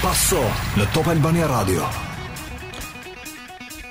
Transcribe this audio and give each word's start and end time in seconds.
Passò 0.00 0.40
le 0.74 0.88
Top 0.90 1.06
Albania 1.06 1.46
Radio. 1.46 2.10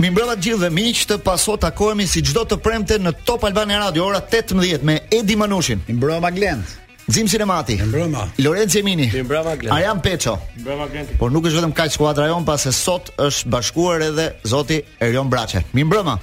Mi 0.02 0.10
mbrëdha 0.10 0.34
gjithë 0.42 0.60
dhe 0.64 0.70
miq, 0.74 1.00
të 1.12 1.16
paso 1.22 1.54
takohemi 1.62 2.08
si 2.10 2.24
çdo 2.26 2.42
të 2.50 2.58
premte 2.66 2.96
në 2.98 3.12
Top 3.30 3.44
Albania 3.46 3.78
Radio 3.84 4.08
ora 4.08 4.18
18 4.24 4.82
me 4.88 4.96
Edi 5.14 5.36
Manushin. 5.38 5.84
Mi 5.88 5.94
mbrëma 5.94 6.32
Glend. 6.34 6.66
Zim 7.06 7.30
Sinemati. 7.30 7.76
Mi 7.78 7.86
mbrëma. 7.92 8.24
Lorenzo 8.42 8.80
Jemini. 8.80 9.12
Mi 9.14 9.22
mbrëma 9.28 9.54
Glend. 9.62 9.76
Arjan 9.76 10.02
Peço. 10.02 10.40
Mi 10.56 10.64
mbrëma 10.66 10.88
Glend. 10.90 11.14
Por 11.22 11.30
nuk 11.32 11.46
është 11.52 11.60
vetëm 11.62 11.76
kajtë 11.78 12.00
skuadra 12.00 12.26
jon, 12.32 12.48
pas 12.50 12.66
se 12.66 12.74
sot 12.74 13.12
është 13.22 13.54
bashkuar 13.54 14.08
edhe 14.10 14.26
zoti 14.50 14.82
Erjon 15.06 15.30
Braçe. 15.30 15.62
Mi 15.78 15.86
mbrëma. 15.86 16.18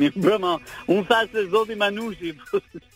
Mi 0.00 0.10
mbrëma. 0.16 0.56
Un 0.90 1.06
thashë 1.12 1.46
zoti 1.54 1.78
Manushi. 1.78 2.34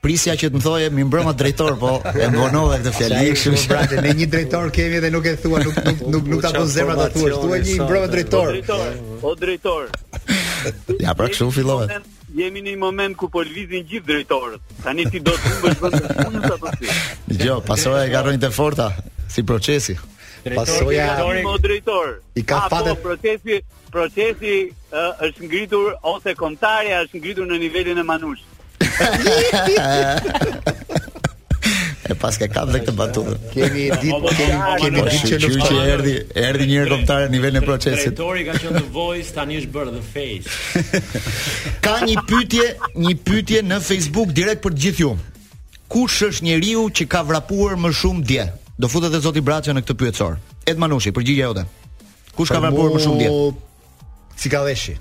prisja 0.00 0.34
që 0.36 0.50
të 0.50 0.54
më 0.58 0.62
thoje 0.64 0.90
mi 0.92 1.04
mbrëma 1.06 1.32
drejtor, 1.38 1.76
po 1.80 1.90
e 2.04 2.28
mbonove 2.30 2.78
këtë 2.82 2.92
fjali. 2.98 3.32
Shumë 3.42 4.02
ne 4.04 4.12
një 4.20 4.26
drejtor 4.34 4.70
kemi 4.76 5.00
dhe 5.02 5.10
nuk 5.14 5.26
e 5.26 5.34
thua, 5.42 5.62
nuk, 5.64 5.74
nuk, 5.86 5.98
po, 6.04 6.10
nuk, 6.16 6.28
nuk 6.34 6.44
të 6.44 6.52
bënë 6.58 6.70
zemra 6.74 6.96
të 7.00 7.10
thua, 7.16 7.32
e 7.40 7.60
një 7.64 7.76
mbrëma 7.80 8.06
po, 8.08 8.12
drejtor. 8.14 8.58
O 8.70 9.20
po, 9.22 9.34
drejtor. 9.40 9.90
Ja, 11.00 11.14
pra 11.16 11.30
këshu 11.32 11.46
fillove. 11.56 11.86
Jemi 12.36 12.60
në 12.60 12.74
një 12.74 12.80
moment 12.82 13.16
ku 13.16 13.30
po 13.32 13.40
lvizin 13.40 13.86
gjithë 13.88 14.04
drejtorët. 14.10 14.66
Tani 14.84 15.06
ti 15.08 15.22
do 15.24 15.32
të 15.32 15.48
humbësh 15.54 15.78
vetëm 15.94 16.18
punën 16.18 16.44
apo 16.50 16.72
si? 16.76 16.90
Jo, 17.40 17.54
pasojë 17.64 18.02
e 18.02 18.10
garrojnë 18.12 18.42
të 18.44 18.50
forta 18.52 18.90
si 19.32 19.44
procesi. 19.48 19.96
Pasoja 20.52 21.06
drejtor. 21.64 22.18
I 22.36 22.44
ka 22.44 22.60
fatet 22.68 23.00
procesi, 23.02 23.62
procesi 23.88 24.54
është 24.92 25.48
ngritur 25.48 25.96
ose 26.12 26.36
kontarja 26.36 27.00
është 27.06 27.22
ngritur 27.24 27.48
në 27.48 27.58
nivelin 27.64 28.04
e 28.04 28.06
manushit 28.12 28.56
e 32.08 32.14
pas 32.18 32.34
ke 32.36 32.48
kap 32.52 32.66
dhe 32.72 32.80
këtë 32.82 32.94
batutë. 32.98 33.34
Kemi 33.54 33.84
ditë, 34.02 34.32
kemi 34.36 34.60
kemi 34.82 35.02
ditë 35.06 35.30
që 35.32 35.40
nuk 35.44 35.64
që 35.64 35.82
erdhi, 35.94 36.14
erdhi 36.42 36.66
një 36.70 36.80
rregulltar 36.84 37.22
në 37.26 37.34
nivelin 37.34 37.60
e 37.60 37.64
procesit. 37.64 38.12
Drejtori 38.16 38.44
ka 38.48 38.56
qenë 38.60 38.74
the 38.76 38.86
voice, 38.96 39.30
tani 39.36 39.58
është 39.62 39.72
bërë 39.76 39.94
the 39.96 40.04
face. 40.14 41.18
ka 41.84 41.94
një 42.08 42.16
pyetje, 42.30 42.66
një 43.04 43.14
pyetje 43.28 43.62
në 43.70 43.78
Facebook 43.86 44.34
direkt 44.36 44.64
për 44.64 44.76
të 44.76 44.84
gjithë 44.86 45.04
ju. 45.04 45.12
Kush 45.90 46.20
është 46.28 46.48
njeriu 46.48 46.86
që 46.98 47.08
ka 47.10 47.22
vrapuar 47.26 47.78
më 47.82 47.92
shumë 48.02 48.26
dje? 48.28 48.48
Do 48.80 48.88
futet 48.88 49.10
edhe 49.12 49.22
zoti 49.26 49.42
Braçi 49.44 49.74
në 49.76 49.84
këtë 49.84 49.96
pyetësor. 50.02 50.38
Ed 50.70 50.80
Manushi, 50.80 51.12
për 51.12 51.22
përgjigjja 51.22 51.50
jote. 51.50 51.66
Kush 52.36 52.52
ka 52.54 52.62
vrapuar 52.62 52.94
më 52.96 53.04
shumë 53.06 53.22
dje? 53.24 53.30
dheshi 54.64 54.96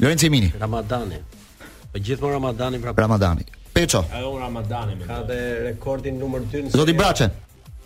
Lorenzo 0.00 0.30
Mini. 0.30 0.48
Ramadani. 0.58 1.18
Po 1.92 1.98
gjithmonë 1.98 2.32
Ramadani 2.32 2.78
pra. 2.80 2.92
Ramadani. 2.96 3.44
Peço. 3.72 4.04
Ai 4.14 4.22
un 4.24 4.38
Ramadani. 4.38 4.96
Ka 5.06 5.22
dhe 5.26 5.38
rekordin 5.68 6.18
numër 6.22 6.40
2. 6.50 6.70
Zoti 6.74 6.94
Braçe. 6.98 7.30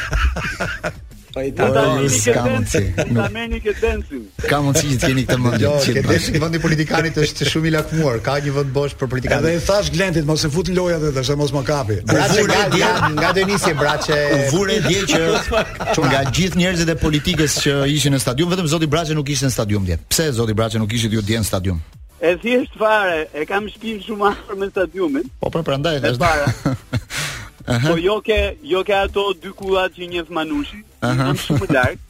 Po 1.34 1.42
i 1.42 1.52
tani 1.54 1.74
Ta 1.74 3.28
meni 3.30 3.60
ke 3.60 3.74
tensin. 3.80 4.24
Ka 4.50 4.58
mundësi 4.64 4.96
të 4.98 5.10
keni 5.10 5.22
këtë 5.28 5.36
mendje. 5.38 5.60
Jo, 5.62 5.74
ke 5.84 6.02
tensin 6.06 6.38
vendi 6.42 6.58
politikanit 6.62 7.18
është 7.22 7.46
shumë 7.50 7.70
i 7.70 7.72
lakmuar. 7.76 8.18
Ka 8.24 8.38
një 8.42 8.54
vend 8.56 8.72
bosh 8.74 8.96
për 8.98 9.10
politikanë. 9.12 9.44
Edhe 9.46 9.52
i 9.60 9.64
thash 9.66 9.92
Glentit 9.94 10.26
mos 10.26 10.44
e 10.44 10.50
fut 10.50 10.68
loja 10.74 10.98
dhe 11.02 11.12
tash 11.16 11.30
mos 11.38 11.52
më 11.54 11.62
kapi. 11.68 12.00
nga 12.02 12.90
nga 13.18 13.32
Denisi 13.36 13.72
Braçe. 13.78 14.18
vure 14.52 14.80
dje 14.88 15.06
që 15.06 16.02
nga 16.10 16.20
gjithë 16.34 16.58
njerëzit 16.58 16.88
e 16.90 16.98
politikës 17.06 17.60
që 17.62 17.74
ishin 17.94 18.12
në 18.14 18.18
stadium, 18.20 18.50
vetëm 18.50 18.66
zoti 18.66 18.86
Braçe 18.86 19.14
nuk 19.14 19.28
ishte 19.30 19.46
në 19.46 19.52
stadium 19.54 19.86
dje. 19.86 19.98
Pse 20.10 20.32
zoti 20.32 20.54
Braçe 20.54 20.78
nuk 20.78 20.90
ishte 20.92 21.08
dje 21.14 21.38
në 21.38 21.46
stadium? 21.46 21.78
Edhi 22.20 22.42
thjesht 22.50 22.74
fare, 22.78 23.28
e 23.34 23.46
kam 23.48 23.68
shpinë 23.70 24.02
shumë 24.06 24.26
afër 24.30 24.54
me 24.60 24.66
stadiumin. 24.70 25.30
Po 25.40 25.48
pra 25.50 25.62
prandaj 25.62 26.00
është. 26.02 26.76
-huh. 27.66 27.82
Po 27.88 27.96
jo 27.96 28.20
ke, 28.24 28.56
jo 28.62 28.82
ke 28.84 28.94
ato 28.94 29.32
dy 29.34 29.52
kulla 29.56 29.88
që 29.90 30.06
njëf 30.08 30.28
manushi, 30.30 30.80
uh 30.80 31.10
-huh. 31.10 31.26
jam 31.26 31.36
shumë 31.36 31.68
lartë. 31.76 32.00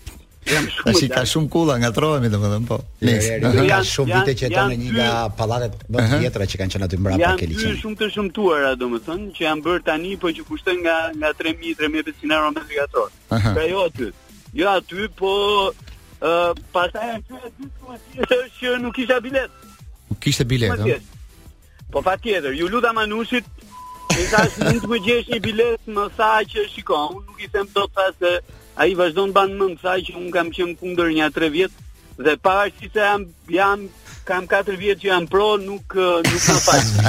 Jam 0.53 0.65
shumë. 0.67 1.09
ka 1.15 1.23
shumë 1.31 1.49
kulla, 1.49 1.75
ngatrohemi 1.83 2.29
domethënë 2.33 2.67
po. 2.71 2.79
Nice. 3.01 3.39
Jo, 3.43 3.49
jo, 3.49 3.53
jo, 3.57 3.65
janë 3.73 3.87
shumë 3.95 4.13
vite 4.19 4.33
që 4.39 4.43
jeton 4.49 4.71
në 4.71 4.77
një 4.81 4.91
nga 4.97 5.11
pallatet 5.39 5.75
më 5.93 5.99
të 6.11 6.17
vjetra 6.23 6.43
që 6.51 6.57
kanë 6.59 6.71
qenë 6.73 6.85
aty 6.87 6.97
mbrapa 6.97 7.37
ke 7.39 7.47
liçi. 7.47 7.65
Janë 7.67 7.81
shumë 7.83 7.97
të 8.01 8.07
shëmtuara 8.15 8.71
domethënë 8.83 9.27
që 9.37 9.43
jam 9.47 9.59
bërë 9.67 9.83
tani 9.89 10.13
po 10.17 10.27
që 10.37 10.43
kushtojnë 10.49 10.83
nga 10.85 10.97
nga 11.19 11.29
3000 11.37 11.77
3500 11.77 12.35
euro 12.37 12.49
me 12.55 12.61
vigator. 12.73 13.09
Pra 13.57 13.65
jo 13.73 13.79
aty. 13.89 14.07
Jo 14.59 14.67
aty, 14.77 15.01
po 15.21 15.33
ë 16.23 16.55
pastaj 16.75 17.09
aty 17.17 17.35
aty 17.45 18.47
që 18.59 18.69
nuk 18.85 18.95
isha 19.05 19.17
bilet. 19.27 19.51
Nuk 20.11 20.19
kishte 20.25 20.45
bilet, 20.45 20.73
ëh. 20.73 21.01
Po 21.93 21.99
fatjetër, 22.03 22.53
ju 22.55 22.67
lutam 22.69 22.97
anushit, 22.99 23.45
E 24.19 24.27
sa 24.31 24.41
është 24.49 24.65
mund 24.67 24.81
të 24.83 24.89
më 24.91 24.99
gjesh 25.07 25.29
një 25.35 25.39
bilet 25.45 25.85
më 25.95 26.05
sa 26.17 26.29
që 26.51 26.65
shikon. 26.75 27.13
Unë 27.17 27.29
nuk 27.31 27.43
i 27.45 27.49
them 27.55 27.69
dot 27.77 27.93
pas 27.95 28.13
se 28.19 28.33
ai 28.83 28.89
vazhdon 28.99 29.31
të 29.33 29.39
bën 29.39 29.55
mend 29.61 29.79
sa 29.85 29.93
që 30.09 30.17
un 30.19 30.29
kam 30.35 30.51
qëmë 30.57 30.75
kundër 30.81 31.13
një 31.19 31.29
tre 31.37 31.51
vjet 31.55 31.83
dhe 32.27 32.35
pa 32.45 32.57
as 32.67 32.75
si 32.81 32.91
se 32.93 33.01
jam 33.07 33.25
jam 33.55 33.85
kam 34.29 34.45
4 34.51 34.77
vjet 34.83 35.01
që 35.05 35.09
jam 35.13 35.27
pro 35.31 35.47
nuk 35.63 35.95
nuk 35.97 36.33
ka 36.47 36.57
fal. 36.65 37.09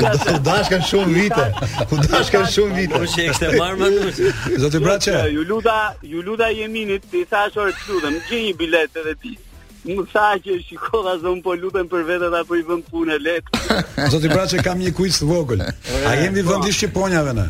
Po 0.00 0.12
të 0.20 0.36
dash 0.50 0.70
kanë 0.74 0.88
shumë 0.92 1.16
vite. 1.18 1.46
Po 1.90 1.98
të 2.02 2.08
dash 2.14 2.32
kanë 2.36 2.52
shumë 2.56 2.78
vite. 2.82 3.00
Po 3.02 3.10
që 3.14 3.26
ekste 3.30 3.52
marr 3.58 3.78
më 3.80 3.90
kus. 3.98 4.20
Zoti 4.64 4.82
braçe. 4.84 5.16
Ju 5.34 5.44
luta, 5.50 5.78
ju 6.14 6.22
luta 6.28 6.50
jeminit, 6.54 7.06
ti 7.12 7.24
thashor 7.32 7.72
të 7.84 8.02
më 8.08 8.18
gjej 8.30 8.42
një 8.48 8.58
biletë 8.62 9.04
edhe 9.06 9.16
ti 9.24 9.36
më 9.86 10.04
tha 10.12 10.26
që 10.44 10.58
shikova 10.66 11.14
se 11.22 11.28
un 11.30 11.40
po 11.44 11.54
lutem 11.56 11.88
për 11.88 12.02
vete 12.10 12.28
ta 12.34 12.40
po 12.48 12.54
i 12.60 12.64
vëm 12.68 12.82
punë 12.90 13.16
lehtë. 13.24 13.80
Zoti 14.12 14.28
pra 14.32 14.44
që 14.50 14.62
kam 14.64 14.78
një 14.82 14.92
kuiz 14.96 15.18
të 15.20 15.28
vogël. 15.30 15.62
A 15.64 16.12
jemi 16.20 16.42
po. 16.44 16.52
vendi 16.52 16.72
i 16.72 16.76
shqiponjave 16.76 17.34
ne? 17.40 17.46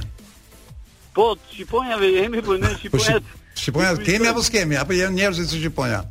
Po, 1.17 1.33
shqiponjave 1.51 2.13
jemi 2.15 2.43
po 2.47 2.59
ne 2.61 2.71
po, 2.71 2.79
shqiponjat. 2.79 3.35
Shqiponjat 3.61 4.03
kemi 4.07 4.31
apo 4.31 4.43
skemi, 4.47 4.79
apo 4.79 4.97
janë 4.99 5.19
njerëzit 5.19 5.51
të 5.51 5.59
shqiponjave? 5.65 6.07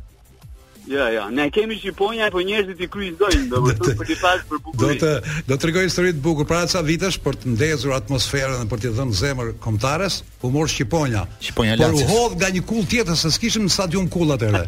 Ja, 0.90 1.06
ja, 1.10 1.28
ne 1.30 1.44
kemi 1.54 1.74
shqiponja, 1.78 2.30
po 2.34 2.40
njerëzit 2.42 2.80
i 2.82 2.88
kryqëzojnë, 2.90 3.44
do, 3.46 3.60
do 3.62 3.72
të 3.78 3.88
thotë 3.94 4.06
për 4.10 4.40
për 4.50 4.58
bukurinë. 4.58 4.96
Do 4.98 4.98
të 4.98 5.42
do 5.50 5.56
të 5.60 5.68
rregoj 5.68 5.84
histori 5.86 6.08
të 6.16 6.22
bukur 6.24 6.46
para 6.50 6.66
ca 6.66 6.80
vitesh 6.82 7.20
për 7.22 7.36
të 7.38 7.50
ndezur 7.52 7.92
atmosferën 7.94 8.56
dhe 8.58 8.66
për 8.72 8.80
të 8.82 8.90
dhënë 8.96 9.14
zemër 9.20 9.52
kombëtares, 9.62 10.16
u 10.42 10.48
mor 10.50 10.66
shqiponja. 10.72 11.20
Shqiponja 11.46 11.76
Lazio. 11.78 11.92
Por 11.94 12.02
u 12.02 12.08
hodh 12.10 12.34
nga 12.40 12.48
një 12.56 12.62
kull 12.66 12.88
tjetër 12.90 13.18
se 13.22 13.30
s'kishim 13.36 13.68
në 13.68 13.70
stadium 13.76 14.08
kull 14.10 14.34
atëherë. 14.34 14.64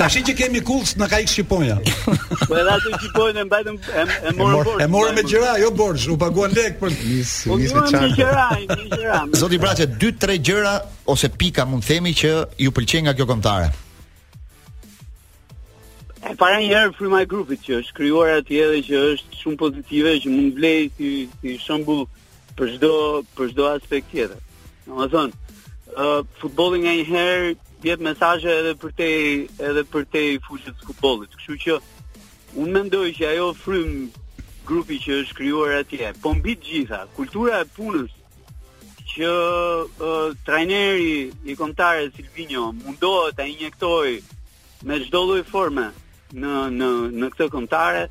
Tashi 0.00 0.22
që 0.30 0.34
kemi 0.40 0.62
kull, 0.70 0.86
na 1.02 1.08
ka 1.12 1.18
ikë 1.26 1.32
shqiponja. 1.34 1.76
Po 1.82 2.56
edhe 2.56 2.72
ato 2.78 2.92
shqiponë 2.96 3.44
mbajtën 3.50 3.76
e, 3.82 4.04
e 4.14 4.32
morën 4.38 4.54
borx. 4.54 4.80
E 4.80 4.86
morën 4.96 5.18
me 5.20 5.26
gjëra, 5.28 5.52
jo 5.60 5.68
borx, 5.82 6.06
u 6.08 6.16
paguan 6.24 6.56
lek 6.56 6.80
për 6.80 6.94
nis, 7.02 7.34
po 7.50 7.58
nis 7.60 7.76
me 7.76 7.84
çan. 7.92 9.36
Zoti 9.44 9.60
Braçe, 9.60 9.84
2-3 10.00 10.38
gjëra 10.48 10.72
ose 11.12 11.28
pika 11.36 11.68
mund 11.68 11.84
themi 11.84 12.14
që 12.22 12.32
ju 12.64 12.72
pëlqej 12.80 13.04
nga 13.04 13.12
kjo 13.20 13.28
kombëtare. 13.28 13.70
E 16.28 16.34
para 16.36 16.58
një 16.60 16.68
herë 16.68 16.92
fryma 16.98 17.22
e 17.24 17.26
grupit 17.30 17.62
që 17.64 17.76
është 17.80 17.94
krijuar 17.96 18.34
atje 18.42 18.58
edhe 18.60 18.82
që 18.84 18.98
është 19.14 19.36
shumë 19.40 19.58
pozitive 19.62 20.10
që 20.22 20.30
mund 20.32 20.58
vlej 20.58 20.90
si 20.98 21.08
si 21.40 21.54
shembull 21.62 22.02
për 22.58 22.72
çdo 22.74 22.90
për 23.36 23.52
çdo 23.54 23.68
aspekt 23.70 24.10
tjetër. 24.12 24.40
Domethënë, 24.84 25.38
ë 25.94 26.04
uh, 26.04 26.26
futbolli 26.42 26.82
nganjëherë 26.82 27.48
jep 27.88 28.04
mesazhe 28.04 28.52
edhe 28.58 28.74
për 28.82 28.92
te 28.98 29.08
edhe 29.70 29.84
për 29.94 30.04
te 30.12 30.22
fushën 30.44 30.74
e 30.76 30.84
futbollit. 30.90 31.32
Kështu 31.38 31.56
që 31.64 31.76
unë 32.60 32.74
mendoj 32.76 33.06
që 33.16 33.30
ajo 33.30 33.46
frym 33.62 33.94
grupi 34.68 34.98
që 35.06 35.22
është 35.22 35.36
krijuar 35.40 35.78
atje, 35.80 36.10
po 36.20 36.34
mbi 36.36 36.58
të 36.60 36.68
gjitha, 36.74 36.98
kultura 37.16 37.62
e 37.64 37.70
punës 37.78 38.10
që 39.14 39.30
uh, 39.30 40.36
trajneri 40.44 41.08
i 41.48 41.56
kontarës 41.56 42.12
Silvino 42.20 42.66
mundohet 42.84 43.38
ta 43.40 43.48
injektojë 43.48 44.20
me 44.86 45.00
çdo 45.06 45.24
lloj 45.30 45.40
forme, 45.48 45.88
në 46.32 46.68
në 46.76 46.88
në 47.18 47.28
këtë 47.32 47.46
kontare 47.52 48.04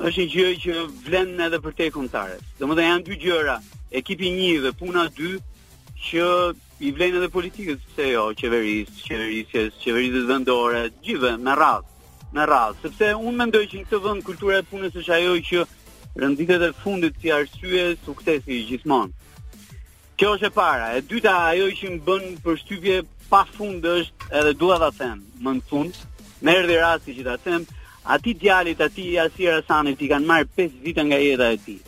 është 0.00 0.20
një 0.20 0.28
gjë 0.32 0.54
që 0.62 0.74
vlen 1.06 1.36
edhe 1.44 1.58
për 1.62 1.72
te 1.78 1.90
kontare. 1.92 2.38
Domethënë 2.58 2.86
janë 2.88 3.04
dy 3.06 3.16
gjëra, 3.22 3.58
ekipi 3.90 4.30
1 4.32 4.62
dhe 4.64 4.72
puna 4.80 5.06
2 5.10 5.30
që 6.00 6.26
i 6.80 6.90
vlen 6.96 7.16
edhe 7.18 7.28
politikës, 7.28 7.80
pse 7.94 8.06
jo, 8.14 8.24
qeverisë, 8.38 9.04
qeverisjes, 9.06 9.74
qeverisë 9.82 10.22
vendore, 10.30 10.86
gjithë 11.04 11.34
me 11.44 11.52
radh, 11.58 11.84
me 12.32 12.46
radh, 12.48 12.76
sepse 12.82 13.12
unë 13.18 13.36
mendoj 13.42 13.64
që 13.68 13.80
në 13.82 13.88
këtë 13.90 14.02
vend 14.08 14.24
kultura 14.24 14.58
e 14.62 14.66
punës 14.70 14.96
është 14.96 15.14
ajo 15.18 15.34
që 15.50 15.64
rënditet 16.20 16.64
e 16.70 16.72
fundit 16.80 17.20
si 17.20 17.30
arsye 17.34 17.90
suksesi 18.06 18.62
gjithmonë. 18.70 19.12
Kjo 20.20 20.34
është 20.36 20.46
e 20.50 20.54
para, 20.56 20.88
e 20.96 21.02
dyta 21.08 21.36
ajo 21.52 21.68
që 21.76 21.90
më 21.94 22.02
bën 22.08 22.26
përshtypje 22.44 23.02
pa 23.30 23.44
fund 23.52 23.84
është 23.86 24.32
edhe 24.40 24.54
dua 24.58 24.78
ta 24.82 24.90
them, 24.96 25.20
më 25.40 25.58
në 25.58 25.68
fund, 25.70 26.00
Më 26.44 26.54
erdhi 26.62 26.76
rasti 26.80 27.14
që 27.18 27.24
ta 27.26 27.34
them, 27.44 27.66
aty 28.14 28.32
djalit 28.40 28.80
aty 28.80 29.04
Asir 29.20 29.52
Hasani 29.52 29.92
i 30.00 30.08
kanë 30.10 30.26
marr 30.30 30.46
5 30.56 30.78
vite 30.86 31.02
nga 31.04 31.18
jeta 31.20 31.50
e 31.52 31.58
tij. 31.64 31.80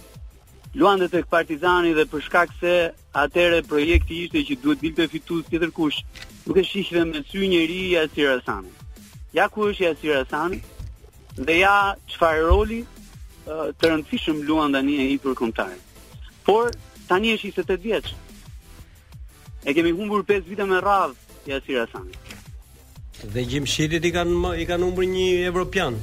Luante 0.75 1.09
tek 1.13 1.27
Partizani 1.33 1.93
dhe 1.97 2.05
për 2.13 2.21
shkak 2.27 2.53
se 2.61 2.75
atëre 3.23 3.63
projekti 3.69 4.19
ishte 4.25 4.43
që 4.49 4.59
duhet 4.63 4.81
dilte 4.85 5.07
fitues 5.15 5.49
tjetër 5.49 5.73
kush, 5.79 5.99
nuk 6.47 6.57
e 6.61 6.65
shihte 6.69 7.05
me 7.09 7.25
sy 7.31 7.49
njëri 7.49 7.81
Asir 8.05 8.29
Hasani. 8.33 8.73
Ja 9.37 9.49
ku 9.53 9.71
është 9.73 9.89
Asir 9.93 10.17
Hasani? 10.21 10.61
Dhe 11.49 11.59
ja 11.63 11.77
çfarë 12.13 12.45
roli 12.51 12.83
të 13.49 13.85
rëndësishëm 13.89 14.45
luan 14.49 14.77
tani 14.77 14.99
ai 15.07 15.17
për 15.25 15.37
kontar. 15.41 15.73
Por 16.45 16.69
tani 17.09 17.33
është 17.37 17.53
28 17.57 17.89
vjeç. 17.89 18.13
E 19.65 19.71
kemi 19.73 19.97
humbur 19.97 20.25
5 20.29 20.45
vite 20.53 20.69
me 20.73 20.81
radhë 20.85 21.53
Jasir 21.53 21.85
Hasani. 21.85 22.21
Dhe 23.23 23.45
Gjimshitit 23.47 24.03
i 24.07 24.11
kanë 24.15 24.51
i 24.59 24.65
kanë 24.67 24.83
humbur 24.83 25.07
një 25.07 25.27
evropian. 25.47 25.97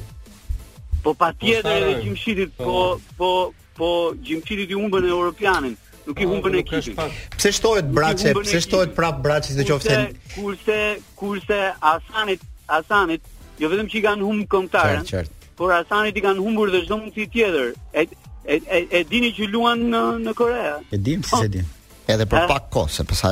Po 1.04 1.12
patjetër 1.18 1.76
edhe 1.86 2.02
Gjimshitit, 2.04 2.54
po 2.56 3.00
po 3.16 3.18
po, 3.18 3.30
po 3.76 3.88
Gjimshitit 4.24 4.70
i 4.72 4.78
humbën 4.78 5.06
europianin. 5.08 5.74
Nuk 6.06 6.16
i 6.20 6.26
po, 6.28 6.32
humbën 6.32 6.56
ekipin. 6.62 7.12
Pse 7.36 7.52
shtohet 7.58 7.90
Braçe? 7.92 8.32
Pse 8.40 8.60
shtohet 8.64 8.94
prap 8.96 9.20
Braçe 9.24 9.56
në 9.58 9.66
qoftë 9.68 9.98
kurse 10.36 10.80
kurse 11.20 11.60
Asanit, 11.92 12.40
Asanit, 12.66 13.22
jo 13.60 13.68
vetëm 13.68 13.90
që 13.92 14.00
i 14.00 14.04
kanë 14.08 14.24
humbur 14.26 14.48
kontaren. 14.56 15.04
Qartë, 15.04 15.52
Por 15.60 15.74
Asanit 15.76 16.16
i 16.16 16.24
kanë 16.24 16.40
humbur 16.40 16.72
dhe 16.72 16.86
çdo 16.86 16.96
mundësi 17.02 17.28
tjetër. 17.34 17.74
E, 17.92 18.06
e 18.48 18.80
e 19.00 19.04
dini 19.10 19.34
që 19.36 19.50
luan 19.52 19.84
në 19.92 20.06
në 20.24 20.32
Kore? 20.40 20.64
E 20.88 20.96
dim, 20.98 21.22
se 21.26 21.36
po. 21.36 21.42
dim 21.58 21.68
edhe 22.14 22.26
për 22.30 22.46
pak 22.50 22.68
kohë, 22.74 22.92
sepse 22.98 23.18
sa 23.20 23.30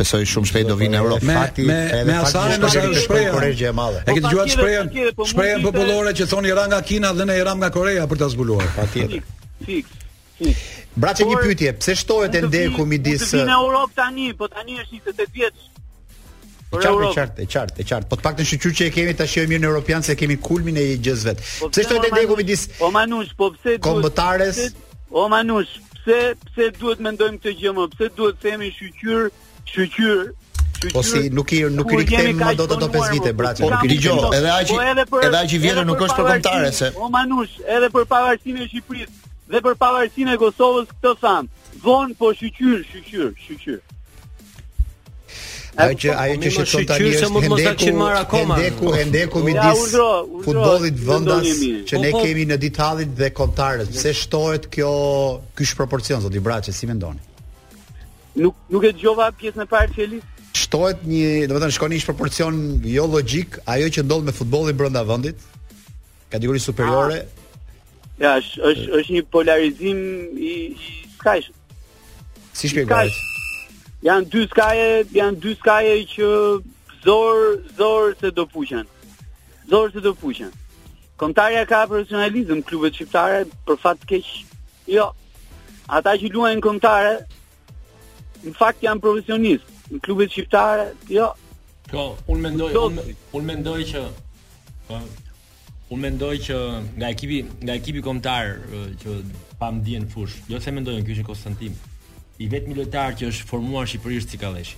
besoj 0.00 0.20
shumë 0.32 0.50
shpejt 0.50 0.68
do 0.70 0.76
vinë 0.80 0.96
në 0.96 1.02
Europë. 1.04 1.28
Me 1.30 1.36
fati, 1.38 1.64
me, 1.68 1.78
me 2.08 2.16
asaj 2.20 2.56
në 2.62 2.70
shpejt 2.70 2.98
shprehje 3.34 3.70
e 3.70 3.72
madhe. 3.80 4.02
E 4.04 4.14
ke 4.14 4.20
po 4.20 4.28
dëgjuar 4.30 4.52
shprehjen? 4.54 4.92
Shprehjen 5.30 5.64
po 5.64 5.72
popullore 5.74 6.12
që 6.20 6.28
thonë 6.32 6.52
Iran 6.52 6.70
nga 6.72 6.82
Kina 6.90 7.12
dhe 7.20 7.26
ne 7.30 7.38
Iran 7.42 7.60
nga 7.62 7.70
Korea 7.76 8.06
për 8.10 8.22
ta 8.22 8.28
zbuluar. 8.32 8.68
Patjetër. 8.76 9.26
Fiks. 9.66 10.06
Fiks. 10.38 10.68
Braçi 11.00 11.26
një 11.28 11.40
pyetje, 11.44 11.74
pse 11.82 11.94
shtohet 12.02 12.34
e 12.38 12.46
ndeku 12.48 12.86
midis 12.88 13.28
Në 13.34 13.44
uh, 13.46 13.64
Europë 13.64 13.94
tani, 14.00 14.30
po 14.36 14.48
tani 14.50 14.80
është 14.82 15.02
28 15.10 15.36
vjeç. 15.38 15.66
Po 16.70 16.78
qartë, 16.80 17.14
qartë, 17.14 17.38
e 17.42 17.46
qartë, 17.50 17.76
po 17.76 17.86
qartë. 17.94 18.08
Po 18.10 18.18
të 18.20 18.24
paktën 18.26 18.48
shqyrë 18.50 18.74
që 18.80 18.88
e 18.88 18.92
kemi 18.96 19.14
tash 19.18 19.36
jo 19.40 19.44
mirë 19.50 19.62
në 19.64 19.68
europian 19.72 20.04
se 20.06 20.14
kemi 20.18 20.36
kulmin 20.42 20.76
e 20.80 20.84
gjës 21.02 21.24
vet. 21.28 21.40
Po 21.62 21.70
pse 21.72 21.84
shtohet 21.86 22.08
e 22.10 22.12
ndeku 22.16 22.36
midis 22.40 22.66
O 22.82 22.90
Manush, 22.94 23.30
po 23.38 23.48
pse 23.56 23.76
Kombëtares? 23.84 24.62
O 25.14 25.24
Manush, 25.32 25.78
pse 26.04 26.20
pse 26.50 26.68
duhet 26.78 27.00
mendojmë 27.04 27.40
këtë 27.40 27.52
gjë 27.60 27.72
më? 27.76 27.86
Pse 27.96 28.08
duhet 28.18 28.38
të 28.40 28.46
themi 28.46 28.70
shqyr, 28.76 29.28
shqyr? 29.72 30.22
Po 30.94 31.02
si 31.04 31.26
nuk 31.36 31.52
i 31.52 31.60
nuk 31.76 31.90
i 31.92 31.98
rikthemi 32.00 32.36
më 32.40 32.54
do 32.58 32.66
të 32.70 32.76
do 32.80 32.86
5 32.88 33.12
vite 33.14 33.32
braç. 33.36 33.60
Po, 33.60 33.68
po 33.74 33.80
i 33.84 33.90
rigjo, 33.92 34.14
edhe 34.36 34.50
aq 34.54 34.74
edhe 34.76 35.40
aq 35.44 35.54
i 35.54 35.62
vjetër 35.64 35.86
nuk 35.90 36.04
është 36.06 36.16
për 36.18 36.28
kontare 36.32 36.72
se. 36.78 36.88
O 37.06 37.10
manush, 37.12 37.58
edhe 37.76 37.90
për 37.92 38.08
pavarësinë 38.12 38.64
e 38.64 38.68
Shqipërisë 38.70 39.32
dhe 39.54 39.60
për 39.66 39.76
pavarësinë 39.84 40.36
e 40.38 40.44
Kosovës 40.44 40.90
këtë 40.96 41.12
fam. 41.22 41.50
Von 41.84 42.14
po 42.22 42.32
shqyr, 42.40 42.80
shqyr, 42.94 43.34
shqyr 43.44 43.78
ajo 45.76 45.94
që 46.02 46.10
ajo 46.18 46.34
po, 46.34 46.42
që 46.42 46.50
shqetëson 46.52 46.86
tani 46.88 47.10
është 47.10 47.28
hendeku 47.44 48.38
hendeku 48.50 48.94
hendeku 48.96 49.42
midis 49.46 49.82
futbollit 50.44 50.98
vendas 51.06 51.46
që 51.88 52.00
ne 52.02 52.10
po, 52.10 52.18
po. 52.18 52.24
kemi 52.24 52.46
në 52.50 52.58
ditallit 52.62 53.12
dhe 53.18 53.28
kontarët 53.38 53.92
pse 53.94 54.12
shtohet 54.24 54.66
kjo 54.74 54.90
ky 55.54 55.68
shproporcion 55.70 56.24
zoti 56.26 56.42
Braçi 56.42 56.74
si 56.74 56.88
mendoni 56.90 57.22
nuk 58.42 58.56
nuk 58.68 58.84
e 58.84 58.92
dëgjova 58.96 59.30
pjesën 59.38 59.64
e 59.68 59.70
parë 59.70 59.94
që 59.94 60.08
Elis 60.08 60.58
shtohet 60.58 61.06
një 61.06 61.46
domethënë 61.50 61.74
të 61.74 61.78
shkon 61.78 61.94
një 61.94 62.02
proporcion 62.08 62.62
jo 62.96 63.06
logjik 63.06 63.60
ajo 63.70 63.92
që 63.94 64.04
ndodh 64.08 64.26
me 64.26 64.34
futbollin 64.40 64.76
brenda 64.80 65.04
vendit 65.08 65.38
kategori 66.34 66.62
superiore 66.66 67.22
ah. 67.22 67.36
Ja, 68.20 68.34
është 68.36 68.64
është 68.68 68.96
është 68.98 69.14
një 69.16 69.22
polarizim 69.32 70.00
i 70.36 70.52
i 70.74 71.38
Si 72.60 72.68
shpjegoj? 72.68 73.08
janë 74.04 74.28
dy 74.32 74.42
skaje, 74.48 74.86
janë 75.12 75.40
dy 75.44 75.52
skaje 75.60 75.96
që 76.14 76.28
zor 77.04 77.40
zor 77.80 78.14
se 78.20 78.30
do 78.36 78.46
fuqen. 78.48 78.86
Zor 79.68 79.92
se 79.94 80.00
do 80.06 80.14
fuqen. 80.20 80.50
Komtarja 81.20 81.66
ka 81.68 81.82
profesionalizëm 81.90 82.62
klubet 82.68 82.96
shqiptare 82.96 83.42
për 83.68 83.80
fat 83.82 84.00
të 84.02 84.10
keq. 84.14 84.30
Jo. 84.96 85.10
Ata 85.90 86.14
që 86.20 86.30
luajnë 86.32 86.62
kontare 86.64 87.14
në 88.46 88.54
fakt 88.56 88.84
janë 88.86 89.02
profesionistë. 89.04 89.78
Në 89.90 90.02
klubet 90.06 90.32
shqiptare, 90.32 90.88
jo. 91.12 91.28
Po, 91.90 92.06
unë 92.30 92.44
mendoj, 92.44 92.70
un, 92.78 93.44
mendoj 93.50 93.80
që 93.90 94.04
po, 94.88 95.00
unë 95.92 96.00
mendoj 96.06 96.32
që 96.46 96.58
nga 97.00 97.08
ekipi, 97.10 97.40
nga 97.66 97.74
ekipi 97.80 98.00
kombëtar 98.06 98.60
që 99.02 99.16
pam 99.60 99.82
dien 99.82 100.06
fush, 100.08 100.36
jo 100.48 100.60
se 100.62 100.70
mendojnë 100.72 101.02
ky 101.04 101.18
në 101.18 101.26
Konstantin 101.26 101.74
i 102.40 102.48
vetmi 102.48 102.74
lojtar 102.76 103.12
që 103.20 103.28
është 103.32 103.48
formuar 103.50 103.88
shqipërisht 103.90 104.32
si 104.32 104.38
Kalleshi. 104.40 104.76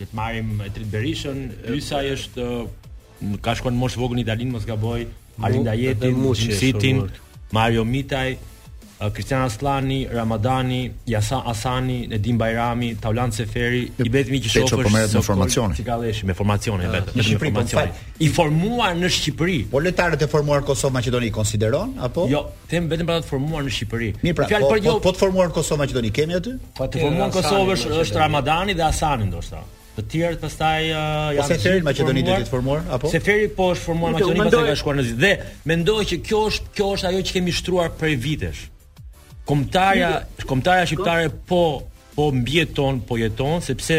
Le 0.00 0.08
të 0.08 0.16
marrim 0.18 0.56
Trit 0.72 0.88
Berishën, 0.92 1.42
Pysa 1.66 2.00
është 2.14 2.46
ka 3.44 3.54
shkuar 3.58 3.74
në 3.74 3.82
moshë 3.84 4.00
vogël 4.00 4.18
në 4.20 4.24
Italinë, 4.24 4.54
mos 4.56 4.66
gaboj, 4.68 5.04
Arinda 5.46 5.74
Jetin, 5.78 6.16
Mushitin, 6.24 7.04
Mario 7.54 7.84
Mitaj, 7.88 8.36
Kristian 9.12 9.42
Aslani, 9.42 10.06
Ramadani, 10.08 10.92
Jasa 11.06 11.42
Asani, 11.44 12.06
Nedim 12.08 12.38
Bajrami, 12.38 12.96
Taulan 13.00 13.30
Seferi, 13.32 13.82
i 13.98 14.08
betë 14.08 14.30
mi 14.30 14.38
që 14.38 14.50
shofë 14.52 14.64
është... 14.64 14.82
Peqo 14.84 14.90
me 14.94 15.20
formacionin. 15.26 15.76
Cikaleshi, 15.78 16.26
me 16.30 16.34
formacionin, 16.38 16.92
betë. 16.94 17.14
Në 17.18 17.26
Shqipëri, 17.26 17.50
po 17.56 17.64
të 17.66 17.86
I 18.22 18.28
formuar 18.30 18.94
në 18.96 19.10
Shqipëri. 19.10 19.58
Po 19.72 19.82
letarët 19.82 20.22
e 20.22 20.28
formuar 20.30 20.62
Kosovë 20.68 20.94
Macedoni, 21.00 21.30
konsideron, 21.34 21.96
apo? 22.06 22.28
Jo, 22.30 22.44
temë 22.70 22.92
betëm 22.94 23.08
pra 23.10 23.18
të 23.24 23.32
formuar 23.32 23.66
në 23.66 23.74
Shqipëri. 23.74 24.10
Mi 24.22 24.32
pra, 24.32 24.46
po, 24.46 24.60
për, 24.62 24.62
po, 24.70 24.78
jo, 24.86 24.96
po, 25.00 25.08
po 25.08 25.16
të 25.18 25.24
formuar 25.26 25.50
në 25.50 25.56
Kosovë 25.58 25.82
Macedoni, 25.82 26.12
kemi 26.14 26.38
aty? 26.38 26.54
Po 26.78 26.86
të 26.94 27.02
formuar 27.08 27.32
Kosovë 27.34 27.74
është, 27.74 27.96
është 28.04 28.20
Ramadani 28.22 28.76
dhe 28.78 28.86
Asani, 28.88 29.26
ndoshta. 29.32 29.64
Të 29.94 30.02
tjerët 30.10 30.40
pastaj 30.42 30.88
uh, 30.90 31.28
janë 31.36 31.44
po 31.46 31.50
Seferi 31.54 31.82
Maqedoni 31.86 32.22
do 32.26 32.38
të 32.42 32.50
formuar 32.50 32.80
apo? 32.96 33.06
Seferi 33.12 33.46
po 33.54 33.68
është 33.74 33.84
formuar 33.86 34.16
Maqedoni 34.16 34.40
pastaj 34.42 34.64
ka 34.66 34.74
shkuar 34.80 34.96
në 34.98 35.04
Zi. 35.06 35.14
Dhe 35.22 35.30
mendoj 35.70 36.00
që 36.10 36.18
kjo 36.26 36.40
është 36.50 36.72
kjo 36.74 36.88
është 36.96 37.12
ajo 37.12 37.20
që 37.28 37.36
kemi 37.36 37.54
shtruar 37.60 37.92
për 38.00 38.16
vitesh. 38.24 38.64
Komtarja, 39.46 40.22
komtarja 40.48 40.86
shqiptare 40.88 41.28
po 41.46 41.82
po 42.16 42.30
mbjeton, 42.32 43.00
po 43.00 43.16
jeton 43.20 43.60
sepse 43.64 43.96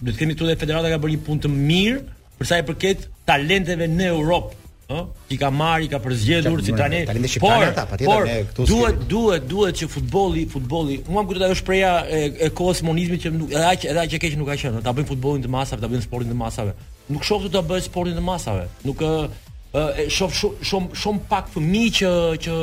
do 0.00 0.12
të 0.12 0.18
themi 0.22 0.34
këtu 0.36 0.46
dhe 0.48 0.56
federata 0.60 0.88
ka 0.92 1.00
bërë 1.02 1.14
një 1.16 1.24
punë 1.26 1.42
të 1.44 1.50
mirë 1.52 2.00
për 2.38 2.46
sa 2.48 2.60
i 2.60 2.64
përket 2.68 3.02
talenteve 3.28 3.88
në 3.90 4.06
Europë, 4.12 4.54
ëh, 4.94 5.00
që 5.32 5.38
ka 5.42 5.48
marrë, 5.56 5.88
ka 5.92 5.98
përzgjedhur 6.04 6.62
si 6.64 6.72
tani. 6.78 7.02
Por, 7.42 7.66
ta, 7.76 7.84
pa 7.90 7.98
por 8.00 8.24
këtu 8.30 8.68
duhet 8.70 9.02
duhet 9.10 9.48
duhet 9.50 9.82
që 9.82 9.90
futbolli, 9.96 10.46
futbolli, 10.54 11.00
mua 11.10 11.24
më 11.26 11.32
kujtohet 11.32 11.48
ajo 11.50 11.58
shpreha 11.60 11.92
e, 12.06 12.20
e 12.46 12.50
kohës 12.62 12.84
monizmit 12.86 13.26
që 13.26 13.34
nuk 13.36 13.52
edhe 13.52 13.66
aq 13.74 13.88
edhe 13.92 14.06
aq 14.06 14.14
keq 14.22 14.38
nuk 14.40 14.48
ka 14.54 14.58
qenë, 14.62 14.80
ta 14.86 14.94
bëjmë 14.96 15.10
futbollin 15.10 15.44
të 15.44 15.52
masave, 15.58 15.82
ta 15.82 15.90
bëjmë 15.90 16.06
sportin 16.06 16.32
të 16.32 16.38
masave. 16.40 16.76
Nuk 17.10 17.26
shoh 17.26 17.44
ta 17.52 17.66
bëj 17.66 17.84
sportin 17.90 18.16
të 18.16 18.24
masave. 18.30 18.70
Nuk 18.86 19.02
ë 19.04 19.14
shoh 20.10 20.32
shumë 20.70 20.96
shumë 21.02 21.26
pak 21.30 21.50
fëmijë 21.50 21.96
që 21.98 22.14
që 22.46 22.54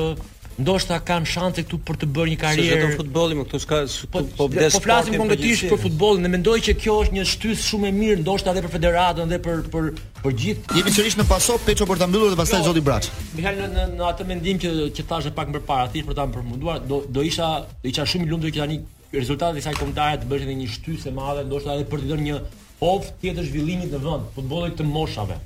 ndoshta 0.57 0.97
kanë 1.05 1.29
shanse 1.29 1.61
këtu 1.63 1.77
për 1.85 1.97
të 2.01 2.07
bërë 2.15 2.31
një 2.33 2.37
karrierë. 2.41 2.77
Vetëm 2.87 2.93
futbolli 2.99 3.35
më 3.37 3.43
këtu 3.47 3.59
s'ka 3.61 3.79
po 4.13 4.21
po 4.39 4.47
bdes. 4.49 4.73
Po 4.73 4.81
flasim 4.87 5.17
konkretisht 5.19 5.65
për 5.69 5.81
futbollin 5.83 6.25
dhe 6.25 6.31
mendoj 6.33 6.55
që 6.67 6.73
kjo 6.81 6.95
është 7.03 7.17
një 7.17 7.25
shtys 7.31 7.65
shumë 7.69 7.89
e 7.89 7.91
mirë 7.97 8.19
ndoshta 8.23 8.53
edhe 8.53 8.63
për 8.65 8.73
federatën 8.73 9.31
dhe 9.33 9.39
për 9.45 9.59
për 9.73 9.89
për 10.23 10.35
gjithë. 10.41 10.77
Jemi 10.79 10.93
sërish 10.95 11.17
në 11.21 11.25
paso 11.29 11.57
Peço 11.67 11.87
për 11.89 11.99
ta 12.01 12.07
mbyllur 12.09 12.33
dhe 12.33 12.39
pastaj 12.39 12.61
jo, 12.63 12.69
zoti 12.71 12.81
Braç. 12.87 13.07
Mihal 13.37 13.55
në, 13.59 13.65
në, 13.75 13.83
në 13.99 14.05
atë 14.07 14.25
mendim 14.29 14.59
që 14.63 14.71
që 14.97 15.05
thashë 15.11 15.31
pak 15.37 15.51
më 15.53 15.61
parë, 15.67 15.91
thjesht 15.93 16.07
për 16.09 16.17
ta 16.17 16.25
përmenduar, 16.33 16.81
do 16.89 17.01
do 17.17 17.23
isha 17.27 17.49
do 17.83 17.91
isha 17.91 18.05
shumë 18.09 18.25
i 18.25 18.31
lumtur 18.31 18.49
që 18.55 18.63
tani 18.63 18.77
rezultati 19.13 19.59
i 19.59 19.61
kësaj 19.61 19.75
kombëtare 19.81 20.21
të 20.23 20.29
bësh 20.31 20.45
edhe 20.47 20.55
një 20.59 20.69
shtys 20.73 21.05
e 21.09 21.13
madhe 21.17 21.43
ndoshta 21.47 21.75
edhe 21.77 21.85
për 21.91 22.01
të 22.05 22.09
dhënë 22.13 22.27
një 22.31 22.41
hof 22.81 23.05
tjetër 23.21 23.45
zhvillimit 23.49 23.93
në 23.97 24.01
vend 24.07 24.33
futbollit 24.37 24.73
të 24.81 24.87
moshave. 24.91 25.37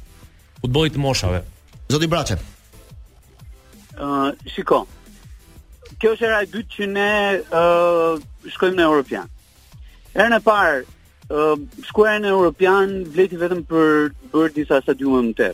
Futbollit 0.63 0.95
të 0.97 1.03
moshave. 1.03 1.41
Zoti 1.91 2.07
Braç. 2.11 2.31
Ë, 2.31 2.35
uh, 3.99 4.49
shikoj 4.55 4.85
kjo 6.01 6.11
është 6.17 6.25
era 6.25 6.39
e 6.43 6.47
dytë 6.49 6.73
që 6.75 6.85
ne 6.95 7.09
uh, 7.61 8.21
shkojmë 8.55 8.77
në 8.79 8.85
Europian. 8.89 9.27
Erën 10.17 10.33
e 10.33 10.39
parë, 10.43 10.79
uh, 11.29 11.59
shkuar 11.85 12.15
në 12.23 12.31
Europian 12.33 12.95
vleti 13.13 13.37
vetëm 13.37 13.61
për 13.69 14.07
bërë 14.33 14.55
disa 14.55 14.79
stadiume 14.81 15.21
më 15.27 15.35
të. 15.37 15.51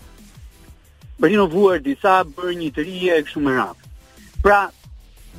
Për 1.19 1.33
rinovuar 1.33 1.83
disa, 1.83 2.21
bërë 2.31 2.55
një 2.61 2.69
të 2.77 2.85
rije 2.87 3.17
e 3.19 3.25
kështu 3.27 3.43
më 3.43 3.55
rap. 3.57 3.81
Pra, 4.45 4.59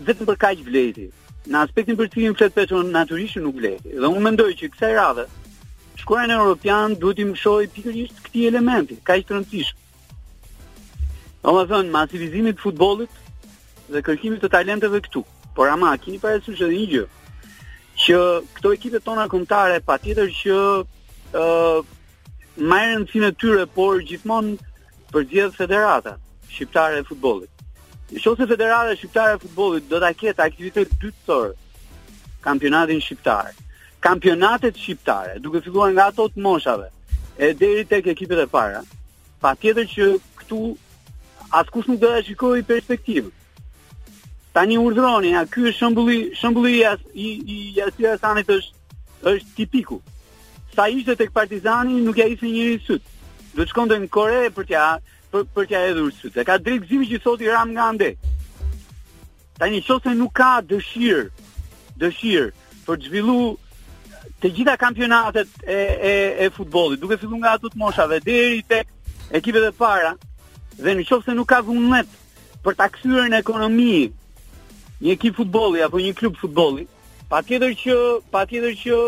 vetëm 0.09 0.29
për 0.29 0.41
kaq 0.45 0.63
vleti. 0.67 1.07
Në 1.49 1.63
aspektin 1.65 1.97
për 1.97 2.11
të 2.11 2.15
cilin 2.19 2.37
flet 2.37 2.53
Petro 2.59 2.83
natyrisht 2.85 3.41
nuk 3.41 3.57
vlet. 3.57 3.87
Dhe 3.89 4.05
unë 4.13 4.25
mendoj 4.27 4.51
që 4.59 4.69
kësaj 4.75 4.93
radhe 4.99 5.25
shkuar 6.03 6.29
në 6.29 6.37
Europian 6.39 6.93
duhet 7.01 7.19
të 7.23 7.27
mshoj 7.33 7.63
pikërisht 7.75 8.21
këtë 8.29 8.45
elementi, 8.53 8.97
kaq 9.09 9.25
të 9.27 9.35
rëndësishëm. 9.39 9.85
Domethënë, 11.49 11.91
masivizimi 11.95 12.53
i 12.55 12.59
futbollit, 12.59 13.15
dhe 13.93 14.03
kërkimit 14.07 14.43
të 14.45 14.51
talenteve 14.53 15.01
këtu. 15.07 15.23
Por 15.57 15.69
ama, 15.73 15.95
keni 16.03 16.21
parasysh 16.23 16.61
edhe 16.67 16.77
një 16.81 16.89
gjë, 16.93 17.05
që 18.05 18.19
këto 18.59 18.73
ekipet 18.77 19.05
tona 19.05 19.25
kombëtare 19.33 19.81
patjetër 19.89 20.29
që 20.39 20.57
ë 20.57 21.45
uh, 21.45 21.95
më 22.71 22.79
rëndësinë 22.91 23.31
e 23.33 23.37
tyre, 23.39 23.67
por 23.71 24.03
gjithmonë 24.07 24.57
përgjithë 25.15 25.55
federata 25.57 26.15
shqiptare 26.53 27.01
e 27.03 27.07
futbollit. 27.09 27.51
Nëse 28.13 28.47
federata 28.51 28.95
shqiptare 28.99 29.37
e 29.37 29.41
futbollit 29.45 29.89
do 29.91 30.01
ta 30.05 30.11
ketë 30.23 30.45
aktivitet 30.47 30.95
dytësor 31.03 31.51
kampionatin 32.45 33.03
shqiptar, 33.03 33.51
kampionatet 34.03 34.79
shqiptare, 34.79 35.37
duke 35.45 35.61
filluar 35.67 35.91
nga 35.95 36.09
ato 36.13 36.29
të 36.29 36.43
moshave 36.47 36.89
e 37.39 37.53
deri 37.55 37.85
tek 37.87 38.07
ekipet 38.15 38.45
e 38.45 38.47
para, 38.51 38.83
patjetër 39.43 39.87
që 39.93 40.09
këtu 40.41 40.63
askush 41.61 41.91
nuk 41.91 42.01
do 42.03 42.13
ta 42.15 42.23
shikojë 42.27 43.33
tani 44.59 44.75
urdhroni, 44.83 45.31
ja, 45.37 45.45
ky 45.47 45.69
është 45.71 45.87
shembulli, 46.35 46.81
i 47.25 47.27
i 47.27 47.59
i 47.79 47.83
i 48.03 48.15
Sanit 48.21 48.49
është 48.51 48.97
është 49.31 49.53
tipiku. 49.57 50.01
Sa 50.75 50.89
ishte 50.91 51.15
tek 51.21 51.31
Partizani, 51.37 52.01
nuk 52.07 52.19
ja 52.19 52.27
ishte 52.27 52.47
njëri 52.51 52.75
i 52.75 52.81
syt. 52.87 53.05
Do 53.55 53.63
të 53.63 53.71
shkonte 53.71 53.99
në 54.03 54.09
Kore 54.17 54.49
për 54.57 54.67
t'ja 54.67 54.87
për, 55.31 55.45
për 55.55 55.69
t'ja 55.71 55.85
hedhur 55.87 56.11
syt. 56.11 56.41
E 56.43 56.47
ka 56.51 56.57
drejt 56.59 56.89
gjimi 56.91 57.07
që 57.13 57.21
thotë 57.23 57.53
Ram 57.55 57.71
nga 57.77 57.87
ande. 57.93 58.11
Tani 59.63 59.79
shose 59.87 60.17
nuk 60.19 60.35
ka 60.41 60.51
dëshirë, 60.73 61.23
dëshirë 62.03 62.51
për 62.89 62.99
të 62.99 63.07
zhvilluar 63.11 63.57
të 64.43 64.51
gjitha 64.57 64.75
kampionatet 64.79 65.51
e 65.67 65.79
e 66.11 66.15
e 66.47 66.51
futbollit, 66.59 66.99
duke 67.03 67.19
filluar 67.19 67.41
nga 67.45 67.55
ato 67.59 67.71
të 67.71 67.79
moshave 67.79 68.19
deri 68.27 68.63
tek 68.71 68.91
ekipet 69.39 69.71
e 69.71 69.73
para 69.81 70.17
dhe 70.83 70.95
në 70.99 71.07
se 71.11 71.35
nuk 71.35 71.47
ka 71.51 71.61
vullnet 71.67 72.07
për 72.65 72.75
taksyrën 72.79 73.35
e 73.35 73.41
ekonomijë 73.43 74.07
një 75.03 75.15
ekip 75.15 75.37
futbolli 75.39 75.83
apo 75.85 76.01
një 76.03 76.15
klub 76.19 76.39
futbolli, 76.41 76.87
patjetër 77.31 77.75
që 77.85 77.97
patjetër 78.35 78.75
që 78.83 78.99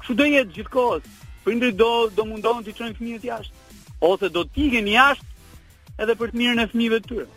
kush 0.00 0.12
do 0.18 0.26
jetë 0.32 0.56
gjithkohës, 0.58 1.16
prindri 1.46 1.72
do 1.78 1.90
do 2.16 2.24
mundohen 2.26 2.64
të 2.66 2.74
çojnë 2.78 2.98
fëmijët 2.98 3.28
jashtë 3.30 3.64
ose 4.10 4.28
do 4.32 4.42
të 4.44 4.66
ikën 4.66 4.90
jashtë 4.92 5.58
edhe 6.02 6.18
për 6.18 6.32
të 6.34 6.40
mirën 6.42 6.64
e 6.64 6.70
fëmijëve 6.72 6.98
të 7.04 7.12
tyre. 7.12 7.28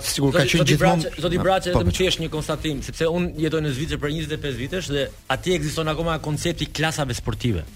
Sigur 0.00 0.32
ka 0.32 0.46
qenë 0.48 0.64
gjithmonë 0.72 1.10
zoti 1.20 1.38
Braçe 1.44 1.68
të 1.70 1.76
po, 1.76 1.84
më 1.84 1.92
thësh 1.92 2.18
po. 2.18 2.22
një 2.24 2.30
konstatim, 2.32 2.80
sepse 2.82 3.10
un 3.12 3.28
jetoj 3.44 3.60
në 3.60 3.72
Zvicër 3.76 4.00
për 4.00 4.14
25 4.16 4.60
vitesh 4.64 4.88
dhe 4.94 5.06
aty 5.36 5.52
ekziston 5.58 5.92
akoma 5.92 6.16
koncepti 6.24 6.72
klasave 6.72 7.12
sportive 7.14 7.66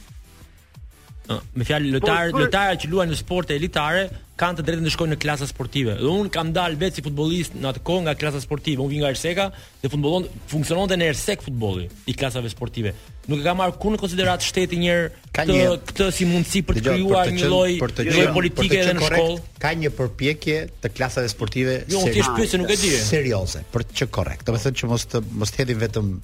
me 1.31 1.65
fjalë 1.69 1.93
po, 1.93 1.99
lojtarë, 1.99 2.49
për... 2.53 2.81
që 2.83 2.91
luajnë 2.93 3.13
në 3.15 3.19
sporte 3.21 3.55
elitare 3.59 4.05
kanë 4.39 4.61
të 4.61 4.65
drejtën 4.69 4.85
të 4.87 4.91
shkojnë 4.95 5.11
në 5.17 5.17
klasa 5.19 5.47
sportive. 5.51 5.95
Dhe 5.99 6.11
un 6.15 6.29
kam 6.33 6.53
dalë 6.55 6.79
vetë 6.79 7.01
si 7.01 7.03
futbollist 7.03 7.57
në 7.59 7.73
atë 7.73 7.81
kohë 7.89 8.05
nga 8.05 8.13
klasa 8.21 8.39
sportive. 8.41 8.85
Un 8.85 8.91
vi 8.93 9.01
nga 9.01 9.09
Erseka 9.11 9.49
dhe 9.83 9.91
futbollon 9.91 10.29
funksiononte 10.53 10.95
në 11.01 11.09
Ersek 11.11 11.43
futbolli 11.43 11.89
i 12.07 12.15
klasave 12.15 12.53
sportive. 12.53 12.93
Nuk 13.29 13.43
e 13.43 13.47
ka 13.49 13.57
marr 13.59 13.75
kurrë 13.83 13.97
në 13.99 14.03
konsiderat 14.05 14.47
shteti 14.47 14.79
një 14.85 14.95
këtë 15.35 15.57
këtë 15.91 16.09
si 16.21 16.29
mundësi 16.31 16.63
për 16.71 16.79
të 16.79 16.85
krijuar 16.87 17.33
një 17.35 17.51
lloj 17.51 17.67
një 17.81 18.29
politike 18.39 18.79
edhe 18.85 18.95
në 18.95 19.05
shkollë. 19.09 19.43
Ka 19.67 19.75
një 19.83 19.93
përpjekje 19.99 20.61
të 20.87 20.93
klasave 20.97 21.35
sportive 21.35 21.81
jo, 21.91 22.05
seri... 22.07 22.21
thjesht 22.21 22.39
pse 22.39 22.63
nuk 22.63 22.71
e 22.71 22.79
di. 22.87 22.95
Serioze, 23.03 23.67
për 23.75 23.89
të 23.91 24.01
qenë 24.05 24.15
korrekt. 24.21 24.47
Do 24.49 24.55
të 24.57 24.65
thotë 24.69 24.85
që 24.85 24.93
mos 24.95 25.09
të 25.17 25.25
mos 25.43 25.55
të 25.57 25.65
hedhim 25.65 25.83
vetëm 25.83 26.15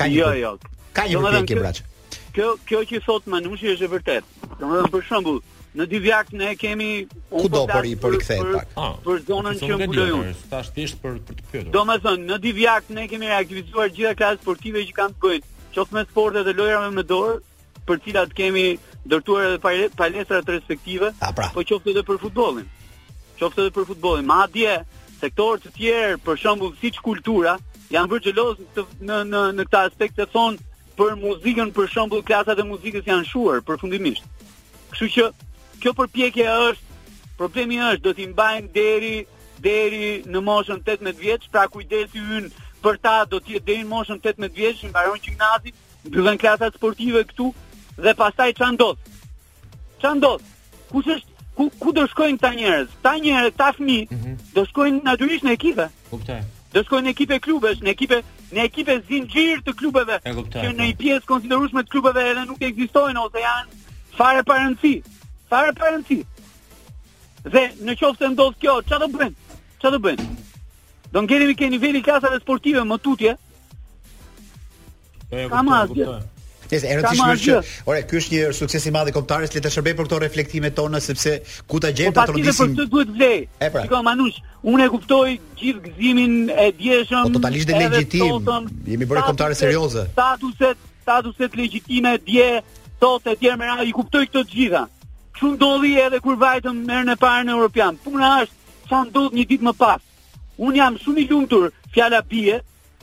ka 0.00 0.08
jo, 0.08 0.32
një 0.32 0.44
Jo, 0.46 0.56
jo. 0.56 0.76
Ka 0.96 1.06
një 1.12 1.22
përpjekje 1.28 1.60
braç 1.60 1.84
kjo 2.34 2.50
kjo 2.66 2.80
që 2.88 3.00
thot 3.04 3.26
Manushi 3.30 3.72
është 3.74 3.86
e 3.86 3.90
vërtetë. 3.94 4.46
Domethënë 4.60 4.90
për 4.92 5.04
shembull, 5.08 5.40
në 5.78 5.86
Divjak 5.90 6.32
ne 6.38 6.50
kemi 6.58 6.88
un 7.06 7.44
Kudo 7.44 7.62
po 7.62 7.70
dalim 7.72 8.00
për 8.04 8.16
kthej 8.22 8.40
pak. 8.54 8.74
Për 9.06 9.22
zonën 9.28 9.60
që 9.60 9.78
mbuloj 9.82 10.10
unë. 10.20 10.34
Thashtisht 10.52 11.00
për 11.02 11.16
për 11.28 11.40
të 11.40 11.48
pyetur. 11.52 11.70
Domethënë 11.76 12.26
në 12.30 12.38
Divjak 12.44 12.90
ne 12.96 13.06
kemi 13.10 13.30
reaktivizuar 13.30 13.90
gjitha 13.96 14.14
klasat 14.20 14.44
sportive 14.44 14.84
që 14.88 14.96
kanë 14.98 15.16
të 15.16 15.22
bëjnë, 15.24 15.50
qoftë 15.74 15.96
me 15.98 16.04
sportet 16.10 16.50
e 16.50 16.56
lojrave 16.58 16.92
me 16.96 17.04
dorë, 17.12 17.38
për 17.88 17.98
të 17.98 18.06
cilat 18.08 18.34
kemi 18.38 18.64
ndërtuar 19.06 19.48
edhe 19.48 19.90
palestrat 20.02 20.50
respektive, 20.54 21.12
pra. 21.36 21.50
po 21.54 21.64
qoftë 21.66 21.94
edhe 21.94 22.06
për 22.10 22.20
futbollin. 22.26 22.70
Qoftë 23.40 23.64
edhe 23.66 23.74
për 23.78 23.88
futbollin, 23.92 24.26
madje 24.28 24.80
sektorë 25.22 25.64
të 25.66 25.74
tjerë, 25.78 26.18
për 26.24 26.40
shembull 26.40 26.74
siç 26.80 26.98
kultura, 27.04 27.58
janë 27.92 28.10
vërgjelos 28.14 28.60
në 29.08 29.22
në 29.32 29.40
në 29.56 29.64
këtë 29.68 29.80
aspekt 29.90 30.16
të 30.20 30.26
thonë 30.34 30.64
për 31.00 31.14
muzikën 31.20 31.70
për 31.72 31.86
shembull 31.88 32.24
klasat 32.28 32.58
e 32.60 32.64
muzikës 32.68 33.06
janë 33.08 33.26
shuar 33.30 33.62
përfundimisht. 33.64 34.26
Kështu 34.92 35.06
që 35.16 35.26
kjo 35.80 35.92
përpjekje 35.96 36.48
është 36.68 37.14
problemi 37.40 37.78
është 37.86 38.04
do 38.06 38.12
t'i 38.18 38.26
mbajnë 38.34 38.72
deri 38.74 39.14
deri 39.64 40.10
në 40.32 40.40
moshën 40.44 40.80
18 40.84 41.14
vjeç, 41.20 41.46
pra 41.52 41.66
kujdesi 41.72 42.20
ynë 42.36 42.50
për 42.84 42.96
ta 43.04 43.14
do 43.28 43.40
të 43.44 43.56
jetë 43.56 43.66
deri 43.68 43.84
në 43.84 43.88
moshën 43.90 44.20
18 44.24 44.52
vjeç, 44.56 44.82
i 44.84 44.88
mbaron 44.88 45.20
gjimnazit, 45.24 45.74
mbyllen 46.06 46.38
klasat 46.40 46.76
sportive 46.78 47.24
këtu 47.32 47.48
dhe 48.00 48.14
pastaj 48.20 48.50
çan 48.60 48.78
do? 48.80 48.90
Çan 50.00 50.20
do? 50.22 50.34
Kush 50.92 51.10
është 51.16 51.28
ku 51.58 51.68
ku 51.82 51.92
do 51.96 52.06
shkojnë 52.12 52.40
këta 52.40 52.52
njerëz? 52.56 52.94
Këta 52.96 53.12
njerëz, 53.26 53.52
këta 53.58 53.68
fëmijë 53.78 54.06
mm 54.10 54.18
-hmm. 54.22 54.36
do 54.56 54.64
shkojnë 54.72 55.04
natyrisht 55.08 55.44
në 55.48 55.52
ekipe. 55.58 55.88
Kuptoj. 56.10 56.40
Do 56.74 56.84
shkojnë 56.86 57.06
në 57.08 57.14
ekipe 57.16 57.36
klubesh, 57.46 57.80
në 57.84 57.90
ekipe 57.96 58.16
në 58.54 58.64
ekipe 58.66 58.94
zinxhir 59.08 59.60
të 59.66 59.72
klubeve 59.78 60.16
që 60.24 60.70
në 60.72 60.88
një 60.88 60.94
pjesë 60.98 61.28
konsiderueshme 61.28 61.82
të 61.86 61.92
klubeve 61.92 62.22
edhe 62.32 62.44
nuk 62.48 62.62
ekzistojnë 62.66 63.22
ose 63.22 63.42
janë 63.44 63.94
fare 64.18 64.42
pa 64.42 64.56
Fare 65.50 65.72
pa 65.74 65.88
Dhe 67.50 67.62
në 67.80 67.94
qoftë 67.96 68.18
se 68.20 68.28
ndodh 68.34 68.56
kjo, 68.60 68.74
ç'a 68.84 68.98
do 69.00 69.06
bën? 69.08 69.30
Ç'a 69.80 69.88
do 69.90 69.96
bën? 69.98 70.18
Do 71.12 71.22
ngjeni 71.24 71.46
me 71.48 71.54
keni 71.58 71.78
veri 71.82 72.02
klasave 72.04 72.38
sportive 72.40 72.82
më 72.84 72.98
tutje. 73.00 73.32
Po 75.30 75.36
e 75.36 75.48
Nëse 76.70 76.86
erë 76.90 77.02
ti 77.10 77.18
shmirë 77.18 77.42
që, 77.44 77.54
ore, 77.90 78.00
ky 78.08 78.18
është 78.20 78.34
një 78.34 78.50
sukses 78.56 78.84
i 78.86 78.92
madh 78.94 79.10
i 79.10 79.14
kombëtarës, 79.16 79.50
le 79.56 79.62
të 79.64 79.72
shërbej 79.74 79.94
për 80.00 80.06
këto 80.08 80.18
reflektime 80.22 80.70
tona 80.76 81.00
sepse 81.02 81.32
ku 81.70 81.80
ta 81.84 81.90
gjejmë 81.90 82.12
po, 82.12 82.20
ta 82.20 82.26
trondisim. 82.30 82.74
Po 82.76 82.76
patjetër 82.76 82.90
duhet 82.92 83.10
vlej. 83.16 83.42
Pra. 83.60 83.82
Shikoj 83.86 84.04
Manush, 84.06 84.38
unë 84.72 84.84
e 84.86 84.92
kuptoj 84.92 85.26
gjithë 85.62 85.82
gëzimin 85.96 86.36
e 86.54 86.66
djeshëm. 86.78 87.24
Po 87.26 87.34
totalisht 87.38 87.72
e 87.72 87.80
legjitim. 87.80 88.46
Jemi 88.92 89.10
bërë 89.10 89.24
kombëtarë 89.30 89.58
serioze. 89.62 90.04
Statuset, 90.14 90.86
statuset 91.04 91.58
legjitime 91.58 92.14
dje, 92.28 92.48
sot 93.02 93.26
e 93.32 93.36
djerë 93.42 93.58
me 93.62 93.70
radhë 93.72 93.88
i 93.92 93.96
kuptoj 93.98 94.22
këto 94.30 94.44
të 94.50 94.54
gjitha. 94.60 94.84
Çu 95.40 95.54
ndolli 95.56 95.94
edhe 96.04 96.18
kur 96.22 96.36
vajtëm 96.38 96.82
merrën 96.86 97.14
e 97.16 97.18
parën 97.18 97.48
në 97.50 97.54
European. 97.58 97.96
Puna 98.06 98.34
është 98.46 98.90
sa 98.92 99.04
ndodh 99.10 99.34
një 99.38 99.48
ditë 99.56 99.66
më 99.72 99.76
pas. 99.80 100.02
Un 100.62 100.76
jam 100.78 100.98
shumë 101.02 101.22
i 101.24 101.28
lumtur, 101.32 101.70
fjala 101.94 102.20
bie, 102.30 102.58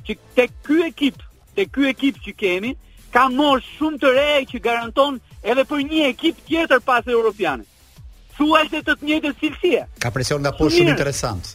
që 0.07 0.13
tek 0.38 0.51
ky 0.67 0.81
ekip, 0.91 1.24
tek 1.57 1.71
ky 1.74 1.88
ekip 1.89 2.19
që 2.21 2.36
kemi, 2.38 2.75
ka 3.14 3.28
mosh 3.32 3.66
shumë 3.78 4.00
të 4.02 4.12
re 4.16 4.28
që 4.52 4.60
garanton 4.64 5.20
edhe 5.44 5.64
për 5.70 5.84
një 5.92 6.04
ekip 6.12 6.42
tjetër 6.48 6.82
pas 6.86 7.08
europianit. 7.08 7.68
Thuaj 8.38 8.68
se 8.74 8.82
të 8.86 8.94
të 8.96 9.08
njëjtën 9.10 9.38
cilësie. 9.42 9.84
Ka 10.04 10.12
presion 10.14 10.44
nga 10.44 10.52
poshtë 10.60 10.78
shumë 10.82 10.94
interesant. 10.94 11.54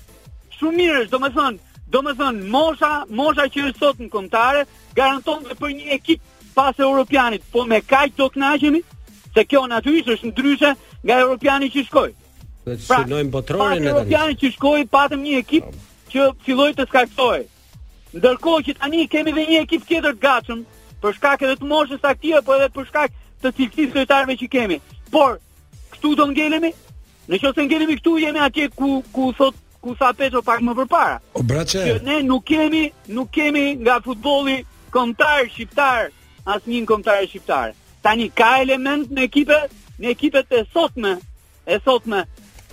Shumë 0.59 0.77
mirë, 0.81 1.03
domethënë, 1.13 1.77
domethënë 1.93 2.49
mosha, 2.51 2.93
mosha 3.11 3.47
që 3.47 3.67
është 3.69 3.83
sot 3.85 4.01
në 4.03 4.11
kontare 4.13 4.65
garanton 4.97 5.45
edhe 5.47 5.59
për 5.61 5.77
një 5.79 5.93
ekip 5.95 6.21
pas 6.57 6.79
europianit, 6.83 7.45
po 7.53 7.65
me 7.65 7.79
kaq 7.81 8.17
do 8.19 8.27
kënaqemi? 8.35 8.83
Se 9.33 9.45
kjo 9.49 9.63
natyrisht 9.71 10.11
është 10.17 10.33
ndryshe 10.33 10.73
nga 11.05 11.21
europiani 11.25 11.71
që 11.73 11.87
shkoi. 11.87 12.11
Pra, 12.65 12.77
pas 12.89 13.07
botrorin 13.37 13.87
edhe. 13.89 14.29
që 14.41 14.51
shkoi 14.57 14.85
patëm 14.93 15.21
një 15.23 15.39
ekip 15.45 15.65
që 16.13 16.27
filloi 16.45 16.75
të 16.77 16.85
skaktoj. 16.91 17.39
Ndërkohë 18.13 18.65
që 18.67 18.73
tani 18.81 19.07
kemi 19.09 19.31
edhe 19.31 19.47
një 19.51 19.63
ekip 19.65 19.87
tjetër 19.89 20.13
të 20.19 20.23
gatshëm, 20.27 20.61
për 21.03 21.17
shkak 21.19 21.43
edhe 21.47 21.59
të 21.63 21.69
moshës 21.73 22.01
së 22.03 22.11
aktive, 22.15 22.41
po 22.47 22.55
edhe 22.57 22.71
për 22.77 22.87
shkak 22.89 23.19
të 23.43 23.51
cilësisë 23.59 23.99
lojtarëve 23.99 24.37
që 24.43 24.49
kemi. 24.55 24.79
Por 25.13 25.39
këtu 25.97 26.15
do 26.21 26.29
ngelemi? 26.31 26.73
Në 27.31 27.39
qoftë 27.43 27.65
ngelemi 27.67 27.99
këtu 27.99 28.17
jemi 28.23 28.43
atje 28.43 28.69
ku 28.79 29.03
ku 29.15 29.29
thot 29.39 29.59
ku 29.83 29.97
sa 29.99 30.13
Petro 30.15 30.43
pak 30.47 30.61
më 30.63 30.73
përpara. 30.79 31.17
O 31.39 31.43
braçe. 31.47 31.83
Që 31.89 31.99
ne 32.07 32.21
nuk 32.29 32.45
kemi, 32.49 32.85
nuk 33.17 33.29
kemi 33.35 33.67
nga 33.83 33.99
futbolli 34.05 34.61
kontar 34.95 35.47
shqiptar, 35.51 36.09
asnjë 36.47 36.85
kontar 36.89 37.27
shqiptar. 37.29 37.75
Tani 38.03 38.29
ka 38.39 38.61
element 38.65 39.11
në 39.15 39.27
ekipe, 39.29 39.59
në 40.01 40.15
ekipet 40.15 40.55
e 40.59 40.63
sotme, 40.75 41.17
e 41.67 41.77
sotme 41.85 42.25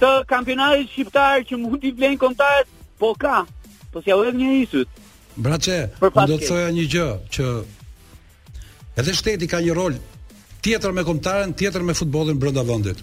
të 0.02 0.10
kampionatit 0.30 0.90
shqiptar 0.94 1.42
që 1.50 1.60
mund 1.62 1.82
t'i 1.84 1.92
vlen 1.98 2.18
kontarët, 2.22 2.70
po 3.02 3.14
ka. 3.22 3.42
Po 3.92 4.02
si 4.04 4.10
ja 4.14 4.18
u 4.22 4.24
edhe 4.28 4.38
një 4.38 4.54
isut. 4.64 4.90
Braçe, 5.40 5.82
do 6.02 6.38
të 6.38 6.46
thoja 6.50 6.70
një 6.76 6.86
gjë 6.94 7.10
që 7.34 7.46
Edhe 9.00 9.16
shteti 9.16 9.48
ka 9.48 9.62
një 9.64 9.74
rol 9.78 9.96
tjetër 10.66 10.92
me 10.92 11.06
kontaren, 11.08 11.54
tjetër 11.56 11.86
me 11.88 11.94
futbollin 11.96 12.36
brenda 12.40 12.66
vendit. 12.68 12.98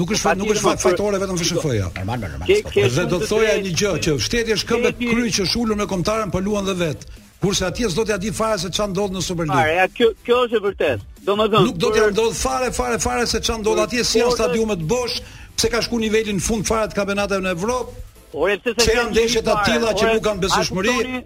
Nuk 0.00 0.12
është 0.14 0.22
fat, 0.22 0.38
nuk 0.40 0.52
është 0.54 0.62
fat 0.64 0.82
faktore 0.86 1.18
vetëm 1.20 1.36
FSF-ja. 1.42 1.88
Normal, 1.98 2.22
normal. 2.22 2.84
Dhe 2.96 3.02
do 3.10 3.18
të 3.20 3.26
thoja 3.28 3.56
një 3.66 3.72
gjë 3.80 3.90
që 4.06 4.14
shteti 4.26 4.54
është 4.54 4.70
këmbë 4.70 4.92
kryq 5.02 5.34
që 5.38 5.46
shulur 5.52 5.76
me 5.76 5.84
kontaren, 5.90 6.32
po 6.32 6.40
luan 6.44 6.64
dhe 6.68 6.72
vet. 6.80 7.04
Kurse 7.42 7.66
atje 7.68 7.90
s'do 7.92 8.06
të 8.08 8.14
ja 8.14 8.18
di 8.22 8.32
fare 8.36 8.56
se 8.62 8.70
ç'a 8.76 8.86
ndodh 8.92 9.12
në 9.18 9.22
Superligë. 9.26 9.66
Ja, 9.76 9.84
kjo 9.96 10.08
kjo 10.24 10.38
është 10.46 10.56
e 10.56 10.64
vërtetë. 10.66 11.08
Domethënë 11.28 11.62
nuk 11.68 11.78
do 11.82 11.90
të 11.96 12.00
ja 12.00 12.06
ndodh 12.14 12.38
fare 12.40 12.70
fare 12.78 12.98
fare 13.04 13.26
se 13.30 13.42
ç'a 13.44 13.58
ndodh 13.60 13.84
atje 13.84 14.04
si 14.08 14.22
në 14.24 14.30
stadiume 14.38 14.78
të 14.80 14.88
bosh, 14.94 15.18
pse 15.58 15.70
ka 15.74 15.82
shku 15.84 16.00
nivelin 16.06 16.40
fund 16.48 16.68
fare 16.70 16.88
të 16.92 16.96
kampionateve 17.00 17.44
në 17.44 17.52
Evropë. 17.58 18.06
Ore 18.40 18.56
pse 18.64 18.74
se 18.86 18.96
janë 18.96 19.26
të 19.44 19.60
tilla 19.68 19.92
që 20.00 20.14
nuk 20.14 20.24
kanë 20.28 20.44
besueshmëri. 20.46 21.20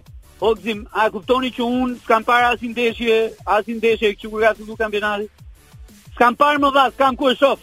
O 0.46 0.52
gzim, 0.60 0.82
a 0.92 1.06
kuptoni 1.14 1.48
që 1.56 1.62
un 1.64 1.92
s'kam 2.04 2.24
parë 2.28 2.48
as 2.52 2.60
ndeshje, 2.68 3.14
as 3.48 3.64
ndeshje 3.78 4.10
që 4.20 4.28
kur 4.28 4.42
ka 4.44 4.50
filluar 4.58 4.76
kampionati. 4.82 5.28
S'kam 6.16 6.36
parë 6.40 6.60
më 6.60 6.70
vakt, 6.76 6.96
s'kam 6.98 7.16
ku 7.20 7.30
e 7.30 7.34
shoh. 7.40 7.62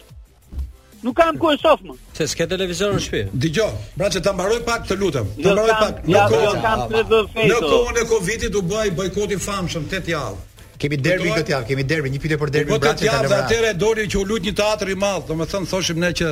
Nuk 1.06 1.16
kam 1.20 1.38
ku 1.42 1.52
e 1.54 1.60
shoh 1.62 1.84
më. 1.86 1.98
Se 2.18 2.26
s'ka 2.34 2.48
televizor 2.56 2.96
në 2.98 3.04
shtëpi. 3.06 3.38
Dgjoj, 3.44 3.76
pra 4.02 4.10
që 4.16 4.24
ta 4.26 4.34
mbaroj 4.34 4.60
pak, 4.70 4.88
të 4.90 4.98
lutem. 5.04 5.30
Të 5.38 5.46
jo, 5.46 5.54
mbaroj 5.60 5.76
pak. 5.84 6.02
Ja, 6.10 6.26
do 6.32 6.42
jo, 6.42 6.50
të 6.56 6.64
kam 6.66 6.84
të 6.96 7.04
vë 7.14 7.22
fejto. 7.36 7.54
Në 7.54 7.70
kohën 7.70 8.02
e 8.04 8.08
Covidit 8.16 8.58
u 8.62 8.68
bëj 8.74 8.90
bojkot 9.04 9.38
famshëm 9.48 9.86
tet 9.94 10.10
javë. 10.16 10.42
Kemi 10.82 11.02
derbi 11.06 11.32
këtë 11.38 11.54
javë, 11.58 11.70
kemi 11.70 11.86
derbi, 11.94 12.10
një 12.16 12.24
pyetje 12.26 12.40
për 12.42 12.56
derbin 12.58 12.82
Braçë. 12.82 12.96
Braçit. 12.98 13.06
Po 13.06 13.16
këtë 13.22 13.28
javë 13.30 13.42
atëre 13.44 13.76
doli 13.84 14.08
që 14.10 14.18
u 14.24 14.26
lut 14.32 14.48
një 14.50 14.56
teatr 14.62 14.90
i 14.90 14.96
madh, 15.06 15.28
domethënë 15.30 15.70
thoshim 15.70 16.02
ne 16.02 16.10
që 16.18 16.30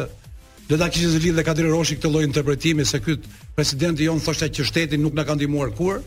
do 0.71 0.77
ta 0.81 0.89
kishte 0.89 1.11
zgjidhë 1.13 1.43
Kadri 1.45 1.69
Roshi 1.69 1.99
këtë 1.99 2.09
lloj 2.13 2.23
interpretimi 2.31 2.85
se 2.89 2.97
ky 3.05 3.19
presidenti 3.55 4.09
jon 4.09 4.17
thoshte 4.23 4.49
që 4.57 4.65
shteti 4.71 4.97
nuk 4.97 5.13
na 5.13 5.23
ka 5.29 5.37
ndihmuar 5.37 5.69
kurrë 5.77 6.01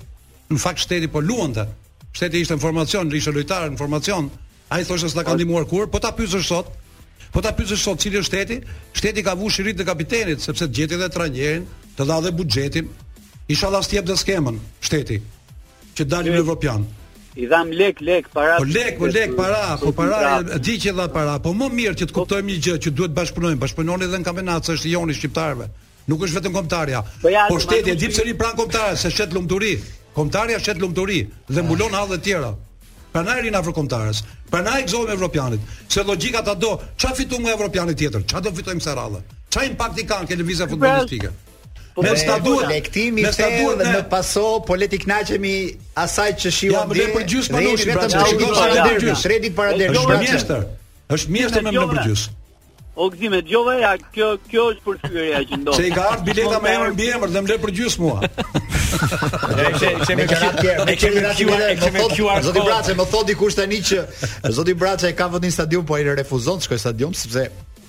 në 0.55 0.61
fakt 0.63 0.85
shteti 0.85 1.09
po 1.09 1.21
luante. 1.21 1.67
Shteti 2.13 2.43
ishte 2.45 2.55
informacion, 2.59 3.11
ishte 3.17 3.33
lojtar 3.33 3.69
informacion. 3.71 4.31
Ai 4.69 4.85
thoshte 4.89 5.09
se 5.09 5.15
ta 5.17 5.25
ka 5.25 5.33
po- 5.33 5.39
ndihmuar 5.41 5.65
kur, 5.69 5.87
po 5.91 5.99
ta 5.99 6.13
pyetësh 6.17 6.45
sot. 6.47 6.69
Po 7.33 7.41
ta 7.41 7.53
pyetësh 7.57 7.83
sot 7.85 8.01
cili 8.01 8.19
është 8.21 8.31
shteti? 8.33 8.57
Shteti 8.93 9.23
ka 9.23 9.35
vush 9.35 9.61
rit 9.65 9.77
të 9.81 9.87
kapitenit 9.89 10.41
sepse 10.41 10.67
të 10.69 10.73
gjetin 10.77 10.99
edhe 11.01 11.09
trajnerin, 11.13 11.65
të 11.97 12.03
dha 12.09 12.17
edhe 12.21 12.33
buxhetin. 12.33 12.87
Inshallah 13.49 13.83
s'tiep 13.83 14.05
dot 14.07 14.21
skemën 14.21 14.59
shteti 14.81 15.21
që 15.99 16.05
dalin 16.05 16.33
në 16.37 16.43
Evropian. 16.45 16.85
I 17.37 17.47
dham 17.49 17.71
lek 17.73 18.01
lek 18.01 18.27
para. 18.33 18.59
Po 18.61 18.65
lek, 18.69 18.99
po 18.99 19.07
lek 19.09 19.31
para, 19.37 19.79
po 19.81 19.93
para, 19.93 20.41
e 20.55 20.59
di 20.61 20.77
që 20.77 20.93
dha 20.93 21.09
para, 21.09 21.39
po 21.41 21.55
më 21.57 21.71
mirë 21.79 21.95
që 22.01 22.07
të 22.09 22.13
po- 22.13 22.25
kuptojmë 22.27 22.49
një 22.53 22.59
gjë 22.65 22.75
që 22.87 22.91
duhet 22.93 23.15
bashkëpunojmë, 23.17 23.61
bashkëpunoni 23.65 24.05
edhe 24.05 24.19
në 24.21 24.25
kampionat 24.29 24.69
është 24.69 24.89
joni 24.93 25.15
shqiptarëve. 25.17 25.69
Nuk 26.13 26.25
është 26.27 26.37
vetëm 26.41 26.53
kombëtarja. 26.53 27.01
Po, 27.23 27.29
po 27.49 27.59
shteti 27.61 27.91
e 27.91 27.95
di 27.97 28.09
pse 28.13 28.23
i 28.29 28.35
pran 28.35 28.53
kombëtarës, 28.57 28.97
se 29.01 29.11
shet 29.11 29.33
lumturi. 29.33 29.79
Komtarja 30.15 30.59
shet 30.61 30.79
lumturi 30.81 31.23
dhe 31.49 31.59
ah. 31.61 31.65
mbulon 31.65 31.95
hallë 31.97 32.19
të 32.19 32.25
tjera. 32.27 32.51
Prandaj 33.13 33.39
rin 33.45 33.55
afër 33.59 33.75
komtarës. 33.77 34.23
Prandaj 34.53 34.83
gëzohem 34.89 35.13
evropianit. 35.17 35.61
Se 35.93 36.05
logjika 36.09 36.43
ta 36.45 36.55
do. 36.55 36.73
Ça 36.99 37.13
fitoj 37.17 37.41
me 37.45 37.53
evropianin 37.53 37.97
tjetër? 37.97 38.25
Ça 38.29 38.41
do 38.45 38.53
fitojmë 38.57 38.81
me 38.81 38.85
Sarallë? 38.85 39.21
Ça 39.53 39.65
impakti 39.69 40.05
kanë 40.09 40.29
ke 40.31 40.39
lëvizja 40.41 40.69
futbollistike? 40.69 41.31
Po, 41.97 42.05
me 42.07 42.13
sta 42.17 42.39
po, 42.41 42.45
duhet 42.47 42.69
lektimi 42.73 43.21
i 43.25 43.29
të 43.29 43.33
dhënë 43.39 43.79
dhe... 43.85 43.89
me 43.93 44.03
paso 44.13 44.45
politik 44.69 45.05
naqemi 45.11 45.53
asaj 46.05 46.31
që 46.45 46.53
shihuam 46.61 46.95
ja, 46.97 47.05
ne 47.09 47.13
për 47.19 47.27
gjys 47.29 47.51
gjysmë 47.53 47.97
panushin. 48.01 49.19
Shredi 49.25 49.51
para 49.57 49.77
derës. 49.77 49.97
Është 49.99 50.07
pra 50.09 50.21
mjeshtër. 50.25 50.67
Është 51.19 51.37
mjeshtër 51.37 51.69
me 51.69 51.77
më 51.77 51.89
për 51.97 52.01
gjys 52.09 52.31
O 52.97 53.11
gzim 53.11 53.41
djove, 53.43 53.81
ja 53.81 53.97
kjo 54.13 54.37
kjo 54.51 54.65
është 54.71 54.83
për 54.85 54.99
fyerja 55.09 55.39
që 55.49 55.59
ndonë. 55.63 55.77
Se 55.81 55.87
i 55.89 55.93
ka 55.97 56.09
bileta 56.27 56.59
me 56.61 56.75
emër, 56.77 56.91
mbi 56.93 57.07
emër 57.15 57.31
dhe 57.33 57.41
më 57.43 57.51
lë 57.53 57.57
për 57.63 57.73
gjysë 57.79 58.03
mua. 58.05 58.19
Ne 58.21 59.71
kemi 60.05 60.27
qenë 60.29 60.51
atje, 60.51 60.75
ne 60.91 60.97
kemi 61.01 61.23
qenë 61.23 61.31
atje, 61.31 61.79
kemi 61.87 62.05
qenë 62.13 62.37
Zoti 62.51 62.65
Braçe 62.69 62.97
më 63.01 63.07
thotë 63.15 63.31
dikush 63.33 63.57
tani 63.57 63.81
që 63.89 64.03
Zoti 64.59 64.77
Braçe 64.83 65.13
ka 65.17 65.31
vënë 65.33 65.49
në 65.49 65.55
stadium 65.57 65.89
po 65.89 65.97
ai 65.97 66.05
refuzon 66.21 66.61
të 66.61 66.67
shkojë 66.69 66.83
në 66.83 66.85
stadium 66.85 67.17
sepse 67.23 67.47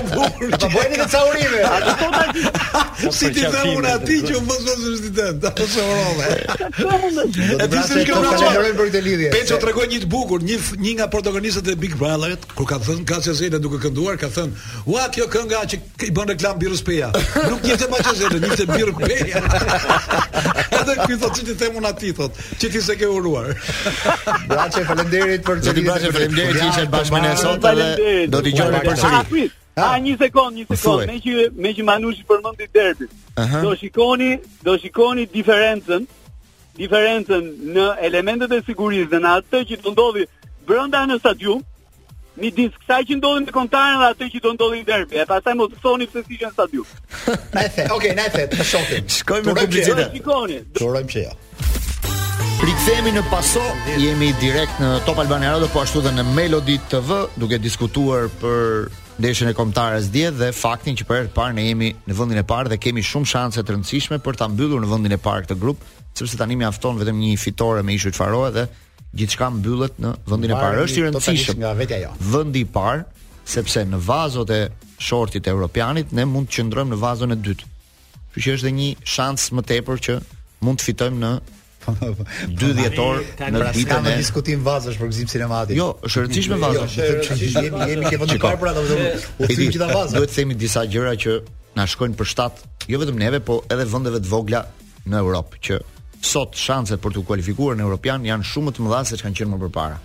të 0.62 1.06
ca 1.12 1.20
urime. 1.28 2.40
Si 3.18 3.30
ti 3.36 3.44
themun 3.54 3.86
ati 3.92 4.18
që 4.26 4.34
u 4.34 4.42
bëzën 4.48 4.80
së 4.80 4.80
presidenta. 4.88 5.52
O, 5.54 5.68
sa 5.74 5.86
e 5.86 6.16
burë. 6.20 6.38
Po, 6.48 6.88
po, 6.88 6.98
e 7.06 7.68
ti 7.68 7.72
po, 7.74 7.84
se 7.86 8.04
shkërë 8.04 8.22
në 8.26 8.42
qërë. 8.42 9.32
Peqo 9.36 9.52
të 9.54 9.60
pra 9.62 9.70
regoj 9.72 9.86
një 9.94 10.02
të 10.04 10.10
bukur, 10.16 10.46
një 10.82 10.92
nga 10.98 11.08
protagonistët 11.14 11.70
e 11.72 11.78
Big 11.78 11.94
Brother, 12.00 12.34
kur 12.58 12.66
ka 12.68 12.80
thënë, 12.82 13.06
ka 13.08 13.20
që 13.22 13.36
zene 13.42 13.62
duke 13.62 13.78
kënduar, 13.84 14.18
ka 14.18 14.32
thënë, 14.34 14.64
ua, 14.90 15.04
kjo 15.14 15.28
kënga 15.30 15.62
që 15.72 15.80
i 16.08 16.14
bën 16.16 16.32
reklamë 16.34 16.60
birës 16.64 16.82
peja. 16.88 17.12
Nuk 17.46 17.64
një 17.64 17.78
ma 17.92 18.02
që 18.06 18.16
zhejnë, 18.24 18.48
një 18.58 18.66
birë 18.74 18.98
peja. 19.04 20.66
Edhe 20.92 21.06
ky 21.06 21.16
thotë 21.22 21.38
çti 21.44 21.54
themun 21.60 21.86
aty 21.88 22.12
thotë, 22.16 22.44
çti 22.62 22.80
se 22.82 22.94
ke 22.98 23.06
uruar. 23.12 23.48
Braçe, 24.50 24.84
faleminderit 24.88 25.44
për 25.46 25.60
çti. 25.66 25.84
Braçe, 25.86 26.12
faleminderit 26.16 26.60
që 26.62 26.68
ishe 26.72 26.84
bashkë 26.94 27.14
me 27.16 27.20
ne 27.26 27.32
sot 27.42 27.66
edhe 27.72 28.18
do 28.32 28.40
t'i 28.46 28.54
gjojmë 28.56 28.80
përsëri. 28.86 29.44
A 29.78 29.90
një 30.04 30.14
sekond, 30.24 30.56
një 30.56 30.68
sekond, 30.72 31.04
me 31.12 31.18
që 31.24 31.48
me 31.64 31.74
që 31.78 31.86
Manushi 31.92 32.24
përmendi 32.28 32.70
derbin. 32.74 33.10
Do 33.66 33.74
shikoni, 33.82 34.30
do 34.66 34.74
shikoni 34.82 35.28
diferencën, 35.36 36.08
diferencën 36.80 37.52
në 37.76 37.86
elementet 38.08 38.54
e 38.58 38.62
sigurisë 38.66 39.12
dhe 39.12 39.20
në 39.26 39.34
atë 39.40 39.62
që 39.70 39.80
do 39.84 39.92
ndodhi 39.94 40.24
brenda 40.66 41.04
në 41.12 41.20
stadium, 41.22 41.62
Mi 42.38 42.50
ditë 42.54 42.76
kësa 42.84 43.00
që 43.08 43.16
ndodhin 43.18 43.46
me 43.48 43.54
kontarën 43.54 43.98
dhe 43.98 44.08
atë 44.12 44.26
që 44.34 44.40
do 44.44 44.52
ndodhin 44.54 44.84
derbi. 44.86 45.18
E 45.18 45.24
pastaj 45.26 45.54
mos 45.58 45.72
thoni 45.82 46.06
pse 46.10 46.22
si 46.26 46.36
janë 46.38 46.54
stadium. 46.54 46.94
Nice. 47.56 47.86
Okej, 47.96 48.12
nice. 48.18 48.44
Të 48.52 48.66
shohim. 48.70 49.08
Shkojmë 49.16 49.46
me 49.48 49.56
publikun. 49.58 50.04
Shikoni. 50.14 50.58
Durojmë 50.78 51.12
që 51.16 51.24
jo. 51.24 51.34
Rikthehemi 52.58 53.12
në 53.14 53.22
paso, 53.30 53.62
jemi 54.02 54.30
direkt 54.42 54.78
në 54.82 54.88
Top 55.06 55.18
Albani 55.22 55.50
Radio 55.50 55.68
po 55.74 55.82
ashtu 55.82 56.00
edhe 56.02 56.12
në 56.16 56.24
Melody 56.34 56.78
TV, 56.90 57.18
duke 57.38 57.58
diskutuar 57.62 58.26
për 58.42 58.88
ndeshjen 59.22 59.50
e 59.50 59.56
kombëtarës 59.58 60.08
dje 60.14 60.30
dhe 60.40 60.50
faktin 60.54 60.98
që 60.98 61.06
për 61.06 61.16
herë 61.18 61.30
të 61.32 61.36
parë 61.38 61.54
ne 61.58 61.66
jemi 61.68 61.92
në 62.06 62.16
vendin 62.18 62.42
e 62.42 62.46
parë 62.50 62.72
dhe 62.74 62.80
kemi 62.82 63.02
shumë 63.06 63.30
shanse 63.30 63.62
të 63.62 63.74
rëndësishme 63.76 64.18
për 64.26 64.38
ta 64.38 64.50
mbyllur 64.52 64.82
në 64.84 64.90
vendin 64.90 65.14
e 65.14 65.20
parë 65.28 65.46
këtë 65.46 65.58
grup, 65.62 65.82
sepse 66.18 66.38
tani 66.38 66.58
mjafton 66.60 66.98
vetëm 67.02 67.18
një 67.22 67.36
fitore 67.46 67.86
me 67.86 67.94
ishuj 67.98 68.14
çfarohet 68.18 68.58
dhe 68.58 68.66
gjithçka 69.16 69.48
mbyllet 69.52 69.96
në 70.02 70.12
vendin 70.28 70.52
e 70.52 70.58
parë. 70.58 70.82
Është 70.84 71.00
i 71.00 71.04
rëndësishëm 71.06 71.60
nga 71.62 71.72
vetja 71.78 71.98
jo. 72.02 72.10
Vendi 72.32 72.62
i 72.62 72.68
parë, 72.72 73.04
sepse 73.48 73.84
në 73.88 74.00
vazot 74.04 74.50
e 74.52 74.60
shortit 75.00 75.46
e 75.48 75.52
europianit 75.54 76.12
ne 76.16 76.24
mund 76.28 76.48
të 76.50 76.58
qëndrojmë 76.60 76.92
në 76.94 76.98
vazon 77.00 77.32
e 77.34 77.38
dytë. 77.44 77.68
Kështu 78.18 78.48
që 78.48 78.56
është 78.58 78.66
edhe 78.68 78.74
një 78.78 78.88
shans 79.14 79.46
më 79.56 79.64
tepër 79.72 80.02
që 80.06 80.18
mund 80.66 80.80
të 80.82 80.88
fitojmë 80.90 81.22
në 81.24 81.32
2 81.88 81.92
po, 81.92 81.92
po, 82.02 82.08
po. 82.18 82.24
dhjetor 82.76 83.20
në 83.38 83.60
pra 83.62 83.70
ditën 83.72 84.08
e 84.10 84.16
diskutim 84.20 84.64
vazhësh 84.66 84.98
për 85.00 85.12
gzim 85.14 85.30
sinematik. 85.32 85.78
Jo, 85.78 85.92
është 86.04 86.24
rëndësishme 86.26 86.58
vazhësh. 86.64 86.98
Jo, 86.98 87.36
jemi 87.38 87.84
jemi 87.94 88.12
ke 88.12 88.18
vënë 88.20 88.40
parë 88.42 88.60
pra 88.60 88.74
domethënë 88.76 89.36
u 89.48 89.50
thim 89.54 89.72
gjithë 89.72 89.90
vazhësh. 89.94 90.16
Duhet 90.18 90.34
të 90.34 90.40
themi 90.42 90.58
disa 90.60 90.84
gjëra 90.92 91.14
që 91.24 91.38
na 91.78 91.86
shkojnë 91.88 92.18
për 92.18 92.28
shtat, 92.34 92.60
jo 92.92 93.00
vetëm 93.00 93.22
neve, 93.22 93.40
po 93.40 93.62
edhe 93.72 93.88
vendeve 93.88 94.20
të 94.24 94.32
vogla 94.34 94.66
në 95.08 95.22
Europë 95.24 95.60
që 95.68 95.80
sot 96.24 96.54
shanset 96.58 97.00
për 97.02 97.14
të 97.18 97.24
kualifikuar 97.26 97.76
në 97.78 97.82
Europian 97.86 98.24
janë 98.26 98.46
shumë 98.46 98.68
më 98.70 98.74
të 98.76 98.82
mëdha 98.84 99.02
se 99.06 99.16
çka 99.20 99.30
kanë 99.38 99.50
më 99.62 99.70
parë. 99.74 99.98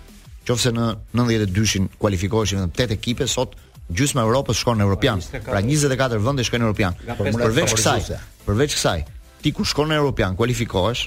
Qofse 0.46 0.72
në 0.76 0.86
92-shin 1.16 1.88
kualifikoheshin 1.98 2.60
vetëm 2.60 2.78
8 2.86 2.94
ekipe, 2.94 3.26
sot 3.26 3.54
gjysma 3.92 4.22
e 4.22 4.26
Europës 4.28 4.56
shkon 4.60 4.78
në 4.80 4.84
Europian. 4.86 5.22
Pra 5.44 5.62
24 5.62 5.96
pra, 5.96 6.18
vende 6.28 6.44
shkojnë 6.46 6.62
në 6.62 6.68
Europian. 6.68 6.98
Përveç 7.24 7.76
kësaj, 7.78 8.14
përveç 8.44 8.76
kësaj, 8.76 9.04
ti 9.42 9.52
ku 9.56 9.64
shkon 9.66 9.88
në 9.90 9.96
Europian, 10.02 10.36
kualifikohesh 10.36 11.06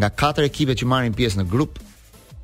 nga 0.00 0.10
4 0.22 0.48
ekipet 0.50 0.82
që 0.82 0.88
marrin 0.90 1.14
pjesë 1.16 1.40
në 1.42 1.46
grup, 1.50 1.78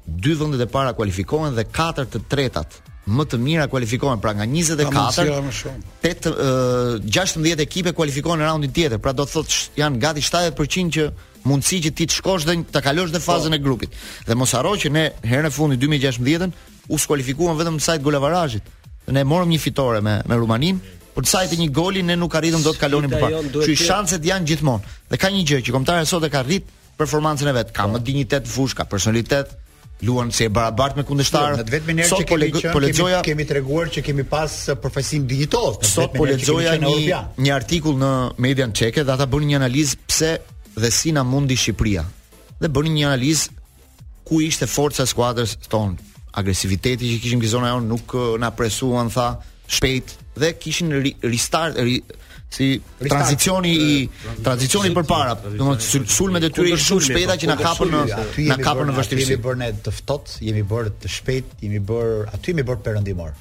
2 0.09 0.39
vendet 0.41 0.65
e 0.65 0.71
para 0.73 0.93
kualifikohen 0.97 1.55
dhe 1.57 1.67
4 1.77 2.09
të 2.11 2.25
tretat 2.31 2.81
më 3.11 3.25
të 3.31 3.39
mira 3.43 3.65
kualifikohen 3.69 4.21
pra 4.23 4.33
nga 4.37 4.45
24 4.47 5.29
8 6.05 6.27
uh, 6.29 6.35
16 7.11 7.63
ekipe 7.65 7.93
kualifikohen 7.97 8.39
në 8.43 8.47
raundin 8.49 8.73
tjetër 8.73 9.01
pra 9.03 9.13
do 9.17 9.25
të 9.25 9.33
thotë 9.35 9.79
janë 9.81 9.99
gati 10.03 10.23
70% 10.27 10.95
që 10.97 11.07
mundësi 11.49 11.79
që 11.87 11.93
ti 11.97 12.07
të 12.09 12.17
shkosh 12.21 12.47
dhe 12.49 12.57
të 12.75 12.83
kalosh 12.85 13.13
dhe 13.15 13.21
po. 13.21 13.27
fazën 13.31 13.55
e 13.57 13.61
grupit. 13.63 13.95
Dhe 14.27 14.37
mos 14.39 14.53
harro 14.57 14.75
që 14.81 14.91
ne 14.93 15.05
herën 15.25 15.49
e 15.49 15.53
fundit 15.55 15.81
2016-ën 15.81 16.53
u 16.93 16.99
skualifikuam 16.99 17.59
vetëm 17.59 17.79
në 17.79 17.85
sajt 17.87 18.03
golavarazhit. 18.07 18.65
Ne 19.11 19.25
morëm 19.25 19.53
një 19.55 19.59
fitore 19.61 20.01
me 20.05 20.19
me 20.29 20.37
Rumanin, 20.37 20.79
por 21.15 21.27
sa 21.27 21.43
i 21.45 21.49
të 21.51 21.59
një 21.63 21.71
goli 21.75 22.03
ne 22.03 22.17
nuk 22.17 22.35
arritëm 22.39 22.63
dot 22.65 22.79
kalonim 22.81 23.11
përpara. 23.11 23.41
Që 23.65 23.75
shanset 23.79 24.25
janë 24.25 24.47
gjithmonë. 24.53 24.99
Dhe 25.11 25.19
ka 25.21 25.31
një 25.33 25.45
gjë 25.49 25.65
që 25.67 25.75
kombëtarja 25.77 26.07
sot 26.11 26.25
e 26.29 26.31
ka 26.31 26.45
rrit 26.47 26.69
performancën 27.01 27.49
e 27.49 27.57
vet, 27.57 27.73
ka 27.73 27.87
më 27.89 28.03
dinjitet 28.05 28.45
në 28.47 28.51
fushë, 28.53 28.77
ka 28.83 28.85
personalitet, 28.85 29.55
luan 30.05 30.31
si 30.33 30.45
e 30.45 30.49
barabart 30.53 30.97
me 31.01 31.05
kundështarë. 31.09 31.57
Jo, 31.57 31.65
në 31.65 31.75
vetëm 31.75 32.01
njëherë 32.01 32.29
që 32.29 32.29
kemi 32.29 32.51
po 32.53 32.61
qenë, 32.61 32.73
po 32.75 32.83
kemi, 32.83 33.23
kemi 33.25 33.47
treguar 33.49 33.91
që 33.95 34.05
kemi 34.05 34.25
pas 34.29 34.57
uh, 34.69 34.77
profesim 34.81 35.25
dinjitos. 35.29 35.81
Sot 35.97 36.13
po 36.15 36.29
lexoja 36.29 36.77
një 36.85 37.23
një 37.41 37.55
artikull 37.57 37.97
në 38.01 38.13
median 38.37 38.73
çeke 38.77 39.03
dhe 39.05 39.17
ata 39.17 39.25
bënë 39.27 39.51
një 39.53 39.61
analizë 39.63 39.99
pse 40.13 40.33
dhe 40.77 40.91
si 40.91 41.13
na 41.13 41.23
mundi 41.23 41.57
Shqipëria 41.57 42.05
dhe 42.61 42.69
bënin 42.69 42.95
një 42.99 43.07
analizë 43.11 43.51
ku 44.27 44.41
ishte 44.45 44.67
forca 44.71 45.03
e 45.05 45.11
skuadrës 45.11 45.57
tonë. 45.73 45.99
Agresiviteti 46.39 47.09
që 47.15 47.19
kishim 47.25 47.41
gjizona 47.43 47.73
jonë 47.73 47.89
nuk 47.91 48.13
na 48.39 48.53
presuan, 48.55 49.09
tha, 49.11 49.35
shpejt 49.67 50.13
dhe 50.39 50.53
kishin 50.63 50.93
restart 51.27 51.79
ri, 51.83 51.97
si 52.55 52.67
tranzicioni 53.03 53.73
i 53.89 53.95
tranzicioni 54.47 54.93
përpara, 54.95 55.35
domethënë 55.59 56.09
sulmet 56.17 56.47
e 56.47 56.51
tyre 56.55 56.71
ishin 56.75 56.87
shumë 56.91 57.07
shpejta 57.09 57.39
që 57.43 57.51
na 57.51 57.57
po, 57.59 57.67
kapën 57.67 57.91
në 57.95 58.49
na 58.53 58.59
kapën 58.61 58.91
në 58.93 58.99
vështirësi. 59.01 59.35
Jemi 59.35 59.45
bërë 59.49 59.61
ne 59.65 59.71
të 59.87 59.95
ftohtë, 59.99 60.39
jemi 60.47 60.65
bërë 60.73 60.93
të 61.03 61.13
shpejt, 61.17 61.57
jemi 61.67 61.83
bërë 61.91 62.15
aty 62.37 62.55
jemi 62.55 62.67
bërë 62.71 62.85
perëndimor. 62.87 63.35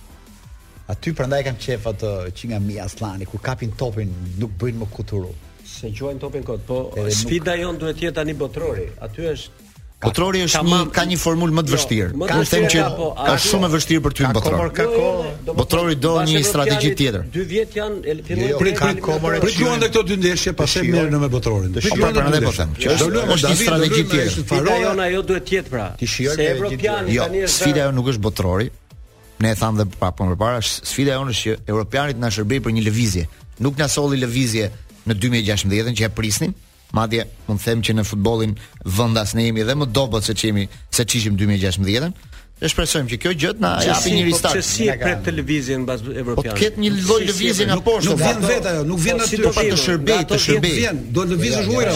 Aty 0.89 1.13
prandaj 1.13 1.43
kanë 1.45 1.61
qef 1.61 1.85
atë 1.91 2.15
që 2.33 2.49
nga 2.53 2.61
Mia 2.65 2.87
Aslani 2.89 3.29
kur 3.29 3.43
kapin 3.45 3.69
topin 3.77 4.09
nuk 4.41 4.57
bëjnë 4.57 4.81
më 4.81 4.89
kuturu 4.95 5.29
se 5.77 5.89
gjuajn 5.93 6.19
topin 6.19 6.43
kot, 6.43 6.61
po 6.67 6.77
sfida 7.21 7.55
jon 7.61 7.77
duhet 7.79 7.97
të 7.99 8.07
jetë 8.09 8.19
tani 8.21 8.33
botrori. 8.37 8.89
Aty 9.05 9.29
është 9.33 9.67
Botrori 9.99 10.39
është 10.45 10.59
një 10.63 10.77
ka 10.95 11.03
një 11.03 11.17
formulë 11.19 11.55
më 11.57 11.61
të 11.67 11.73
jo, 11.73 11.73
vështirë. 11.73 12.11
Ka 12.29 12.35
të 12.39 12.51
them 12.53 12.67
që 12.71 12.83
ka 13.17 13.33
shumë 13.45 13.65
e 13.67 13.69
vështirë 13.73 14.03
për 14.05 14.13
ty 14.15 14.23
në 14.23 14.29
Botror. 14.37 15.25
Botrori 15.57 15.97
do 15.99 16.13
një 16.23 16.39
strategji 16.47 16.91
tjetër. 17.01 17.25
Dy 17.33 17.43
vjet 17.49 17.75
janë 17.75 17.99
e 18.07 18.15
jo, 18.15 18.37
jo, 18.53 18.61
filluar 18.63 18.79
ka 18.79 18.93
komore. 19.03 19.41
Për 19.43 19.57
ju 19.59 19.73
këto 19.83 20.05
dy 20.07 20.17
ndeshje 20.21 20.53
pas 20.55 20.77
e 20.79 20.85
merr 20.87 21.11
në 21.11 21.19
me 21.25 21.29
Botrorin. 21.35 21.75
Do 21.75 21.83
shkojmë 21.83 22.13
edhe 22.15 22.39
po, 22.45 22.47
po 22.47 22.55
them. 22.61 22.71
Që 22.79 22.95
është 22.95 23.35
një 23.51 23.59
strategji 23.65 24.07
tjetër. 24.13 24.39
Faraja 24.53 24.81
jona 24.85 25.09
ajo 25.11 25.25
duhet 25.33 25.47
të 25.51 25.57
jetë 25.59 25.75
pra. 25.75 25.89
Se 26.15 26.47
evropianit 26.47 27.15
tani 27.19 27.43
është 27.45 27.55
sfida 27.59 27.87
jo 27.89 27.93
nuk 27.99 28.11
është 28.15 28.25
Botrori. 28.29 28.71
Ne 29.43 29.51
e 29.51 29.59
thamë 29.59 29.83
dhe 29.83 29.89
pa 29.99 30.13
punë 30.15 30.37
përpara, 30.39 30.63
sfida 30.67 31.19
jonë 31.19 31.35
është 31.35 31.43
që 31.43 31.73
evropianit 31.75 32.23
na 32.23 32.31
shërbej 32.31 32.63
për 32.63 32.79
një 32.79 32.87
lëvizje. 32.87 33.27
Nuk 33.59 33.75
na 33.79 33.91
solli 33.91 34.15
lëvizje 34.23 34.71
në 35.09 35.17
2016-ën 35.23 35.97
që 35.97 36.05
ja 36.07 36.11
prisnim. 36.13 36.53
Madje 36.95 37.25
mund 37.47 37.59
të 37.61 37.67
them 37.69 37.81
që 37.85 37.93
në 37.99 38.05
futbollin 38.11 38.55
vendas 38.97 39.35
ne 39.37 39.43
jemi 39.45 39.65
dhe 39.67 39.75
më 39.77 39.89
dobët 39.93 40.25
se 40.25 40.33
çemi 40.37 40.65
se 40.95 41.05
çishim 41.05 41.35
2016-ën 41.37 42.15
e 42.59 42.67
shpresojmë 42.67 43.09
që 43.13 43.17
kjo 43.23 43.31
gjë 43.39 43.51
të 43.59 43.63
na 43.63 43.69
japë 43.85 44.09
një 44.11 44.23
ristart. 44.27 44.57
Po 44.59 44.63
si 44.69 44.87
për 44.99 45.13
televizion 45.23 45.85
mbas 45.85 46.01
evropian. 46.03 46.55
Po 46.55 46.59
ket 46.59 46.79
një 46.83 46.89
lloj 46.97 47.19
lëvizje 47.29 47.67
nga 47.69 47.77
poshtë. 47.85 48.09
Nuk 48.09 48.19
vjen 48.19 48.41
vetë 48.43 48.71
ajo, 48.71 48.81
nuk 48.89 49.03
vjen 49.03 49.21
po, 49.21 49.27
aty 49.27 49.39
pa 49.39 49.49
po, 49.49 49.63
të 49.69 49.77
shërbej, 49.83 50.25
të 50.33 50.39
shërbej. 50.45 50.73
vjen, 50.75 50.99
do 51.15 51.23
të 51.23 51.31
lëvizë 51.31 51.61
zhujra. 51.67 51.93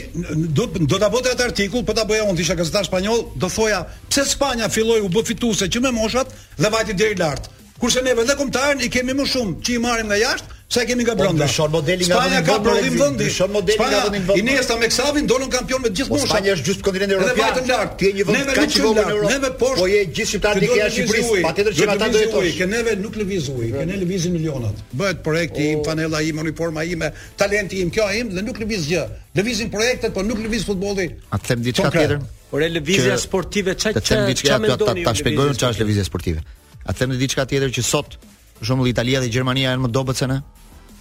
do 0.60 0.68
do 0.94 1.00
ta 1.04 1.10
bota 1.14 1.34
atë 1.34 1.48
artikull, 1.52 1.84
po 1.88 1.96
ta 1.98 2.06
bëja 2.08 2.26
unë 2.30 2.44
isha 2.44 2.58
gazetar 2.58 2.86
spanjoll, 2.88 3.24
do 3.40 3.50
thoja 3.52 3.84
pse 4.10 4.26
Spanja 4.34 4.68
filloi 4.72 5.00
u 5.04 5.10
bë 5.12 5.24
fituese 5.30 5.68
që 5.70 5.82
me 5.84 5.94
moshat 5.96 6.32
dhe 6.58 6.70
vajti 6.72 6.94
deri 6.98 7.14
lart. 7.20 7.50
Kurse 7.80 8.04
ne 8.04 8.16
vendet 8.16 8.36
kombëtarën 8.38 8.80
i 8.86 8.90
kemi 8.92 9.14
më 9.18 9.24
shumë 9.28 9.54
që 9.66 9.72
i 9.74 9.78
marrim 9.82 10.06
nga 10.06 10.18
jashtë 10.20 10.52
sa 10.74 10.82
kemi 10.86 11.02
nga 11.04 11.14
po, 11.16 11.20
brenda. 11.24 11.46
Shon 11.50 11.70
modeli 11.74 12.06
nga 12.06 12.16
Spanja 12.20 12.40
ka 12.46 12.54
prodhim 12.62 12.94
vendi. 13.00 13.26
Shon 13.34 13.50
modeli 13.52 13.76
nga 13.90 14.00
vendi. 14.10 14.36
Iniesta 14.40 14.76
me 14.80 14.88
Xavin 14.92 15.26
ndolën 15.26 15.50
kampion 15.52 15.82
me 15.82 15.90
gjithë 15.90 16.08
po, 16.12 16.20
moshat. 16.20 16.30
Spanja 16.30 16.54
është 16.56 16.66
gjithë 16.68 16.84
kontinentin 16.86 17.18
evropian. 17.18 17.34
Ne 17.34 17.50
vetëm 17.50 17.68
lart, 17.72 17.96
ti 17.98 18.06
je 18.06 18.14
një 18.20 18.26
vend 18.30 18.54
ka 18.58 18.66
çivon 18.76 18.94
në 18.94 19.04
Europë. 19.08 19.34
Neve 19.34 19.50
poshtë. 19.64 19.80
Po 19.84 19.88
je 19.90 20.00
gjithë 20.06 20.30
shqiptar 20.30 20.62
dikë 20.62 20.78
në 20.78 20.88
Shqipëri, 20.94 21.42
patjetër 21.48 21.74
që 21.74 21.90
ata 21.94 22.08
do 22.14 22.22
jetojnë. 22.22 22.54
Ke 22.60 22.70
neve 22.72 22.96
nuk 23.02 23.20
lëviz 23.22 23.50
ujë, 23.50 23.70
ke 23.74 23.86
ne 23.90 24.00
lëvizin 24.04 24.36
milionat. 24.38 24.82
Bëhet 25.02 25.22
projekti 25.26 25.68
im, 25.74 25.82
po. 25.82 25.88
panella 25.90 26.22
im, 26.30 26.42
uniforma 26.46 26.86
ime, 26.94 27.10
talenti 27.36 27.82
im, 27.82 27.90
kjo 27.90 28.06
im 28.22 28.32
dhe 28.38 28.46
nuk 28.48 28.62
lëviz 28.64 28.86
gjë. 28.92 29.06
Lëvizin 29.38 29.74
projektet, 29.74 30.14
po 30.14 30.22
nuk 30.22 30.38
lëviz 30.46 30.64
futbolli. 30.70 31.10
A 31.36 31.42
them 31.42 31.62
diçka 31.66 31.90
tjetër? 31.90 32.22
Por 32.54 32.62
e 32.62 32.68
lëvizja 32.70 33.18
sportive 33.18 33.74
çka 33.74 33.98
çka 34.00 34.58
mendoni 34.62 35.02
ta 35.04 35.14
shpjegojmë 35.16 35.56
çfarë 35.58 35.74
është 35.76 35.82
lëvizja 35.82 36.04
sportive. 36.06 36.42
A 36.84 36.92
them 36.92 37.12
në 37.14 37.18
diçka 37.22 37.44
tjetër 37.48 37.72
që 37.72 37.84
sot, 37.86 38.18
për 38.60 38.68
shembull 38.68 38.90
Italia 38.92 39.22
dhe 39.24 39.30
Gjermania 39.32 39.70
janë 39.72 39.86
më 39.86 39.92
dobët 39.94 40.20
se 40.20 40.28
ne? 40.28 40.40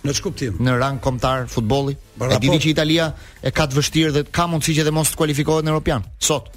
Në 0.03 0.15
çka 0.17 0.27
kuptim? 0.29 0.57
Në 0.63 0.77
rang 0.79 0.97
kombëtar 1.03 1.45
futbolli. 1.51 1.93
E 1.95 2.41
di 2.43 2.51
që 2.51 2.71
Italia 2.73 3.09
e 3.43 3.51
ka 3.55 3.67
të 3.71 3.77
vështirë 3.79 4.15
dhe 4.17 4.25
ka 4.35 4.47
mundësi 4.51 4.75
që 4.79 4.87
dhe 4.89 4.93
mos 4.95 5.11
të 5.13 5.19
kualifikohet 5.23 5.63
në 5.67 5.71
Europian 5.75 6.03
sot. 6.23 6.49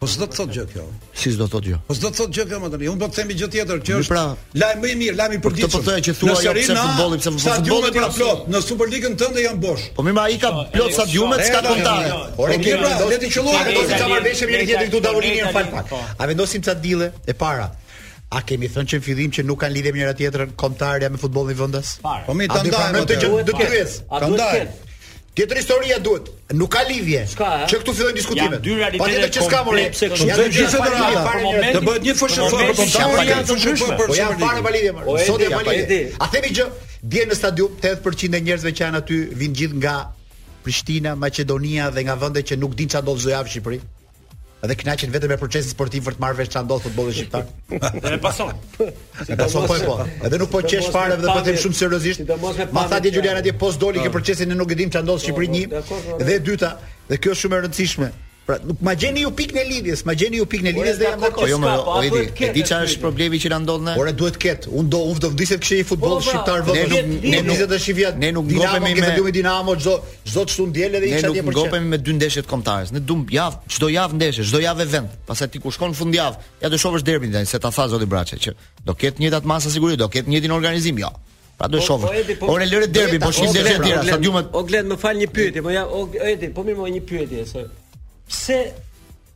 Po 0.00 0.08
s'do 0.10 0.26
të 0.28 0.36
thotë 0.36 0.52
gjë 0.58 0.64
kjo. 0.74 0.82
Si 1.16 1.30
s'do 1.32 1.46
të 1.48 1.52
thotë 1.54 1.68
gjë? 1.70 1.76
Po 1.88 1.94
s'do 1.96 2.08
të 2.12 2.18
thotë 2.18 2.34
gjë 2.36 2.44
kjo 2.50 2.56
më 2.60 2.68
tani. 2.74 2.88
Unë 2.92 3.00
do 3.00 3.06
të 3.08 3.16
themi 3.20 3.36
gjë 3.38 3.46
tjetër 3.54 3.78
që 3.88 3.94
është 4.00 4.10
pra, 4.10 4.24
më 4.82 4.88
i 4.90 4.96
mirë, 5.00 5.14
lajm 5.20 5.36
i 5.36 5.38
përditshëm. 5.44 5.70
Po 5.76 5.80
thoya 5.86 6.02
që 6.08 6.14
thua 6.18 6.34
jo 6.44 6.52
pse 6.58 6.74
futbolli, 6.80 7.20
pse 7.22 7.32
futbolli 7.44 7.92
pra 7.96 8.08
plot, 8.18 8.42
në 8.52 8.60
Superligën 8.66 9.16
tënde 9.22 9.44
janë 9.46 9.62
bosh. 9.62 9.86
Po 9.96 10.04
mirë, 10.04 10.24
ai 10.26 10.36
ka 10.42 10.50
plot 10.74 10.96
stadiumet, 10.98 11.44
s'ka 11.48 11.62
kontare. 11.64 12.18
Po 12.36 12.50
ke 12.50 12.74
pra, 12.82 12.90
le 13.14 13.20
të 13.22 13.30
qelluar, 13.38 13.70
do 13.72 13.86
të 13.86 14.02
kemë 14.02 14.12
marrëveshje 14.12 14.50
mirë 14.52 14.68
tjetër 14.72 14.90
këtu 14.92 15.02
davolinë 15.08 15.48
në 15.48 15.54
fal 15.56 15.72
pak. 15.78 15.94
A 16.18 16.28
vendosim 16.34 16.66
ça 16.68 16.74
dille 16.76 17.12
e 17.24 17.34
para? 17.38 17.70
A 18.34 18.40
kemi 18.46 18.66
thënë 18.72 18.90
që 18.90 18.98
në 18.98 19.04
fillim 19.06 19.32
që 19.34 19.42
nuk 19.46 19.60
kanë 19.62 19.76
lidhje 19.76 19.90
me 19.94 20.00
njëra 20.02 20.14
tjetrën 20.18 20.54
kontarja 20.58 21.10
me 21.14 21.20
futbollin 21.22 21.56
vendas? 21.58 21.92
Po 22.02 22.34
mi 22.34 22.48
ta 22.50 22.62
ndajmë 22.66 23.02
atë 23.04 23.18
që 23.24 23.30
do 23.32 23.44
të 23.54 23.68
thyes. 23.74 23.92
Ta 24.10 24.30
ndajmë. 24.32 24.72
Tjetër 25.38 25.60
historia 25.60 25.96
duhet. 26.02 26.28
Nuk 26.54 26.70
ka 26.76 26.82
lidhje. 26.88 27.22
Çka? 27.34 27.46
Eh? 27.60 27.64
Që 27.70 27.78
këtu 27.82 27.94
fillojnë 27.98 28.18
diskutimet. 28.18 28.66
Ja, 28.80 28.90
dy 28.94 29.00
po, 29.02 29.06
që 29.34 29.46
s'ka 29.48 29.60
more. 29.66 29.84
Pse 29.94 30.08
këtu 30.14 30.28
janë 30.30 30.44
dy 30.54 30.66
federata. 30.74 31.70
Të 31.76 31.80
bëhet 31.88 32.06
një 32.06 32.14
fushë 32.22 32.50
fort 32.50 32.68
për 32.70 32.76
kontarja 32.80 33.38
të 33.50 33.56
ndryshme. 33.60 33.98
Po 34.02 34.18
janë 34.18 34.38
fare 34.42 34.62
pa 34.68 34.74
lidhje. 34.76 34.92
Po, 35.00 35.16
Sot 35.30 35.42
e 35.42 35.50
pa 35.54 35.62
po, 35.62 35.78
A 36.26 36.30
themi 36.34 36.52
që 36.58 36.68
vjen 37.14 37.34
në 37.34 37.38
stadium 37.40 37.80
80% 37.82 38.38
e 38.38 38.42
njerëzve 38.46 38.74
që 38.78 38.86
janë 38.88 39.02
aty 39.04 39.18
vinë 39.42 39.58
gjithë 39.62 39.82
nga 39.82 39.96
Prishtina, 40.64 41.16
Maqedonia 41.20 41.90
dhe 41.94 42.06
nga 42.06 42.14
vende 42.22 42.42
që 42.46 42.60
nuk 42.62 42.74
din 42.78 42.90
çfarë 42.94 43.10
do 43.10 43.18
të 43.18 43.24
zojë 43.26 43.42
Shqipëri. 43.50 43.80
Po 43.82 43.93
dhe 44.70 44.76
kënaqen 44.80 45.12
vetëm 45.12 45.32
me 45.34 45.38
procesin 45.40 45.70
sportiv 45.74 46.04
për 46.08 46.16
të 46.18 46.22
marrë 46.24 46.36
vesh 46.40 46.50
çan 46.54 46.68
dolë 46.68 46.84
futbollin 46.86 47.16
shqiptar. 47.16 47.44
e 48.14 48.18
pason. 48.26 48.50
e 48.72 49.36
pason 49.40 49.66
po 49.68 49.76
e 49.76 49.80
po. 49.86 49.96
Edhe 50.28 50.38
nuk 50.40 50.50
po 50.54 50.62
qesh 50.72 50.90
fare 50.96 51.16
dhe 51.22 51.28
po 51.36 51.40
them 51.48 51.56
shumë 51.64 51.78
seriozisht. 51.80 52.20
Ma 52.76 52.86
tha 52.92 53.00
dje 53.04 53.10
Juliana 53.18 53.42
dje 53.44 53.52
post 53.64 53.80
doli 53.80 53.98
po. 54.00 54.04
ke 54.06 54.10
procesin 54.16 54.50
e 54.54 54.60
nuk 54.60 54.72
e 54.72 54.76
dim 54.80 54.90
çan 54.94 55.04
dolë 55.08 55.20
Shqipëri 55.26 55.50
1 55.68 56.22
dhe 56.28 56.34
e 56.36 56.38
dyta 56.46 56.70
dhe 57.10 57.16
kjo 57.22 57.30
është 57.36 57.42
shumë 57.44 57.56
e 57.58 57.66
rëndësishme. 57.66 58.08
Pra, 58.46 58.58
nuk 58.60 58.76
ma 58.84 58.92
gjeni 58.92 59.20
ju 59.24 59.30
pikën 59.32 59.56
e 59.56 59.62
lidhjes, 59.64 60.02
ma 60.04 60.12
gjeni 60.20 60.36
ju 60.36 60.44
pikën 60.44 60.66
e 60.68 60.72
lidhjes 60.76 60.98
dhe 61.00 61.04
jam 61.06 61.20
dakord. 61.22 61.48
jo, 61.48 61.58
po 61.64 61.90
o 61.96 62.00
edi, 62.04 62.18
e 62.44 62.50
di 62.52 62.60
çfarë 62.60 62.86
është 62.90 63.00
problemi 63.00 63.38
që 63.40 63.50
na 63.50 63.58
ndodh 63.64 63.84
ne? 63.86 63.94
Ora 64.00 64.10
duhet 64.12 64.34
të 64.36 64.40
ket. 64.44 64.66
Un 64.68 64.88
do, 64.92 64.98
un 65.12 65.18
do 65.20 65.30
vdiset 65.32 65.62
kishë 65.64 65.78
një 65.80 65.84
futboll 65.90 66.18
po, 66.20 66.24
shqiptar 66.26 66.60
vë 66.66 66.74
në 66.74 66.84
20 67.64 67.94
vjet. 68.00 68.18
Ne 68.20 68.32
nuk 68.36 68.44
ngopemi 68.52 68.92
me 69.00 69.12
me 69.24 69.30
Dinamo 69.32 69.72
çdo 69.80 69.94
çdo 70.28 70.40
të 70.44 70.52
shtun 70.52 70.70
edhe 70.76 71.08
i 71.08 71.14
atje 71.16 71.28
për 71.28 71.32
çfarë. 71.32 71.32
Ne 71.32 71.40
nuk 71.42 71.56
ngopemi 71.56 71.88
me 71.92 71.98
dy 72.06 72.12
ndeshjet 72.18 72.46
kombëtare. 72.52 72.92
Ne 72.96 73.00
duam 73.08 73.22
javë, 73.36 73.56
çdo 73.72 73.86
javë 73.96 74.14
ndeshje, 74.18 74.42
çdo 74.50 74.58
javë 74.66 74.84
vend. 74.92 75.08
Pastaj 75.28 75.48
ti 75.52 75.58
ku 75.64 75.72
shkon 75.72 75.90
në 75.94 75.96
fund 76.00 76.12
javë, 76.20 76.36
ja 76.62 76.66
do 76.68 76.76
shohësh 76.82 77.04
derbin 77.08 77.32
tani 77.32 77.46
se 77.48 77.56
ta 77.58 77.70
tha 77.72 77.86
zoti 77.88 78.04
Braçe 78.12 78.36
që 78.44 78.50
do 78.86 78.92
ketë 79.00 79.18
një 79.24 79.30
datë 79.38 79.46
masa 79.48 79.68
siguri, 79.72 79.96
do 79.96 80.08
ketë 80.14 80.28
një 80.28 80.40
ditë 80.44 80.56
organizim, 80.60 80.98
jo. 81.00 81.08
Pra 81.58 81.68
do 81.70 81.78
po, 81.80 81.84
shohësh. 81.86 82.10
Ora 82.42 82.68
po, 82.68 82.74
lëre 82.74 82.86
derbi, 82.94 83.18
po 83.24 83.32
shih 83.32 83.48
ndeshjen 83.50 83.80
tjetër, 83.82 84.04
stadiumet. 84.10 84.46
O 84.52 84.62
gled, 84.68 84.84
më 84.92 84.96
fal 85.00 85.14
një 85.16 85.28
pyetje, 85.34 85.62
po 85.64 85.70
ja, 85.72 85.84
o 85.86 86.04
edi, 86.32 86.48
po 86.54 86.60
mirë 86.66 86.80
më 86.84 86.90
një 86.96 87.02
pyetje 87.08 87.46
se 87.52 87.62
pse 88.30 88.58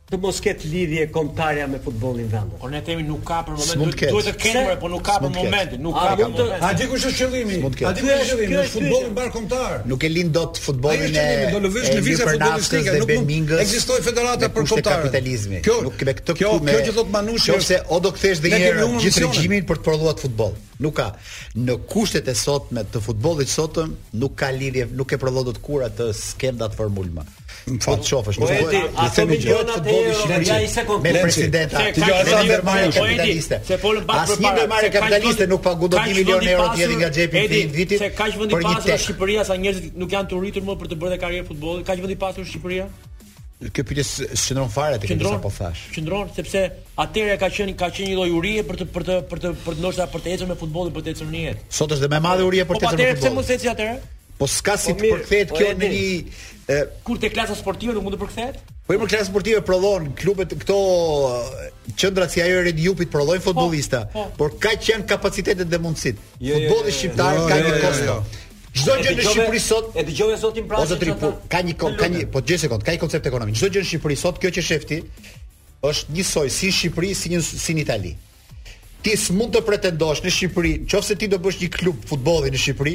të 0.09 0.17
mos 0.17 0.39
ketë 0.41 0.69
lidhje 0.71 1.03
kombëtarja 1.13 1.67
me 1.69 1.77
futbollin 1.85 2.25
vendos. 2.31 2.57
Por 2.63 2.71
ne 2.73 2.79
themi 2.81 3.03
nuk 3.05 3.19
ka 3.27 3.43
për 3.45 3.53
momentin, 3.53 4.07
duhet 4.09 4.29
të 4.31 4.31
kemë, 4.41 4.61
po 4.81 4.89
nuk 4.89 5.03
ka 5.05 5.19
për 5.21 5.29
momentin, 5.35 5.83
nuk 5.85 5.93
ka 5.99 6.15
për 6.15 6.23
momentin. 6.23 6.63
A 6.65 6.71
di 6.79 6.87
kush 6.89 7.03
është 7.11 7.19
qëllimi? 7.27 7.59
A 7.85 7.91
di 7.93 8.05
kush 8.07 8.23
është 8.23 8.37
qëllimi? 8.39 8.55
Është 8.63 8.73
futbolli 8.79 9.11
bar 9.19 9.29
kombëtar. 9.35 9.75
Nuk 9.91 10.05
e 10.09 10.09
lin 10.09 10.31
dot 10.33 10.57
futbollin 10.63 11.13
e. 11.13 11.27
Do 11.53 11.59
lëviz 11.67 11.91
në 11.93 11.99
vizë 12.07 12.25
futbollistike, 12.31 12.95
nuk 13.03 13.13
mund. 13.19 13.53
Ekziston 13.67 14.01
federata 14.09 14.49
për 14.57 14.65
kombëtar. 14.71 15.61
Kjo 15.69 15.75
nuk 15.91 16.01
me 16.09 16.17
këtë 16.23 16.37
Kjo 16.41 16.55
që 16.89 16.95
thot 16.97 17.13
Manushi 17.19 17.53
është 17.59 17.77
o 17.93 18.01
do 18.07 18.13
kthesh 18.17 18.41
dhe 18.47 18.55
një 18.65 18.73
gjithë 19.05 19.27
regjimin 19.27 19.69
për 19.69 19.83
të 19.85 19.89
prodhuar 19.91 20.17
futboll 20.25 20.57
nuk 20.83 20.95
ka 20.97 21.07
në 21.67 21.75
kushtet 21.91 22.29
e 22.31 22.35
sotme 22.39 22.85
të 22.87 23.01
futbollit 23.03 23.51
sotëm 23.51 23.91
nuk 24.21 24.35
ka 24.39 24.49
lidhje 24.55 24.85
nuk 24.95 25.11
e 25.11 25.19
prodhon 25.19 25.49
dot 25.49 25.59
kur 25.65 25.83
atë 25.87 26.09
skem 26.15 26.57
datë 26.61 26.77
formulma 26.79 27.25
po 27.85 27.95
të 27.99 28.07
shofësh 28.07 28.39
nuk 28.39 28.53
do 28.53 28.83
të 28.95 29.09
themi 29.17 29.39
gjë 29.43 29.57
të 29.67 29.75
futbollit 29.75 30.15
shqiptar 30.21 31.01
me 31.03 31.13
presidenta 31.19 31.83
të 31.97 32.07
gjithë 32.07 32.39
ndërmarrje 32.47 32.95
kapitaliste 32.99 33.59
se 33.71 33.79
po 33.83 33.91
lë 33.97 34.05
bash 34.07 34.31
për 34.31 34.41
ndërmarrje 34.55 34.93
kapitaliste 34.95 35.49
nuk 35.53 35.65
pa 35.67 35.75
gudo 35.83 35.99
1 36.03 36.15
milion 36.21 36.47
euro 36.53 36.71
ti 36.75 36.85
jeni 36.85 36.97
nga 37.03 37.11
xhepi 37.15 37.41
i 37.41 37.43
fundit 37.49 37.75
vitit 37.79 38.03
se 38.05 38.11
kaç 38.21 38.39
vendi 38.39 38.63
pasur 38.63 39.03
Shqipëria 39.09 39.45
sa 39.51 39.57
njerëz 39.59 39.83
nuk 39.99 40.15
janë 40.17 40.31
të 40.31 40.39
rritur 40.45 40.67
më 40.69 40.77
për 40.81 40.91
të 40.93 40.97
bërë 41.03 41.19
karrierë 41.27 41.47
futbolli 41.51 41.85
kaç 41.91 42.01
vendi 42.05 42.17
pasur 42.23 42.47
Shqipëria 42.49 42.87
Kjo 43.59 43.83
pyetje 43.83 44.03
qëndron 44.39 44.69
fare 44.71 44.95
te 45.03 45.07
kjo 45.09 45.33
po 45.43 45.49
thash. 45.51 45.89
Qëndron 45.91 46.29
sepse 46.31 46.61
atëherë 47.03 47.33
ka 47.41 47.49
qenë 47.51 47.73
ka 47.79 47.89
qenë 47.91 48.07
një 48.07 48.15
lloj 48.15 48.27
urie 48.37 48.63
për 48.63 48.77
të 48.85 48.87
për 48.95 49.05
të 49.09 49.17
për 49.33 49.41
të 49.45 49.51
për 49.65 49.75
të 49.75 49.83
ndoshta 49.83 50.05
për 50.13 50.23
të 50.23 50.31
ecur 50.37 50.47
me 50.53 50.57
futbollin, 50.61 50.93
për 50.95 51.03
të 51.03 51.11
ecur 51.11 51.27
në 51.33 51.41
jetë. 51.43 51.65
Sot 51.79 51.91
është 51.97 52.05
dhe 52.07 52.09
më 52.15 52.21
e 52.21 52.25
madhe 52.29 52.45
urie 52.47 52.63
për 52.69 52.79
po 52.79 52.79
të 52.79 52.87
ecur 52.87 52.95
po, 52.95 52.95
me 52.95 53.19
futbollin. 53.19 53.19
Po 53.19 53.19
atëherë 53.19 53.25
pse 53.25 53.33
mos 53.35 53.53
eci 53.57 53.71
atëherë? 53.73 54.33
Po 54.39 54.51
s'ka 54.55 54.77
si 54.79 54.95
po 54.95 55.03
të 55.03 55.11
përkthehet 55.11 55.53
kjo 55.59 55.75
në 55.75 55.91
një 55.91 56.81
kur 57.03 57.19
te 57.19 57.33
klasa 57.33 57.55
sportive 57.59 57.97
nuk 57.99 58.07
mund 58.07 58.15
të 58.15 58.23
përkthehet? 58.23 58.73
Po 58.87 59.01
për 59.03 59.07
klasa 59.11 59.29
sportive 59.33 59.61
prodhon 59.67 60.13
klubet 60.23 60.55
këto 60.63 60.81
qendra 61.99 62.29
si 62.31 62.39
ajo 62.45 62.63
Red 62.63 62.79
Jupit 62.81 63.11
prodhojnë 63.13 63.43
futbollista, 63.43 64.05
por 64.39 64.55
ka 64.63 64.77
qenë 64.79 65.03
kapacitetet 65.11 65.67
dhe 65.69 65.81
mundësit. 65.83 66.21
Jo, 66.39 66.55
jo, 66.55 66.71
Futbolli 66.77 66.93
jo, 66.93 67.01
shqiptar 67.01 67.43
ka 67.51 67.59
një 67.65 67.75
kosto. 67.83 68.15
Çdo 68.77 68.95
gjë 69.01 69.15
në 69.17 69.23
Shqipëri 69.25 69.59
sot 69.61 69.93
e 69.97 70.03
dëgjova 70.07 70.35
zotin 70.39 70.65
pranë. 70.69 70.85
Ose 70.85 70.97
tri, 71.01 71.13
po, 71.17 71.31
ka 71.51 71.61
një 71.65 71.75
kon, 71.81 71.95
ka 71.97 72.09
një, 72.11 72.25
po 72.33 72.41
gjese 72.45 72.67
sekond, 72.67 72.83
ka 72.85 72.93
një 72.93 73.01
koncept 73.01 73.27
ekonomik. 73.29 73.57
Çdo 73.57 73.69
gjë 73.73 73.83
në 73.85 73.89
Shqipëri 73.89 74.17
sot, 74.21 74.41
kjo 74.41 74.51
që 74.55 74.63
shefti 74.69 74.97
është 75.89 76.13
njësoj 76.15 76.49
si 76.53 76.69
Shqipëri 76.75 77.13
si 77.17 77.31
një 77.33 77.39
si 77.47 77.75
në 77.77 77.83
Itali. 77.87 78.13
Ti 79.03 79.13
s'mund 79.15 79.53
të 79.55 79.61
pretendosh 79.65 80.21
në 80.25 80.31
Shqipëri, 80.35 80.73
nëse 80.85 81.15
ti 81.19 81.29
do 81.31 81.39
bësh 81.41 81.61
një 81.63 81.69
klub 81.77 82.01
futbolli 82.11 82.51
në 82.53 82.59
Shqipëri, 82.61 82.93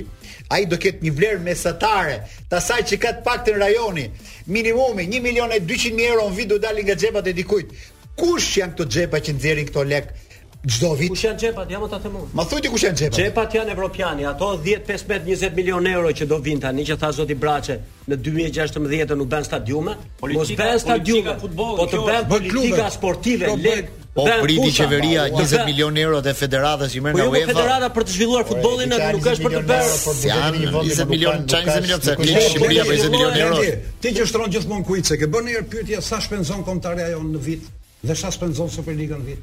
ai 0.55 0.63
do 0.71 0.77
ketë 0.79 1.05
një 1.09 1.13
vlerë 1.19 1.43
mesatare, 1.49 2.21
të 2.53 2.59
asaj 2.61 2.81
që 2.93 3.01
ka 3.03 3.15
të 3.19 3.27
paktën 3.27 3.59
rajoni, 3.65 4.07
minimumi 4.53 5.09
1 5.11 5.25
milion 5.27 5.51
e 5.51 5.59
200 5.65 5.97
mijë 5.99 6.13
euro 6.15 6.29
në 6.31 6.37
vit 6.39 6.53
do 6.53 6.61
dalin 6.63 6.87
nga 6.87 6.99
xhepat 7.01 7.33
e 7.33 7.37
dikujt. 7.41 7.75
Kush 8.15 8.61
janë 8.61 8.77
këto 8.77 8.85
xhepa 8.95 9.19
që 9.27 9.33
nxjerrin 9.35 9.73
këto 9.73 9.83
lekë? 9.91 10.24
Çdo 10.65 10.95
vit. 10.99 11.11
Kush 11.13 11.25
janë 11.27 11.37
xhepat? 11.43 11.71
Jam 11.71 11.83
ata 11.85 11.99
themun. 12.01 12.29
Ma 12.33 12.45
thuaj 12.49 12.63
ti 12.65 12.69
kush 12.73 12.87
janë 12.87 12.97
xhepat? 12.97 13.19
Xhepat 13.21 13.57
janë 13.59 13.73
evropianë, 13.75 14.25
ato 14.31 14.53
10, 14.65 14.85
15, 14.89 15.21
20 15.29 15.59
milionë 15.59 15.91
euro 15.93 16.13
që 16.17 16.27
do 16.31 16.39
vin 16.45 16.61
tani, 16.63 16.87
që 16.89 16.97
tha 17.03 17.11
zoti 17.13 17.35
Braçe, 17.37 17.77
në 18.09 18.17
2016 18.29 19.13
u 19.21 19.27
bën 19.35 19.45
stadiume. 19.45 19.97
Mos 20.25 20.53
bën 20.57 20.81
stadiume. 20.81 21.35
Po 21.43 21.51
të 21.51 21.59
bën 21.59 21.77
po 21.77 21.85
të 21.93 21.99
bën 22.09 22.31
politika 22.33 22.87
sportive, 22.95 23.51
leg. 23.61 23.91
Po 24.15 24.23
priti 24.41 24.69
qeveria 24.79 25.25
20 25.35 25.35
po, 25.35 25.65
milionë 25.73 26.03
euro 26.07 26.21
të 26.25 26.33
federatës 26.39 26.93
që 26.95 27.01
merr 27.03 27.17
po, 27.17 27.19
nga 27.19 27.25
jo, 27.25 27.31
po 27.31 27.35
UEFA. 27.35 27.53
Po 27.53 27.59
federata 27.59 27.89
për 27.97 28.05
të 28.09 28.15
zhvilluar 28.15 28.45
futbollin 28.51 28.95
atë 28.95 29.09
nuk 29.17 29.27
është 29.33 29.45
për 29.49 29.57
të 29.57 29.63
bërë. 29.71 30.15
Janë 30.29 30.61
20 30.77 31.11
milionë, 31.13 31.49
çajse 31.51 31.81
milionë, 31.87 32.05
Shqipëria 32.45 32.85
për 32.87 33.01
20 33.01 33.15
milionë 33.17 33.43
euro. 33.49 33.59
Ti 34.05 34.15
që 34.17 34.29
shtron 34.31 34.55
gjithmonë 34.55 34.87
kuicë, 34.91 35.19
ke 35.19 35.29
bën 35.35 35.49
një 35.49 35.57
herë 35.59 35.67
pyetje 35.75 36.05
sa 36.09 36.21
shpenzon 36.23 36.63
kontarja 36.65 37.11
jon 37.17 37.27
në 37.35 37.43
vit 37.49 37.67
dhe 38.07 38.17
sa 38.23 38.31
shpenzon 38.31 38.71
Superliga 38.71 39.19
në 39.19 39.29
vit 39.33 39.43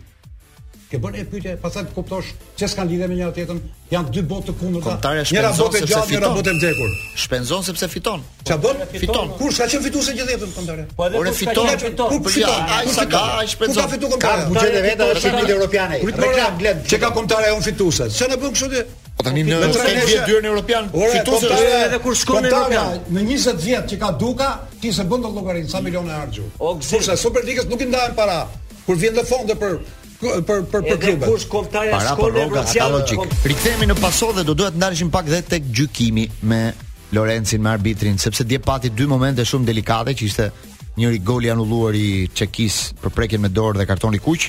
ke 0.91 0.99
bën 0.99 1.15
e 1.15 1.23
pyetje, 1.23 1.53
pastaj 1.63 1.85
të 1.87 1.93
kuptosh 1.95 2.33
çes 2.59 2.73
s'kan 2.73 2.87
lidhje 2.89 3.07
me 3.07 3.15
njëra 3.15 3.31
tjetrën, 3.35 3.59
janë 3.93 4.09
dy 4.11 4.21
botë 4.27 4.49
të 4.49 4.55
kundërta. 4.59 5.11
Njëra 5.31 5.51
botë 5.55 5.77
e 5.77 5.83
gjatë, 5.87 6.07
njëra 6.11 6.31
botë 6.35 6.51
e 6.51 6.55
vdekur. 6.57 6.95
Shpenzon 7.23 7.63
sepse 7.63 7.87
fiton. 7.93 8.23
Ç'a 8.43 8.57
bën? 8.59 8.81
Fiton. 8.99 9.31
Kush 9.39 9.61
ka 9.61 9.69
qenë 9.71 9.85
fituesi 9.85 10.15
gjithë 10.17 10.33
jetën 10.35 10.51
kontare? 10.55 10.85
Po 10.97 11.05
edhe 11.07 11.19
Ore, 11.21 11.31
fiton. 11.31 11.71
Ku 11.95 12.17
fiton? 12.25 12.67
Ai 12.75 12.91
sa 12.91 13.05
ka, 13.07 13.21
ai 13.39 13.47
shpenzon. 13.47 13.79
Ka 13.85 13.87
fituar 13.93 14.11
kontare. 14.11 14.49
Buxhet 14.49 14.75
e 14.81 14.83
vetë 14.89 15.07
është 15.13 15.31
i 15.31 15.37
lidhë 15.39 15.55
europiane. 15.55 16.01
Reklam 16.11 16.59
glet. 16.59 16.83
Çe 16.91 16.99
ka 16.99 17.13
kontare 17.15 17.47
ai 17.53 17.55
un 17.55 17.63
fituese. 17.71 18.09
Ç'a 18.11 18.27
na 18.27 18.35
bën 18.43 18.51
kështu 18.51 18.67
ti? 18.75 18.83
Po 19.15 19.23
tani 19.29 19.45
në 19.47 19.61
20 19.71 20.03
vjet 20.11 20.27
dyrën 20.27 20.45
europian 20.51 20.91
fituese 20.91 21.55
edhe 21.85 21.99
kur 22.03 22.15
shkon 22.19 22.43
në 22.47 22.51
Europian. 22.51 22.99
Në 23.11 23.25
20 23.31 23.59
vjet 23.63 23.87
që 23.93 24.01
ka 24.03 24.11
Duka, 24.19 24.51
ti 24.83 24.91
se 24.91 25.03
bën 25.07 25.23
të 25.23 25.31
llogarin 25.39 25.67
sa 25.71 25.79
milionë 25.83 26.17
harxhu. 26.19 26.51
Kurse 26.59 27.15
Superligës 27.23 27.69
nuk 27.71 27.79
i 27.79 27.87
ndajnë 27.87 28.15
para. 28.19 28.41
Kur 28.81 28.97
vjen 28.97 29.13
në 29.13 29.21
fond 29.29 29.45
për 29.61 29.75
për 30.21 30.41
për 30.47 30.63
për 30.71 30.83
klubin. 30.87 31.09
Edhe 31.21 31.27
kush 31.29 31.47
kontaja 31.49 31.99
shkon 32.05 32.35
në 32.35 32.47
Rusia. 32.51 32.87
Rikthehemi 33.49 33.87
në 33.89 33.95
Paso 34.01 34.31
dhe 34.35 34.43
do 34.47 34.53
duhet 34.57 34.77
ndalëshim 34.77 35.09
pak 35.13 35.27
dhe 35.31 35.41
tek 35.53 35.63
gjykimi 35.75 36.27
me 36.51 36.61
Lorencin 37.15 37.59
me 37.61 37.71
arbitrin 37.73 38.17
sepse 38.21 38.45
dje 38.47 38.59
pati 38.63 38.91
dy 38.95 39.07
momente 39.11 39.43
shumë 39.45 39.65
delikate 39.67 40.13
që 40.15 40.25
ishte 40.29 40.49
njëri 40.97 41.19
gol 41.27 41.45
i 41.47 41.51
anulluar 41.51 41.95
i 41.99 42.07
Çekis 42.33 42.77
për 43.01 43.13
prekjen 43.15 43.41
me 43.43 43.49
dorë 43.51 43.79
dhe 43.81 43.87
kartoni 43.89 44.19
kuq, 44.23 44.45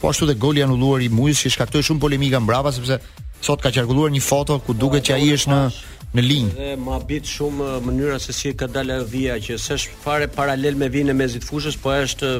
po 0.00 0.10
ashtu 0.10 0.28
dhe 0.30 0.36
gol 0.40 0.56
i 0.56 0.64
anulluar 0.64 1.02
i 1.04 1.10
Mujës 1.12 1.42
që 1.44 1.52
shkaktoi 1.54 1.84
shumë 1.84 2.00
polemika 2.00 2.40
mbrapa 2.40 2.72
sepse 2.76 2.98
sot 3.44 3.62
ka 3.62 3.70
qarkulluar 3.76 4.12
një 4.16 4.22
foto 4.24 4.58
ku 4.64 4.74
duket 4.76 5.08
që 5.10 5.16
ai 5.18 5.28
po, 5.28 5.34
është 5.36 5.52
në 5.52 5.60
po, 5.62 5.72
po, 5.72 6.10
në 6.16 6.24
linjë. 6.24 6.52
Dhe 6.60 6.72
më 6.86 6.94
habit 6.98 7.32
shumë 7.34 7.66
uh, 7.66 7.76
mënyra 7.86 8.18
se 8.22 8.32
si 8.36 8.52
ka 8.56 8.68
dalë 8.76 8.98
via 9.12 9.36
që 9.40 9.58
s'është 9.66 9.98
fare 10.04 10.28
paralel 10.36 10.76
me 10.80 10.88
vinë 10.96 11.14
mezi 11.20 11.40
fushës, 11.44 11.76
po 11.84 11.92
është 12.00 12.32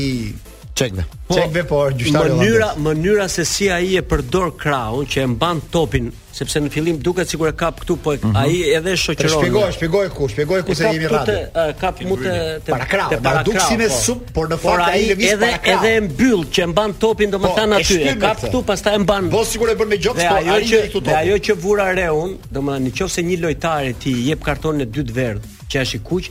Çek 0.76 0.94
Po, 1.30 1.36
Çek 1.36 1.54
me 1.56 1.62
po, 1.64 1.78
gjyqtarë. 1.88 2.34
Mënyra, 2.36 2.66
mënyra 2.86 3.26
se 3.32 3.46
si 3.48 3.68
ai 3.74 3.94
e 3.98 4.02
përdor 4.12 4.50
krahun 4.60 5.06
që 5.14 5.22
e 5.24 5.28
mban 5.32 5.62
topin, 5.72 6.10
sepse 6.36 6.60
në 6.66 6.72
fillim 6.74 6.98
duket 7.06 7.32
sikur 7.32 7.48
e 7.48 7.52
kap 7.62 7.78
këtu, 7.80 7.96
po 8.04 8.12
mhm. 8.18 8.36
ai 8.42 8.74
edhe 8.76 8.92
e 8.92 8.98
shoqëron. 9.06 9.32
shpjegoj, 9.38 9.70
shpjegoj 9.78 10.10
ku, 10.18 10.28
shpjegoj 10.34 10.64
ku 10.68 10.76
se 10.76 10.90
jemi 10.92 11.08
radhë. 11.14 11.36
Kap 11.80 12.02
mund 12.10 12.26
të 12.28 12.34
të 12.68 12.74
para 12.76 12.88
krahut, 12.92 13.16
të 13.16 13.22
para 13.30 13.44
duksin 13.48 13.84
e 13.86 13.88
po. 13.94 14.00
sup, 14.04 14.26
por 14.36 14.52
në 14.52 14.58
fakt 14.66 14.84
ai 14.92 15.06
lëviz 15.14 15.36
para 15.46 15.60
krahut. 15.64 15.70
Edhe 15.88 15.94
e 15.96 16.02
mbyll 16.10 16.44
që 16.58 16.66
e 16.68 16.72
mban 16.74 16.96
topin 17.06 17.32
domethënë 17.34 17.72
po, 17.72 17.86
aty. 17.86 18.00
E 18.12 18.16
kap 18.26 18.42
këtu, 18.44 18.62
pastaj 18.68 18.98
e 19.00 19.04
mban. 19.06 19.30
Po 19.32 19.44
sigurisht 19.54 19.78
e 19.80 19.84
bën 19.84 19.90
me 19.96 20.00
gjoks, 20.08 20.26
po 20.28 20.42
ai 20.42 20.72
që 20.72 20.90
e 21.06 21.16
ajo 21.22 21.38
që 21.48 21.56
vura 21.64 21.88
reun, 22.02 22.34
domethënë 22.50 22.92
nëse 22.92 23.24
një 23.30 23.38
lojtar 23.46 23.88
e 23.94 23.94
ti 24.04 24.18
jep 24.28 24.44
kartonin 24.44 24.84
e 24.84 24.90
dytë 24.96 25.16
verdh, 25.22 25.48
që 25.72 25.86
është 25.86 26.02
i 26.02 26.04
kuq. 26.10 26.28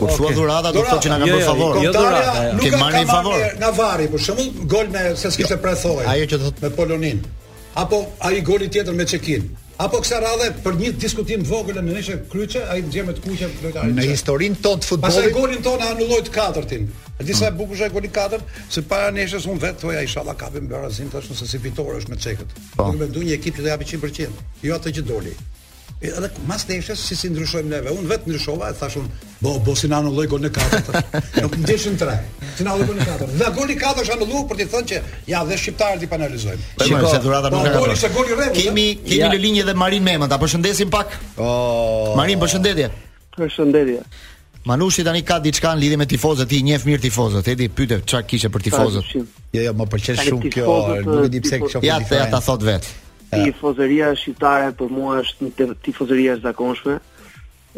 Po 0.00 0.08
thua 0.10 0.12
okay. 0.12 0.36
dhurata 0.36 0.72
do 0.76 0.82
të 0.82 0.90
thotë 0.90 1.04
që 1.04 1.10
na 1.12 1.18
ka 1.20 1.28
jo, 1.28 1.36
bërë 1.36 1.44
jo, 1.44 1.46
jo, 1.46 1.54
favor. 1.54 1.78
Jo, 1.78 1.92
jo, 1.94 2.52
nuk 2.56 2.64
kemi 2.66 2.80
marrë 2.82 3.04
favor. 3.10 3.44
Nga 3.62 3.70
varri, 3.78 4.08
për 4.16 4.22
shembull, 4.26 4.50
gol 4.74 4.92
me 4.96 5.04
se 5.22 5.30
s'kishte 5.32 5.56
jo, 5.56 5.60
prethoj. 5.64 6.04
Ajo 6.14 6.26
që 6.34 6.38
thotë 6.44 6.64
me 6.66 6.70
Polonin. 6.76 7.22
Apo 7.84 8.02
ai 8.28 8.42
goli 8.50 8.68
tjetër 8.74 8.96
me 8.98 9.06
Çekin. 9.08 9.46
Apo 9.80 10.02
kësa 10.04 10.18
radhe 10.20 10.50
për 10.60 10.74
një 10.76 10.90
diskutim 11.00 11.44
vogël 11.48 11.78
në 11.80 11.94
nëshë 11.96 12.16
kryqe, 12.28 12.60
a 12.68 12.74
i 12.76 12.82
të 12.84 12.90
gjemë 12.98 13.14
të 13.16 13.22
kuqe 13.24 13.46
për 13.54 13.64
lojtarit. 13.70 13.94
Në 13.96 14.04
historinë 14.10 14.58
tonë 14.60 14.82
të 14.82 14.90
futbolit... 14.90 15.16
Pasë 15.16 15.30
e 15.30 15.32
golin 15.32 15.62
tonë 15.64 15.86
anulloj 15.94 16.18
të 16.26 16.34
katërtin. 16.34 16.84
E 17.16 17.24
disa 17.24 17.46
e 17.48 17.54
bukusha 17.56 17.88
e 17.88 17.94
golin 17.94 18.12
katërt, 18.12 18.44
se 18.68 18.82
para 18.90 19.06
nëshës 19.16 19.46
unë 19.48 19.62
vetë, 19.62 19.80
thoja 19.86 20.02
i 20.04 20.10
shala 20.12 20.34
kapim 20.42 20.66
bërë 20.68 20.90
azim 20.90 21.08
të 21.14 21.22
është 21.22 21.32
nëse 21.32 21.48
si 21.54 21.62
fitore 21.64 21.96
është 22.02 22.12
me 22.12 22.20
cekët. 22.26 22.52
Po. 22.76 22.90
Nuk 22.90 23.00
me 23.00 23.08
ndu 23.08 23.24
një 23.30 23.38
ekip 23.38 23.56
që 23.56 23.64
të 23.64 23.72
japi 23.72 23.88
100%, 23.94 24.44
jo 24.68 24.76
atë 24.76 24.94
që 24.98 25.06
doli 25.14 25.32
edhe 26.00 26.30
mas 26.48 26.64
neshës 26.68 26.98
si 27.04 27.16
si 27.16 27.28
ndryshojmë 27.30 27.70
neve. 27.70 27.92
Unë 27.92 28.08
vetë 28.08 28.30
ndryshova 28.30 28.70
e 28.72 28.76
thashun, 28.78 29.08
bo, 29.44 29.52
bo 29.66 29.74
si 29.76 29.88
në 29.90 29.98
anulloj 30.00 30.28
gol 30.32 30.40
në 30.44 30.50
4. 30.56 31.02
Nuk 31.44 31.58
ndeshën 31.60 31.98
3, 32.00 32.14
si 32.56 32.64
në 32.64 32.72
anulloj 32.72 32.88
gol 32.88 32.96
në 32.96 33.08
4. 33.10 33.28
Dhe 33.42 33.50
gol 33.58 33.68
në 33.68 33.76
4 33.82 34.04
është 34.04 34.14
anulloj 34.16 34.42
për 34.52 34.60
të 34.62 34.68
thënë 34.74 34.90
që 34.94 35.02
ja, 35.34 35.42
dhe 35.50 35.58
shqiptarët 35.60 36.06
i 36.06 36.10
panelizojmë 36.14 36.68
Po, 36.80 37.02
se 37.12 37.20
durata 37.26 37.52
nuk 37.52 37.68
ka 37.68 38.16
i 38.16 38.64
Kemi, 38.64 38.88
kemi 39.04 39.26
në 39.26 39.42
linjë 39.44 39.66
edhe 39.66 39.76
Marin 39.82 40.08
Mema, 40.08 40.28
ta 40.32 40.40
përshëndesim 40.40 40.90
pak. 40.94 41.18
Oh. 41.36 42.14
Marin, 42.16 42.40
përshëndetje. 42.40 42.88
Përshëndetje. 43.36 44.00
Manushi 44.68 45.04
tani 45.04 45.20
ka 45.24 45.38
diçka 45.40 45.70
në 45.74 45.80
lidhje 45.84 45.98
me 46.00 46.06
tifozët, 46.08 46.48
ti 46.50 46.60
njeh 46.66 46.82
mirë 46.84 47.04
tifozët. 47.06 47.46
Edi 47.48 47.70
pyete 47.72 48.00
çka 48.06 48.22
kishe 48.28 48.50
për 48.52 48.64
tifozët. 48.68 49.06
Jo, 49.56 49.62
jo, 49.68 49.72
më 49.78 49.86
pëlqen 49.94 50.18
shumë 50.26 50.50
kjo. 50.52 50.74
Nuk 51.06 51.22
e 51.22 51.30
di 51.32 51.40
pse 51.40 51.62
kjo. 51.62 51.80
Ja, 51.86 51.96
ja 52.10 52.26
ta 52.32 52.42
thot 52.44 52.66
vet. 52.68 52.84
Tifozëria 53.30 54.10
shqiptare 54.18 54.72
për 54.74 54.90
mua 54.90 55.20
është 55.22 55.44
një 55.46 55.66
tifozëri 55.86 56.24
e 56.32 56.36
zakonshme. 56.42 56.96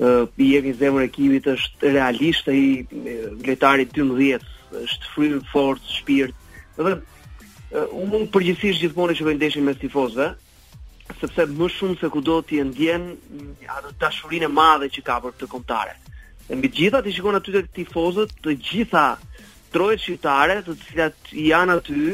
ë 0.01 0.09
uh, 0.25 0.29
i 0.41 0.47
jemi 0.55 0.71
zemër 0.73 1.03
ekipit 1.05 1.47
është 1.53 1.91
realisht 1.93 2.47
ai 2.49 2.87
lojtari 3.47 3.85
12, 3.93 4.47
është 4.85 5.11
frym 5.15 5.43
fort, 5.53 5.83
shpirt. 5.99 6.33
Do 6.79 6.87
të 6.87 6.89
thënë 6.89 7.03
uh, 7.03 7.99
unë 8.01 8.23
përgjithsisht 8.33 8.81
gjithmonë 8.87 9.19
që 9.19 9.27
vjen 9.27 9.37
ndeshin 9.43 9.67
me 9.69 9.75
tifozëve, 9.77 10.31
sepse 11.21 11.45
më 11.51 11.69
shumë 11.77 11.99
se 12.01 12.09
kudo 12.15 12.39
ti 12.49 12.63
e 12.63 12.65
ndjen 12.71 13.05
atë 13.77 13.93
dashurinë 14.07 14.49
e 14.49 14.53
madhe 14.59 14.89
që 14.95 15.05
ka 15.05 15.19
për 15.21 15.37
këtë 15.37 15.51
kontare. 15.53 15.99
E 16.49 16.57
mbi 16.57 16.73
gjitha 16.79 17.05
ti 17.05 17.13
shikon 17.13 17.37
aty 17.43 17.53
të 17.53 17.67
tifozët, 17.77 18.33
të 18.41 18.57
gjitha 18.71 19.05
trojë 19.77 20.01
shqiptare, 20.07 20.63
të 20.65 20.79
cilat 20.87 21.33
janë 21.53 21.77
aty, 21.83 22.09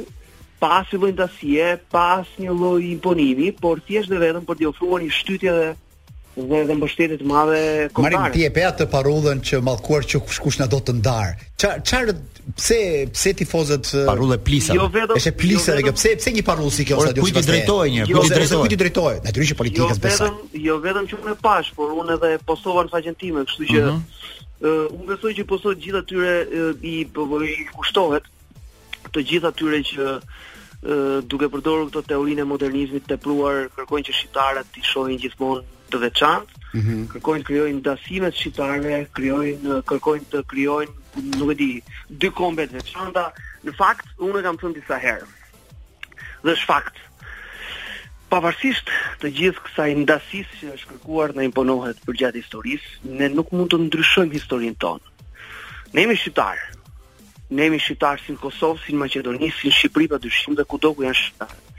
pa 0.58 0.78
asë 0.82 0.98
lojnë 1.02 1.18
të 1.18 1.66
pa 1.92 2.04
asë 2.20 2.44
një 2.46 2.54
loj 2.60 2.82
imponimi, 2.94 3.52
por 3.62 3.82
ti 3.86 4.00
është 4.00 4.14
dhe 4.14 4.22
vedëm 4.24 4.46
për 4.48 4.58
të 4.60 4.70
ofruar 4.72 5.04
një 5.04 5.14
shtytje 5.20 5.58
dhe 5.58 5.70
dhe 6.38 6.58
dhe 6.68 6.74
mbështetit 6.78 7.22
madhe 7.26 7.60
kompare. 7.90 8.14
Marim, 8.22 8.34
ti 8.36 8.44
e 8.46 8.50
pe 8.54 8.62
të 8.76 8.84
parullën 8.92 9.40
që 9.42 9.58
malkuar 9.66 10.04
që 10.06 10.20
kush 10.22 10.38
kush 10.44 10.58
në 10.60 10.68
do 10.70 10.78
të 10.86 10.92
ndarë. 11.00 11.32
Qarë, 11.58 12.14
pse, 12.60 12.76
pse 13.10 13.32
tifozët... 13.40 13.88
Parullë 14.06 14.36
e 14.38 14.42
plisa. 14.46 14.76
Jo 14.78 14.86
vedëm... 14.94 15.18
Eshe 15.18 15.32
plisa 15.34 15.72
jo 15.72 15.80
dhe 15.80 15.88
kjo, 15.88 15.94
pse, 15.98 16.12
pse 16.22 16.34
një 16.36 16.44
parullë 16.46 16.76
si 16.76 16.86
kjo 16.86 17.00
sa 17.02 17.10
djusë 17.16 17.26
kështë? 17.26 17.34
Kujti 17.34 17.50
drejtoj 17.50 17.88
një, 17.96 18.06
kujti 18.12 18.30
drejtoj. 18.38 18.60
Kujti 18.68 18.78
drejtoj, 18.84 19.16
në 19.26 19.32
të 19.34 19.42
rrishë 19.42 19.58
politikës 19.64 20.02
besa. 20.06 20.30
Jo 20.68 20.78
vedëm 20.86 21.10
që 21.10 21.18
unë 21.18 21.34
e 21.34 21.40
pash, 21.42 21.74
por 21.74 21.96
unë 22.04 22.16
edhe 22.20 22.30
postova 22.52 22.86
në 22.86 22.94
faqentime, 22.94 23.46
kështu 23.50 23.68
që... 23.74 23.82
Uh 23.82 23.90
-huh. 23.90 24.00
Uh, 24.58 24.64
unë 24.94 25.06
besoj 25.12 25.32
që 25.38 25.42
postojt 25.46 25.78
gjitha 25.78 26.00
tyre 26.02 26.32
uh, 26.42 26.72
i, 26.82 26.94
i 27.50 27.66
kushtohet, 27.76 28.24
të 29.14 29.22
gjithë 29.30 29.50
atyre 29.52 29.80
që 29.90 30.06
e, 30.18 30.20
duke 31.30 31.48
përdorur 31.52 31.90
këtë 31.92 32.12
teorinë 32.12 32.44
e 32.44 32.48
modernizmit 32.52 33.06
të 33.08 33.18
pruar, 33.24 33.68
kërkojnë 33.76 34.08
që 34.08 34.16
shqiptarët 34.18 34.70
të 34.74 34.84
shohin 34.88 35.20
gjithmonë 35.22 35.62
të 35.92 36.02
veçantë, 36.04 36.62
mm 36.76 36.80
-hmm. 36.80 37.08
kërkojnë 37.14 37.42
të 37.42 37.48
krijojnë 37.52 37.82
dashime 37.88 38.32
shqiptare, 38.34 39.02
krijojnë 39.16 39.78
kërkojnë 39.88 40.32
të 40.32 40.42
krijojnë, 40.52 40.96
nuk 41.40 41.50
e 41.54 41.58
di, 41.62 41.70
dy 42.20 42.28
kombe 42.38 42.66
të 42.68 42.78
veçanta. 42.80 43.24
Në 43.64 43.72
fakt, 43.80 44.06
unë 44.22 44.42
kam 44.44 44.56
thënë 44.60 44.76
disa 44.78 44.96
herë. 45.06 45.28
Dhe 46.44 46.52
është 46.54 46.68
fakt 46.72 46.96
Pavarësisht 48.30 48.92
të 49.22 49.30
gjithë 49.38 49.62
kësa 49.64 49.84
ndasisë 49.88 50.04
ndasis 50.04 50.48
që 50.60 50.74
është 50.74 50.88
kërkuar 50.90 51.28
në 51.34 51.42
imponohet 51.48 51.96
për 52.04 52.14
gjatë 52.20 52.36
historisë, 52.42 52.88
ne 53.18 53.28
nuk 53.32 53.48
mund 53.56 53.72
të 53.72 53.78
ndryshojmë 53.86 54.36
historinë 54.36 54.76
tonë. 54.84 55.06
Ne 55.96 56.00
jemi 56.04 56.16
shqiptarë, 56.20 56.62
ne 57.50 57.64
jemi 57.68 57.80
shqiptarë 57.80 58.22
si 58.24 58.34
në 58.34 58.40
Kosovë, 58.42 58.82
si 58.84 58.94
në 58.94 59.00
Macedoni, 59.02 59.48
si 59.54 59.68
në 59.70 59.76
Shqipëri 59.78 60.08
pa 60.12 60.18
dyshim 60.20 60.56
dhe 60.58 60.64
kudo 60.68 60.92
ku 60.94 61.04
janë 61.06 61.16
shqiptarë. 61.16 61.76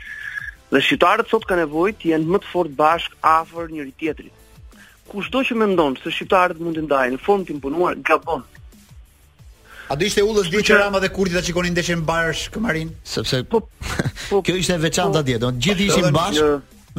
Dhe 0.69 0.81
shqiptarët 0.85 1.29
sot 1.29 1.45
kanë 1.49 1.63
nevojë 1.65 1.95
të 2.01 2.11
jenë 2.13 2.29
më 2.33 2.41
të 2.43 2.49
fortë 2.51 2.75
bashkë 2.77 3.19
afër 3.31 3.71
njëri 3.75 3.93
tjetrit. 3.99 4.33
Cudo 5.09 5.41
që 5.45 5.55
mendon 5.57 5.95
se 5.97 6.11
shqiptarët 6.13 6.59
mund 6.61 6.77
të 6.77 6.83
ndajnë 6.87 7.15
në 7.17 7.21
formë 7.25 7.47
të 7.49 7.57
punuar 7.63 8.01
gabon. 8.05 8.43
A 9.89 9.95
do 9.97 10.05
ishte 10.05 10.21
ullës 10.21 10.49
dhe 10.53 10.61
që 10.61 10.75
rama 10.83 10.99
dhe 11.01 11.09
kurti 11.09 11.33
të 11.37 11.41
qikonin 11.47 11.73
ndeshin 11.73 12.03
bashkë 12.05 12.53
këmarin? 12.57 12.91
Sepse 13.09 13.41
po, 13.49 13.63
po, 14.29 14.43
kjo 14.45 14.53
ishte 14.61 14.75
veçan 14.83 15.13
po, 15.15 15.23
djetë, 15.25 15.49
gjithë 15.65 15.83
ishin 15.87 16.09
bashkë, 16.13 16.51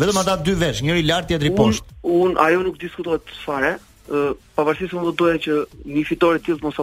vetëm 0.02 0.18
ata 0.24 0.34
dy 0.42 0.56
vesh, 0.58 0.82
njëri 0.82 1.04
lartë 1.06 1.30
tjetëri 1.36 1.52
poshtë. 1.54 1.94
Unë, 2.10 2.34
ajo 2.48 2.64
nuk 2.66 2.80
diskutohet 2.82 3.22
të 3.30 3.38
fare, 3.44 3.70
uh, 4.10 4.32
pavarësisë 4.58 4.98
më 4.98 5.14
do 5.22 5.30
që 5.46 5.60
një 5.86 6.04
fitore 6.10 6.42
tjilë 6.42 6.64
mos 6.66 6.82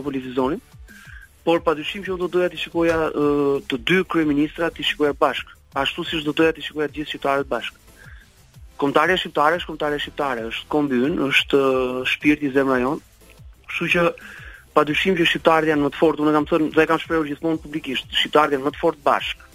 por 1.47 1.61
pa 1.63 1.71
dyshim 1.79 2.03
që 2.03 2.11
unë 2.11 2.19
do 2.19 2.27
doja 2.33 2.49
të 2.51 2.57
shikoja 2.59 2.95
uh, 3.07 3.61
të 3.71 3.77
dy 3.87 3.99
kryeministrat 4.11 4.73
të 4.75 4.83
shikoja 4.83 5.13
bashkë, 5.21 5.53
ashtu 5.83 6.03
si 6.09 6.19
do 6.25 6.33
doja 6.35 6.51
të 6.57 6.63
shikoja 6.65 6.87
gjithë 6.97 7.11
shqiptarët 7.13 7.47
bashkë. 7.53 7.77
Komtarja 8.81 9.15
shqiptare 9.21 9.61
është 9.61 9.69
komtarja 9.69 10.01
shqiptare, 10.03 10.43
është 10.49 10.67
kombi 10.73 10.99
ynë, 11.07 11.29
është 11.29 11.61
shpirt 12.11 12.43
i 12.43 12.51
zemra 12.57 12.81
jonë, 12.81 13.31
kështu 13.71 13.87
që 13.95 14.03
pa 14.75 14.83
dyshim 14.91 15.15
që 15.21 15.29
shqiptarët 15.31 15.71
janë 15.71 15.85
më 15.87 15.93
të 15.95 16.01
fortë, 16.01 16.25
unë 16.25 16.35
kam 16.35 16.49
thënë 16.51 16.69
dhe 16.75 16.87
kam 16.91 16.99
shprehur 17.05 17.31
gjithmonë 17.31 17.63
publikisht, 17.63 18.11
shqiptarët 18.19 18.57
janë 18.57 18.67
më 18.67 18.75
të 18.75 18.83
fortë 18.83 19.05
bashkë. 19.07 19.49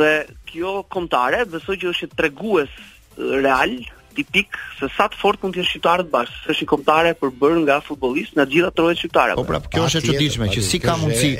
Dhe 0.00 0.12
kjo 0.48 0.78
komtare 0.96 1.44
besoj 1.52 1.76
që 1.84 1.92
është 1.92 2.14
tregues 2.16 2.72
real 3.20 3.76
tipik 4.16 4.52
se 4.78 4.88
sa 4.96 5.06
të 5.10 5.18
fort 5.20 5.42
mund 5.42 5.56
të 5.56 5.62
jenë 5.62 5.70
shqiptarët 5.72 6.10
bashkë, 6.12 6.40
se 6.44 6.54
është 6.54 6.64
një 6.66 6.70
kombëtare 6.72 7.12
e 7.14 7.18
përbërë 7.22 7.60
nga 7.64 7.78
futbollistë 7.86 8.38
nga 8.38 8.46
gjitha 8.54 8.70
trojet 8.76 9.00
shqiptare. 9.00 9.36
Po 9.40 9.44
pra, 9.48 9.60
kjo 9.74 9.88
është 9.88 10.00
e 10.00 10.06
çuditshme 10.10 10.48
që 10.56 10.64
si 10.68 10.80
ka 10.84 10.96
mundësi. 11.00 11.32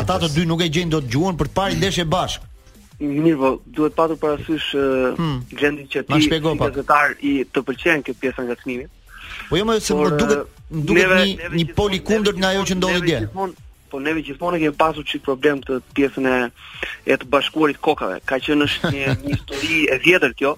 Ata 0.00 0.16
të 0.24 0.32
dy 0.34 0.44
nuk 0.50 0.64
e 0.66 0.70
gjejnë 0.74 0.94
dot 0.96 1.08
gjuhën 1.14 1.38
për 1.40 1.50
të 1.52 1.56
parë 1.60 1.74
mm. 1.76 1.80
ndeshje 1.84 2.06
bashkë. 2.14 2.50
Mirë, 3.00 3.36
po, 3.40 3.50
duhet 3.78 3.94
patur 3.96 4.18
parasysh 4.20 4.74
hmm. 4.74 5.36
gjendin 5.56 5.86
që 5.88 6.02
ti 6.04 6.18
shpjegon, 6.26 6.58
si 6.60 6.66
gazetar 6.74 7.14
i 7.24 7.30
të 7.48 7.62
pëlqen 7.64 8.02
këtë 8.04 8.20
pjesa 8.26 8.44
nga 8.44 8.56
çmimi. 8.60 8.84
Po 9.48 9.56
jo 9.56 9.64
më 9.70 9.78
se 9.80 9.96
më 9.96 10.10
duket, 10.18 10.60
më 10.74 10.84
duket 10.90 11.00
neve, 11.00 11.20
një 11.22 11.50
një 11.54 11.76
pol 11.78 11.96
kundërt 12.10 12.42
nga 12.42 12.50
ajo 12.52 12.66
që 12.68 12.76
ndodhi 12.76 13.00
dje. 13.06 13.22
Po 13.90 13.98
neve 13.98 14.20
gjithmonë 14.22 14.60
kemi 14.62 14.76
pasur 14.78 15.02
çik 15.08 15.24
problem 15.26 15.62
të 15.64 15.80
pjesën 15.96 16.28
e 16.28 16.34
e 17.10 17.16
të 17.18 17.26
bashkuarit 17.32 17.80
kokave. 17.82 18.20
Ka 18.28 18.36
qenë 18.38 18.68
një, 18.68 19.08
një 19.24 19.32
histori 19.32 19.80
e 19.90 19.96
vjetër 20.04 20.36
kjo, 20.38 20.52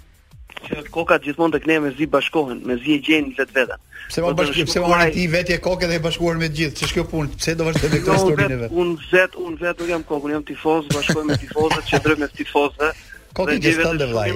që 0.67 0.83
koka 0.95 1.19
gjithmonë 1.25 1.57
tek 1.57 1.67
ne 1.71 1.79
me 1.85 1.91
zi 1.99 2.07
bashkohen, 2.11 2.61
me 2.67 2.77
zi 2.83 2.97
e 2.99 3.01
gjejnë 3.07 3.35
vet 3.39 3.55
veten. 3.57 3.83
Pse 4.09 4.23
mo 4.25 4.33
bashki, 4.39 4.65
pse 4.69 4.83
mo 4.85 4.93
ai 4.97 5.11
ti 5.15 5.27
vetë 5.33 5.57
e 5.57 5.61
kokë 5.65 5.89
dhe 5.91 6.01
e 6.01 6.03
bashkuar 6.07 6.39
me 6.41 6.49
të 6.53 6.59
gjithë, 6.61 6.81
ç'është 6.83 6.99
kjo 6.99 7.07
punë? 7.13 7.33
Pse 7.41 7.57
do 7.61 7.67
me 7.69 7.73
këtë 7.77 8.03
jo, 8.07 8.17
historinë 8.19 8.61
vet? 8.65 8.77
Un 8.83 8.93
vet, 9.13 9.39
un 9.47 9.57
vet 9.61 9.81
nuk 9.83 9.93
jam 9.95 10.05
kokë, 10.11 10.35
jam 10.37 10.45
tifoz, 10.51 10.89
bashkoj 10.95 11.25
me 11.31 11.39
tifozët, 11.43 11.89
që 11.93 12.17
me 12.23 12.29
tifozëve. 12.37 12.93
Kokë 13.33 13.55
dhe 13.65 13.71
stan 13.79 13.97
de 13.97 14.07
vllai. 14.11 14.27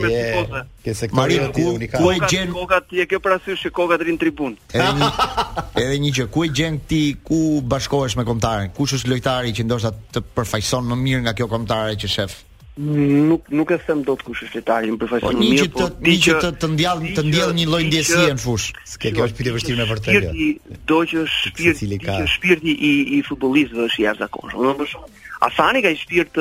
Që 0.87 0.93
sektori 0.97 1.37
i 1.37 1.65
unik. 1.69 1.97
Ku 1.99 2.09
e 2.15 2.31
gjen 2.33 2.55
koka 2.55 2.79
ti 2.89 3.03
e 3.03 3.05
ke 3.11 3.19
parasysh 3.21 3.67
që 3.67 3.73
koka 3.77 3.99
drin 4.01 4.17
tribun. 4.23 4.55
Edhe 4.73 5.99
një 6.01 6.13
që 6.19 6.27
ku 6.33 6.47
e 6.47 6.49
gjen 6.49 6.79
ti 6.89 7.03
ku 7.27 7.61
bashkohesh 7.61 8.17
me 8.17 8.25
kontarin? 8.25 8.73
Kush 8.77 8.97
është 8.97 9.13
lojtari 9.13 9.53
që 9.59 9.69
ndoshta 9.69 9.93
të 10.17 10.25
përfaqëson 10.39 10.89
më 10.89 10.97
mirë 11.05 11.27
nga 11.27 11.37
kjo 11.37 11.51
kontare 11.53 11.99
që 12.01 12.09
shef? 12.15 12.39
Nuk 12.79 13.49
nuk 13.49 13.71
e 13.71 13.77
them 13.89 14.03
dot 14.05 14.21
kush 14.21 14.43
është 14.45 14.59
lojtari 14.61 14.91
në 14.93 14.97
përfaqësim 15.01 15.31
po, 15.33 15.41
mirë, 15.41 15.69
por 15.73 15.93
di 16.05 16.13
që 16.27 16.33
të 16.43 16.49
të 16.61 16.69
ndjall 16.75 17.07
të 17.17 17.23
ndjell 17.25 17.55
një 17.57 17.63
lloj 17.73 17.81
ndjesie 17.89 18.27
në 18.37 18.43
fush. 18.43 18.67
Ske 18.85 19.13
kjo 19.17 19.25
është 19.25 19.39
pyetje 19.39 19.55
vështirë 19.55 19.79
me 19.81 19.87
vërtetë. 19.93 20.25
Shpirti 20.27 20.81
do 20.93 20.99
që 21.09 21.23
shpirti 21.37 21.89
i 21.97 22.27
shpirti 22.35 22.75
i 22.75 22.91
i 23.17 23.23
futbollistëve 23.31 23.87
është 23.89 24.05
jashtëzakonshëm. 24.05 24.61
Do 24.69 24.77
të 24.77 24.89
thotë 24.93 25.25
Asani 25.49 25.83
ka 25.87 25.95
një 25.95 26.03
shpirt 26.03 26.39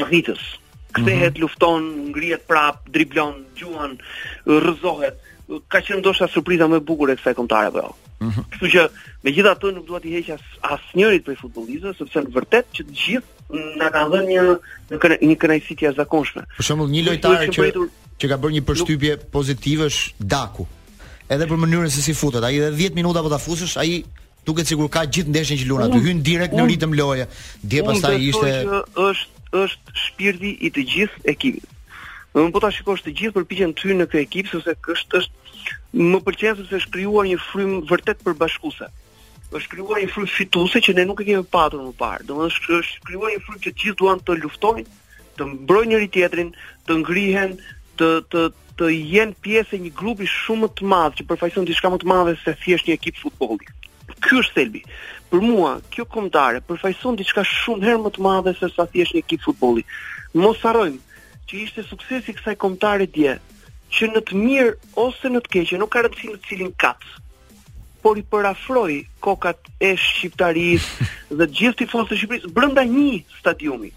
mahitës. 0.00 0.42
Kthehet, 0.98 1.36
mhm. 1.36 1.42
lufton, 1.44 1.88
ngrihet 2.10 2.48
prap, 2.50 2.82
driblon, 2.90 3.36
gjuan, 3.60 3.94
rrëzohet. 4.48 5.22
Ka 5.70 5.84
qenë 5.84 6.02
ndoshta 6.02 6.26
surpriza 6.34 6.66
më 6.68 6.80
e 6.82 6.86
bukur 6.90 7.14
e 7.14 7.20
kësaj 7.20 7.38
kontare 7.38 7.70
apo 7.70 7.86
jo? 7.86 7.94
Mhm. 8.26 8.48
Kështu 8.54 8.72
që 8.74 8.88
megjithatë 9.28 9.74
nuk 9.78 9.86
dua 9.88 10.02
t'i 10.02 10.16
heq 10.18 10.32
as 10.34 10.46
asnjërit 10.74 11.22
prej 11.28 11.38
futbollistëve 11.44 11.94
sepse 12.02 12.24
në 12.26 12.34
vërtet 12.34 12.72
që 12.74 12.88
të 12.88 12.98
gjithë 13.06 13.37
na 13.50 13.88
ka 13.92 14.04
dhënë 14.10 14.28
një 14.28 14.42
një 15.28 15.36
kënaqësi 15.42 15.76
të 15.76 15.86
jashtëzakonshme. 15.86 16.44
Për 16.60 16.66
shembull, 16.68 16.90
një 16.92 17.04
lojtar 17.06 17.46
që 17.54 17.86
që 18.20 18.28
ka 18.32 18.36
bërë 18.42 18.54
një 18.58 18.62
përshtypje 18.68 19.14
pozitive 19.32 19.86
është 19.88 20.28
Daku. 20.32 20.66
Edhe 21.28 21.48
për 21.48 21.60
mënyrën 21.62 21.92
se 21.92 22.02
si 22.04 22.14
futet, 22.16 22.44
ai 22.44 22.58
edhe 22.58 22.70
10 22.76 22.96
minuta 22.98 23.22
po 23.24 23.30
ta 23.32 23.38
fusësh, 23.40 23.76
ai 23.80 24.02
duket 24.48 24.68
sikur 24.68 24.88
ka 24.92 25.02
gjithë 25.06 25.32
ndeshjen 25.32 25.58
që 25.62 25.66
luan 25.68 25.86
aty, 25.88 26.00
hyn 26.06 26.22
direkt 26.24 26.54
në 26.56 26.66
ritëm 26.70 26.94
loje. 26.98 27.26
Dhe 27.64 27.82
pastaj 27.88 28.20
ishte 28.30 28.52
është 29.08 29.44
është 29.62 29.96
shpirti 30.04 30.54
i 30.66 30.70
të 30.74 30.86
gjithë 30.92 31.26
ekipit. 31.32 31.76
Do 32.34 32.44
po 32.52 32.60
të 32.60 32.66
ta 32.68 32.72
shikosh 32.78 33.02
të 33.06 33.14
gjithë 33.20 33.36
përpiqen 33.38 33.72
të 33.76 33.88
hyjnë 33.88 34.02
në 34.04 34.08
këtë 34.12 34.24
ekip, 34.26 34.50
sepse 34.52 34.74
kësht 34.84 35.16
është 35.22 35.76
më 36.12 36.20
pëlqen 36.26 36.60
se 36.68 36.76
është 36.80 36.92
krijuar 36.96 37.28
një 37.30 37.38
frym 37.48 37.76
vërtet 37.88 38.20
për 38.24 38.36
është 39.56 39.72
krijuar 39.72 40.00
një 40.02 40.08
frut 40.12 40.28
fituese 40.32 40.80
që 40.84 40.92
ne 40.98 41.04
nuk 41.08 41.22
e 41.22 41.26
kemi 41.30 41.46
patur 41.52 41.80
më 41.84 41.94
parë. 42.00 42.26
Domethënë 42.28 42.52
është 42.52 42.74
është 42.78 43.04
krijuar 43.08 43.30
një 43.34 43.40
frut 43.46 43.62
që 43.64 43.72
gjithë 43.82 43.98
duan 44.02 44.20
të 44.20 44.34
luftojnë, 44.42 44.86
të 45.38 45.46
mbrojnë 45.52 45.90
njëri 45.94 46.08
tjetrin, 46.16 46.50
të 46.86 46.96
ngrihen, 47.02 47.54
të 48.00 48.08
të 48.34 48.44
të 48.78 48.88
jenë 48.94 49.38
pjesë 49.42 49.74
e 49.74 49.78
një 49.88 49.88
grupi 49.98 50.28
shumë 50.30 50.60
më 50.62 50.66
të 50.78 50.88
madh 50.90 51.14
që 51.18 51.24
përfaqëson 51.32 51.64
diçka 51.66 51.90
më 51.90 51.96
të 51.98 52.06
madhe 52.12 52.34
se 52.42 52.52
thjesht 52.60 52.86
një 52.86 52.94
ekip 53.00 53.16
futbolli. 53.18 53.66
Ky 54.22 54.36
është 54.38 54.54
thelbi. 54.58 54.84
Për 55.32 55.42
mua, 55.42 55.72
kjo 55.92 56.04
kombëtare 56.14 56.60
përfaqëson 56.68 57.18
diçka 57.18 57.42
shumë 57.48 57.88
herë 57.88 58.04
më 58.04 58.12
të 58.14 58.22
madhe 58.28 58.52
se 58.60 58.68
sa 58.76 58.86
thjesht 58.92 59.16
një 59.16 59.24
ekip 59.24 59.42
futbolli. 59.48 59.82
Mos 60.38 60.62
harrojmë 60.62 61.00
që 61.50 61.58
ishte 61.64 61.82
suksesi 61.90 62.30
i 62.32 62.36
kësaj 62.38 62.54
kombëtare 62.62 63.10
dje, 63.18 63.34
që 63.98 64.12
në 64.14 64.22
të 64.28 64.38
mirë 64.46 64.76
ose 65.08 65.32
në 65.34 65.42
të 65.42 65.52
keqë 65.56 65.82
nuk 65.82 65.90
ka 65.96 66.06
rëndësi 66.06 66.30
në 66.36 66.40
cilin 66.46 66.70
kat 66.84 67.02
por 68.02 68.18
i 68.18 68.22
përafroi 68.30 69.00
kokat 69.24 69.70
e 69.82 69.94
shqiptarisë 69.98 71.08
dhe 71.38 71.46
të 71.46 71.54
gjithë 71.60 71.78
tifozët 71.82 72.12
e 72.12 72.18
Shqipërisë 72.20 72.52
brenda 72.56 72.84
një 72.86 73.22
stadiumi. 73.40 73.90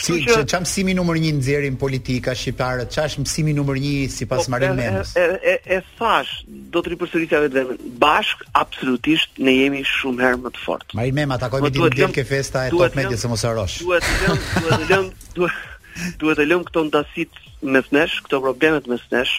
Kështu 0.00 0.16
si, 0.16 0.24
që 0.24 0.42
ç'a 0.48 0.60
mësimi 0.64 0.94
numër 0.96 1.18
1 1.20 1.38
nxjerrin 1.42 1.74
politika 1.76 2.32
shqiptare, 2.36 2.86
çash 2.94 3.18
msimi 3.20 3.52
numër 3.58 3.80
1 3.84 4.10
sipas 4.14 4.46
po, 4.46 4.54
Marin 4.54 4.72
Mendës? 4.78 5.10
E, 5.18 5.24
e, 5.24 5.54
e, 5.54 5.78
e 5.78 5.96
thash, 5.98 6.38
do 6.72 6.82
të 6.82 6.94
ripërsërisja 6.94 7.40
vetëm. 7.44 7.74
Bashk 8.00 8.46
absolutisht 8.62 9.38
ne 9.44 9.52
jemi 9.58 9.82
shumë 9.84 10.24
herë 10.24 10.40
më 10.46 10.54
të 10.56 10.64
fortë. 10.64 10.96
Marin 10.98 11.18
Mema 11.20 11.38
takoi 11.42 11.60
me 11.66 11.72
ditën 11.74 12.08
e 12.08 12.12
ke 12.16 12.24
festa 12.28 12.64
e 12.70 12.74
Top 12.74 12.96
Media 12.98 13.18
se 13.20 13.28
mos 13.30 13.44
harosh. 13.46 13.80
Duhet 13.84 14.74
të 14.88 14.88
lëm, 14.88 14.88
duhet 14.88 14.88
të 14.88 14.90
lëm, 14.94 15.08
duhet 15.36 16.18
duhet 16.22 16.40
të 16.44 16.48
lëm 16.48 16.64
këto 16.70 16.86
ndasit 16.88 17.42
mes 17.68 17.92
nesh, 17.98 18.20
këto 18.24 18.40
problemet 18.48 18.88
mes 18.88 19.04
nesh. 19.12 19.38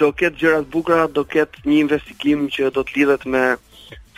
do 0.00 0.08
ketë 0.20 0.38
gjëra 0.40 0.60
të 0.64 0.70
bukura, 0.74 1.00
do 1.16 1.22
ketë 1.34 1.64
një 1.70 1.80
investigim 1.84 2.46
që 2.54 2.70
do 2.76 2.84
të 2.90 2.96
lidhet 3.00 3.26
me 3.34 3.42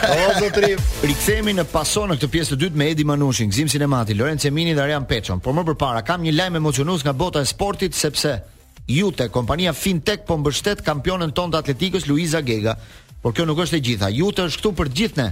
O 0.10 0.30
zotrim, 0.42 0.82
rikthehemi 1.06 1.54
në 1.60 1.68
paso 1.70 2.08
në 2.10 2.18
këtë 2.18 2.32
pjesë 2.34 2.56
të 2.56 2.60
dytë 2.64 2.82
me 2.82 2.90
Edi 2.96 3.06
Manushin, 3.06 3.52
Gzim 3.54 3.70
Sirmadi, 3.70 4.18
Lorenzo 4.18 4.50
Emini 4.50 4.74
dhe 4.74 4.84
Arjan 4.88 5.06
Peçon. 5.10 5.40
Por 5.46 5.54
më 5.58 5.68
përpara 5.70 6.02
kam 6.08 6.26
një 6.26 6.34
lajm 6.40 6.58
emocionues 6.64 7.06
nga 7.06 7.14
bota 7.14 7.44
e 7.46 7.50
sportit 7.50 7.94
sepse 7.96 8.34
Jute, 8.88 9.28
kompania 9.28 9.74
Fintech 9.76 10.22
po 10.26 10.38
mbështet 10.40 10.80
kampionën 10.82 11.34
tonë 11.36 11.54
të 11.54 11.60
Atletikës 11.60 12.06
Luiza 12.08 12.40
Gega, 12.40 12.78
por 13.20 13.34
kjo 13.36 13.44
nuk 13.50 13.60
është 13.60 13.76
e 13.76 13.82
gjitha. 13.84 14.08
Jute 14.16 14.46
është 14.48 14.62
këtu 14.62 14.72
për 14.80 14.90
gjithë 15.00 15.18
ne. 15.20 15.26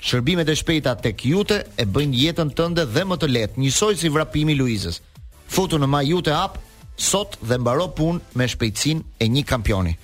Shërbimet 0.00 0.48
e 0.48 0.54
shpejta 0.56 0.92
tek 1.02 1.24
Jute 1.26 1.56
e 1.74 1.86
bëjnë 1.90 2.20
jetën 2.20 2.52
tënde 2.56 2.84
dhe 2.94 3.02
më 3.10 3.18
të 3.20 3.30
lehtë, 3.34 3.58
njësoj 3.64 3.96
si 4.00 4.12
vrapimi 4.14 4.54
i 4.54 4.58
Luizës. 4.60 5.00
Futu 5.50 5.80
në 5.82 5.90
My 5.90 6.04
Jute 6.06 6.36
app 6.38 6.60
sot 7.00 7.34
dhe 7.42 7.58
mbaro 7.60 7.88
punë 7.98 8.36
me 8.38 8.46
shpejtësinë 8.48 9.02
e 9.18 9.28
një 9.34 9.42
kampioni. 9.50 9.96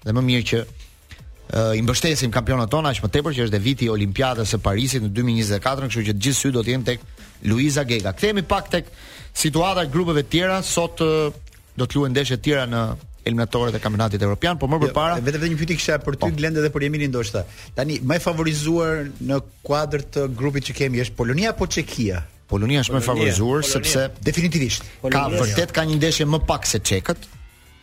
Dhe 0.00 0.16
më 0.16 0.24
mirë 0.30 0.48
që 0.52 0.64
uh, 0.64 1.76
i 1.76 1.84
mbështesim 1.84 2.32
kampionat 2.34 2.72
tona 2.72 2.94
aq 2.96 3.04
më 3.04 3.12
tepër 3.18 3.36
që 3.42 3.46
është 3.50 3.60
viti 3.60 3.90
i 3.90 3.92
Olimpiadës 3.92 4.56
së 4.56 4.62
Parisit 4.64 5.04
në 5.04 5.12
2024, 5.20 5.92
kështu 5.92 6.08
që 6.08 6.16
gjithë 6.16 6.40
sy 6.40 6.54
do 6.56 6.64
të 6.64 6.72
jenë 6.76 6.88
tek 6.90 7.06
Luiza 7.52 7.84
Gega. 7.84 8.16
Kthehemi 8.16 8.42
pak 8.48 8.72
tek 8.72 8.88
situata 9.36 9.84
e 9.84 9.92
grupeve 9.92 10.22
të 10.24 10.30
tjera 10.38 10.62
sot 10.64 11.04
uh, 11.04 11.42
do 11.76 11.86
të 11.86 11.98
luajnë 11.98 12.14
ndeshje 12.14 12.36
të 12.38 12.44
tjera 12.46 12.66
në 12.70 12.82
eliminatorët 13.24 13.78
e 13.78 13.80
kampionatit 13.80 14.22
evropian, 14.22 14.58
por 14.60 14.68
më 14.70 14.78
jo, 14.82 14.88
përpara 14.90 15.16
vetëm 15.24 15.42
vetë 15.42 15.48
një 15.54 15.58
pyetje 15.62 15.76
kisha 15.80 15.96
për 16.04 16.18
ty 16.18 16.20
po. 16.26 16.30
Glend 16.38 16.58
edhe 16.60 16.70
për 16.74 16.86
Emilin 16.90 17.10
ndoshta. 17.14 17.44
Tani 17.74 17.96
më 18.04 18.18
e 18.20 18.24
favorizuar 18.24 19.02
në 19.30 19.38
kuadër 19.64 20.04
të 20.14 20.26
grupit 20.38 20.68
që 20.68 20.76
kemi 20.80 21.00
është 21.06 21.16
Polonia 21.18 21.54
apo 21.54 21.68
Çekia? 21.76 22.20
Polonia 22.50 22.82
është 22.84 22.98
më 22.98 23.00
e 23.02 23.06
favorizuar 23.08 23.62
Polonia. 23.62 23.70
sepse 23.70 24.04
definitivisht 24.28 24.84
Polonia. 25.02 25.40
ka 25.40 25.42
vërtet 25.42 25.72
ka 25.74 25.82
një 25.88 25.96
ndeshje 25.98 26.26
më 26.34 26.38
pak 26.46 26.66
se 26.66 26.78
Çekët. 26.92 27.20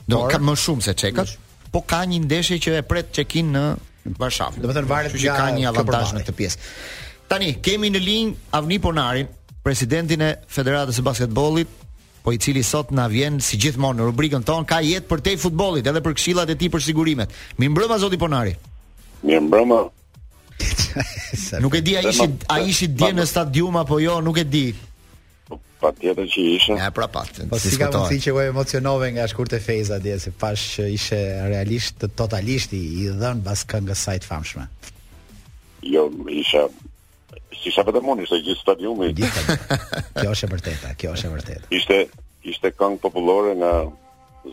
Do 0.08 0.22
ka 0.32 0.38
më 0.40 0.54
shumë 0.64 0.84
se 0.88 0.94
Çekët, 1.04 1.34
po 1.74 1.82
ka 1.82 2.06
një 2.06 2.20
ndeshje 2.28 2.62
që 2.64 2.70
e 2.80 2.86
pret 2.92 3.12
Çekin 3.12 3.52
në 3.58 3.66
Varshavë. 4.22 4.62
Do 4.62 4.68
të 4.70 4.74
thënë 4.78 4.90
varet 4.90 5.14
që 5.14 5.36
ka 5.38 5.48
një 5.58 5.68
avantazh 5.74 6.14
në 6.16 6.22
këtë 6.26 6.38
pjesë. 6.38 6.58
Tani 7.30 7.50
kemi 7.66 7.90
në 7.94 8.00
linj 8.02 8.32
Avni 8.58 8.78
Ponarin, 8.82 9.28
presidentin 9.64 10.22
e 10.22 10.32
Federatës 10.50 10.98
së 10.98 11.04
Basketbollit, 11.06 11.70
po 12.24 12.32
i 12.32 12.38
cili 12.38 12.64
sot 12.64 12.92
na 12.94 13.08
vjen 13.10 13.40
si 13.42 13.58
gjithmonë 13.62 14.00
në 14.02 14.06
rubrikën 14.10 14.44
tonë 14.46 14.68
ka 14.70 14.80
jetë 14.86 15.10
për 15.10 15.24
te 15.26 15.34
futbollit 15.42 15.88
edhe 15.90 16.02
për 16.06 16.16
këshillat 16.18 16.54
e 16.54 16.58
tij 16.58 16.70
për 16.74 16.84
sigurimet. 16.90 17.34
Mi 17.58 17.70
mbrëmë 17.70 17.98
zoti 18.04 18.20
Ponari. 18.22 18.54
Mi 19.26 19.40
mbrëmë. 19.42 19.82
nuk 21.64 21.76
e 21.76 21.82
di 21.82 21.96
a 21.98 22.04
ishi 22.06 22.28
a 22.54 22.60
ishi 22.70 22.92
dje 22.94 23.10
në 23.18 23.26
stadium 23.26 23.80
apo 23.82 23.98
jo, 24.04 24.20
nuk 24.26 24.38
e 24.38 24.46
di. 24.46 24.66
tjetër 25.82 26.28
që 26.36 26.42
ishe 26.56 26.76
Ja, 26.78 26.92
pra 26.94 27.08
pat. 27.10 27.40
Po 27.50 27.58
si 27.58 27.74
ka 27.82 27.88
mundsi 27.90 28.20
që 28.22 28.36
u 28.38 28.40
emocionove 28.44 29.08
nga 29.18 29.26
shkurtë 29.28 29.58
feza 29.66 29.98
dje 30.04 30.20
se 30.28 30.32
pash 30.32 30.68
që 30.78 30.86
ishte 30.94 31.18
realisht 31.50 32.06
totalisht 32.16 32.76
i 32.78 33.10
dhën 33.10 33.42
baskëngës 33.42 34.04
sa 34.06 34.14
të 34.14 34.30
famshme. 34.30 34.68
Jo, 35.90 36.04
isha 36.30 36.68
si 37.56 37.70
sa 37.74 37.84
vetëm 37.86 38.08
unë 38.14 38.26
ishte 38.26 38.40
gjithë 38.46 38.62
stadiumi. 38.64 39.10
Kjo 39.16 40.32
është 40.36 40.48
e 40.48 40.54
vërteta, 40.54 40.94
kjo 41.00 41.14
është 41.16 41.28
e 41.30 41.34
vërtetë. 41.36 41.70
Ishte 41.80 41.98
ishte 42.52 42.72
këngë 42.78 43.02
popullore 43.04 43.56
në 43.60 43.72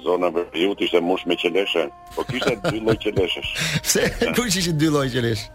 zonën 0.05 0.28
e 0.28 0.32
Veriut, 0.38 0.82
ishte 0.84 1.01
mush 1.05 1.26
me 1.28 1.36
qeleshe, 1.40 1.86
por 2.16 2.26
kishte 2.28 2.57
dy 2.68 2.82
lloj 2.82 2.99
qeleshesh. 3.05 3.53
Pse 3.86 4.09
kush 4.36 4.59
ishin 4.61 4.76
dy 4.80 4.90
lloj 4.92 5.09
qelesh? 5.14 5.46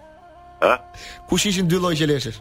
Ëh? 0.64 0.80
Kush 1.30 1.46
ishin 1.52 1.68
dy 1.70 1.78
lloj 1.82 1.96
qeleshesh? 2.00 2.40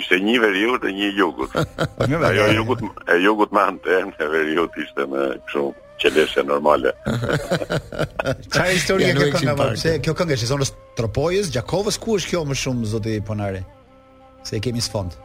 Ishte 0.00 0.18
një 0.22 0.40
Veriut 0.46 0.82
dhe 0.86 0.92
një 0.96 1.12
Jugut. 1.18 1.54
Ajo 2.30 2.48
Jugut, 2.56 2.82
e 3.14 3.18
Jugut 3.22 3.52
më 3.54 3.66
antë 3.72 4.00
në 4.16 4.30
Veriut 4.32 4.80
ishte 4.82 5.06
më 5.12 5.28
kështu 5.46 5.66
qeleshe 5.98 6.42
normale. 6.46 6.92
Ka 8.54 8.68
historia 8.70 9.10
që 9.18 9.30
ka 9.34 9.40
ndalë, 9.42 9.72
pse 9.78 9.96
kjo 10.06 10.12
këngë 10.18 10.36
është 10.38 10.50
zonës 10.52 10.74
Tropojës, 10.98 11.50
Gjakovës, 11.54 11.98
ku 12.02 12.14
është 12.18 12.32
kjo 12.32 12.44
më 12.46 12.58
shumë 12.58 12.92
zoti 12.94 13.16
Ponari? 13.26 13.62
se 14.48 14.56
e 14.56 14.60
kemi 14.64 14.80
së 14.80 14.92
fond. 14.92 15.16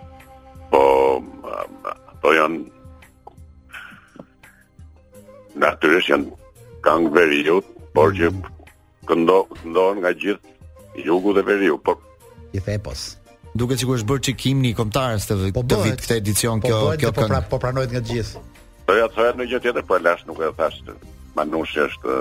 Po, 0.72 0.84
ato 2.12 2.34
janë... 2.38 2.62
Në 5.56 5.70
atërës 5.72 6.08
janë 6.12 6.72
kangë 6.84 7.12
veri 7.16 7.42
por 7.94 8.16
që 8.18 8.32
mhm. 8.32 8.72
këndohën 9.10 10.00
nga 10.02 10.12
gjithë 10.24 11.04
jugu 11.08 11.36
dhe 11.38 11.44
veri 11.48 11.72
por... 11.86 12.00
I 12.54 12.60
the 12.62 12.74
e 12.74 12.96
Duket 13.56 13.78
sikur 13.84 14.00
është 14.00 14.10
bërë 14.10 14.22
çikim 14.26 14.62
në 14.66 14.72
komtarës 14.74 15.28
të 15.30 15.36
vit 15.44 15.54
këtë 15.54 15.78
po 15.78 16.14
edicion 16.16 16.62
po 16.64 16.70
kjo 16.72 16.78
bëhet, 16.88 17.00
kjo 17.04 17.12
po 17.14 17.22
pra- 17.22 17.28
këngë. 17.28 17.42
Po 17.44 17.52
po 17.52 17.54
po 17.54 17.60
pranohet 17.62 17.92
nga 17.94 18.02
të 18.02 18.16
gjithë. 18.16 18.42
Po 18.88 18.96
ja 18.98 19.06
thoya 19.14 19.36
në 19.38 19.46
gjë 19.52 19.60
tjetër, 19.68 19.84
po 19.88 20.00
lash 20.02 20.24
nuk 20.28 20.42
e 20.42 20.50
thash. 20.58 20.80
Manushi 21.38 21.84
është 21.84 22.18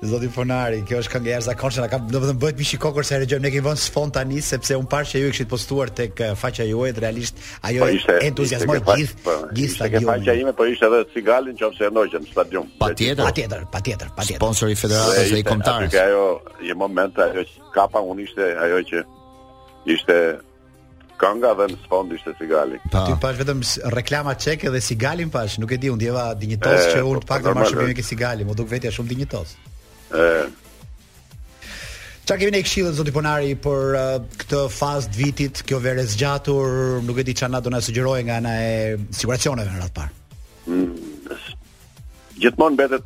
Zoti 0.00 0.30
Fonari, 0.32 0.80
kjo 0.88 1.02
është 1.02 1.10
kënga 1.12 1.28
e 1.28 1.32
jashtëzakonshme, 1.34 1.86
ka 1.92 1.98
domethënë 2.08 2.40
bëhet 2.40 2.56
mi 2.56 2.64
shikokur 2.64 3.04
se 3.04 3.18
e 3.18 3.18
regjion 3.20 3.42
ne 3.44 3.50
kemi 3.52 3.66
vënë 3.66 3.82
sfond 3.82 4.14
tani 4.16 4.38
sepse 4.40 4.78
un 4.80 4.86
parë 4.88 5.08
që 5.10 5.20
ju 5.20 5.28
e 5.28 5.32
kishit 5.34 5.50
postuar 5.50 5.90
tek 5.92 6.22
eh, 6.24 6.30
faqja 6.40 6.64
juaj, 6.70 6.94
realisht 7.04 7.42
ajo 7.68 7.84
po, 8.06 8.14
entuziazmoi 8.30 8.78
gjithë 8.80 9.18
po, 9.26 9.34
gjithë 9.58 9.74
stadionin. 9.74 10.08
Tek 10.08 10.22
faqja 10.24 10.36
ime 10.40 10.54
po 10.56 10.68
ishte 10.72 10.88
edhe 10.88 11.02
cigalin 11.12 11.58
nëse 11.60 11.84
e 11.84 11.92
ndoqëm 11.92 12.28
stadion. 12.30 12.70
Patjetër, 12.80 13.24
patjetër, 13.28 13.66
patjetër, 13.76 14.12
patjetër. 14.16 14.40
Sponsori 14.40 14.78
federatës 14.82 15.32
dhe 15.34 15.40
i 15.42 15.46
kombëtarës. 15.50 15.88
Atë 15.92 16.04
ajo 16.06 16.28
një 16.70 16.76
moment 16.80 17.22
ajo 17.26 17.44
që 17.50 17.66
kapa 17.76 18.00
un 18.14 18.22
ishte 18.24 18.46
ajo 18.56 18.80
që 18.88 19.04
ishte 20.00 20.18
kënga 21.20 21.52
dhe 21.60 21.68
në 21.74 21.78
sfond 21.84 22.14
ishte 22.16 22.32
cigali. 22.40 22.80
Pa. 22.88 23.04
Ti 23.04 23.18
pash 23.20 23.36
vetëm 23.42 23.60
reklama 24.00 24.32
çeke 24.46 24.72
dhe 24.72 24.80
cigalin 24.80 25.28
pash, 25.30 25.58
nuk 25.60 25.76
e 25.76 25.76
di, 25.82 25.92
un 25.92 26.00
djeva 26.00 26.30
dinjitos 26.40 26.88
që 26.94 27.04
un 27.04 27.20
po, 27.20 27.28
pak 27.34 27.44
të 27.44 27.52
marrësh 27.52 27.90
me 27.92 28.06
cigalin, 28.12 28.48
më 28.48 28.56
duk 28.62 28.72
vetja 28.72 28.94
shumë 28.96 29.12
dinjitos. 29.12 29.58
Qa 30.10 32.36
kemi 32.38 32.50
ne 32.54 32.60
i 32.62 32.64
këshilën, 32.66 32.94
zoti 32.98 33.10
ponari, 33.14 33.54
për 33.62 33.80
uh, 33.98 34.02
këtë 34.42 34.58
fazë 34.74 35.06
të 35.10 35.16
vitit, 35.22 35.54
kjo 35.66 35.76
vere 35.82 36.02
zgjatur, 36.06 37.02
nuk 37.06 37.18
e 37.18 37.24
di 37.30 37.34
qa 37.38 37.48
na 37.50 37.58
do 37.62 37.68
në 37.74 37.80
sugjeroj 37.88 38.20
nga 38.28 38.38
na 38.44 38.52
e 38.62 38.64
siguracioneve 39.18 39.70
në 39.72 39.78
ratë 39.82 39.96
parë? 39.98 40.12
Mm, 40.70 40.94
Gjithmonë 42.44 42.76
betet, 42.78 43.04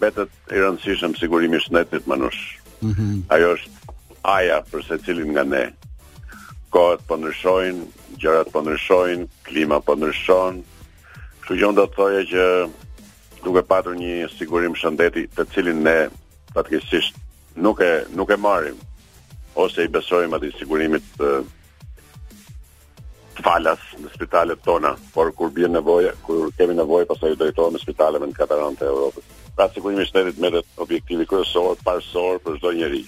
betet 0.00 0.30
i 0.52 0.56
rëndësishëm 0.60 1.12
sigurimi 1.20 1.58
shëndetit 1.64 2.04
më 2.10 2.16
nushë. 2.24 2.44
Mm 2.82 2.92
-hmm. 2.92 3.14
Ajo 3.34 3.48
është 3.56 3.74
aja 4.22 4.56
për 4.70 4.80
se 4.88 4.94
cilin 5.04 5.28
nga 5.32 5.44
ne. 5.44 5.64
Kohët 6.72 6.98
për 7.04 7.08
po 7.08 7.16
nërshojnë, 7.20 7.80
gjërat 8.20 8.46
për 8.48 8.52
po 8.52 8.60
nërshojnë, 8.68 9.24
klima 9.44 9.76
për 9.80 9.84
po 9.86 9.94
nërshonë, 10.00 10.58
që 11.46 11.52
gjënë 11.58 11.76
do 11.76 11.84
të 11.86 11.94
thoje 12.00 12.20
që 12.32 12.42
duke 13.44 13.62
patur 13.66 13.96
një 13.98 14.28
sigurim 14.38 14.74
shëndeti 14.78 15.24
të 15.36 15.44
cilin 15.54 15.80
ne 15.86 15.96
patkesisht 16.54 17.16
nuk 17.66 17.80
e 17.84 17.90
nuk 18.18 18.30
e 18.34 18.38
marrim 18.40 18.78
ose 19.64 19.84
i 19.84 19.90
besojmë 19.92 20.38
atë 20.38 20.50
sigurimit 20.58 21.04
të, 21.18 21.30
falas 23.44 23.82
në 24.00 24.12
spitalet 24.14 24.60
tona, 24.64 24.92
por 25.14 25.28
kur 25.36 25.50
bie 25.52 25.68
nevoja, 25.68 26.12
kur 26.24 26.48
kemi 26.56 26.72
nevojë 26.78 27.08
pastaj 27.10 27.32
drejtohemi 27.40 27.76
në 27.78 27.82
spitalet 27.82 28.22
në 28.24 28.30
katarantë 28.38 28.84
e 28.86 28.90
Europës. 28.94 29.28
Pra 29.56 29.66
sigurimi 29.74 30.04
i 30.04 30.06
shtetit 30.08 30.38
merret 30.40 30.64
objektivi 30.84 31.26
kryesor, 31.28 31.76
parësor 31.84 32.38
për 32.46 32.56
çdo 32.62 32.72
njeri. 32.78 33.00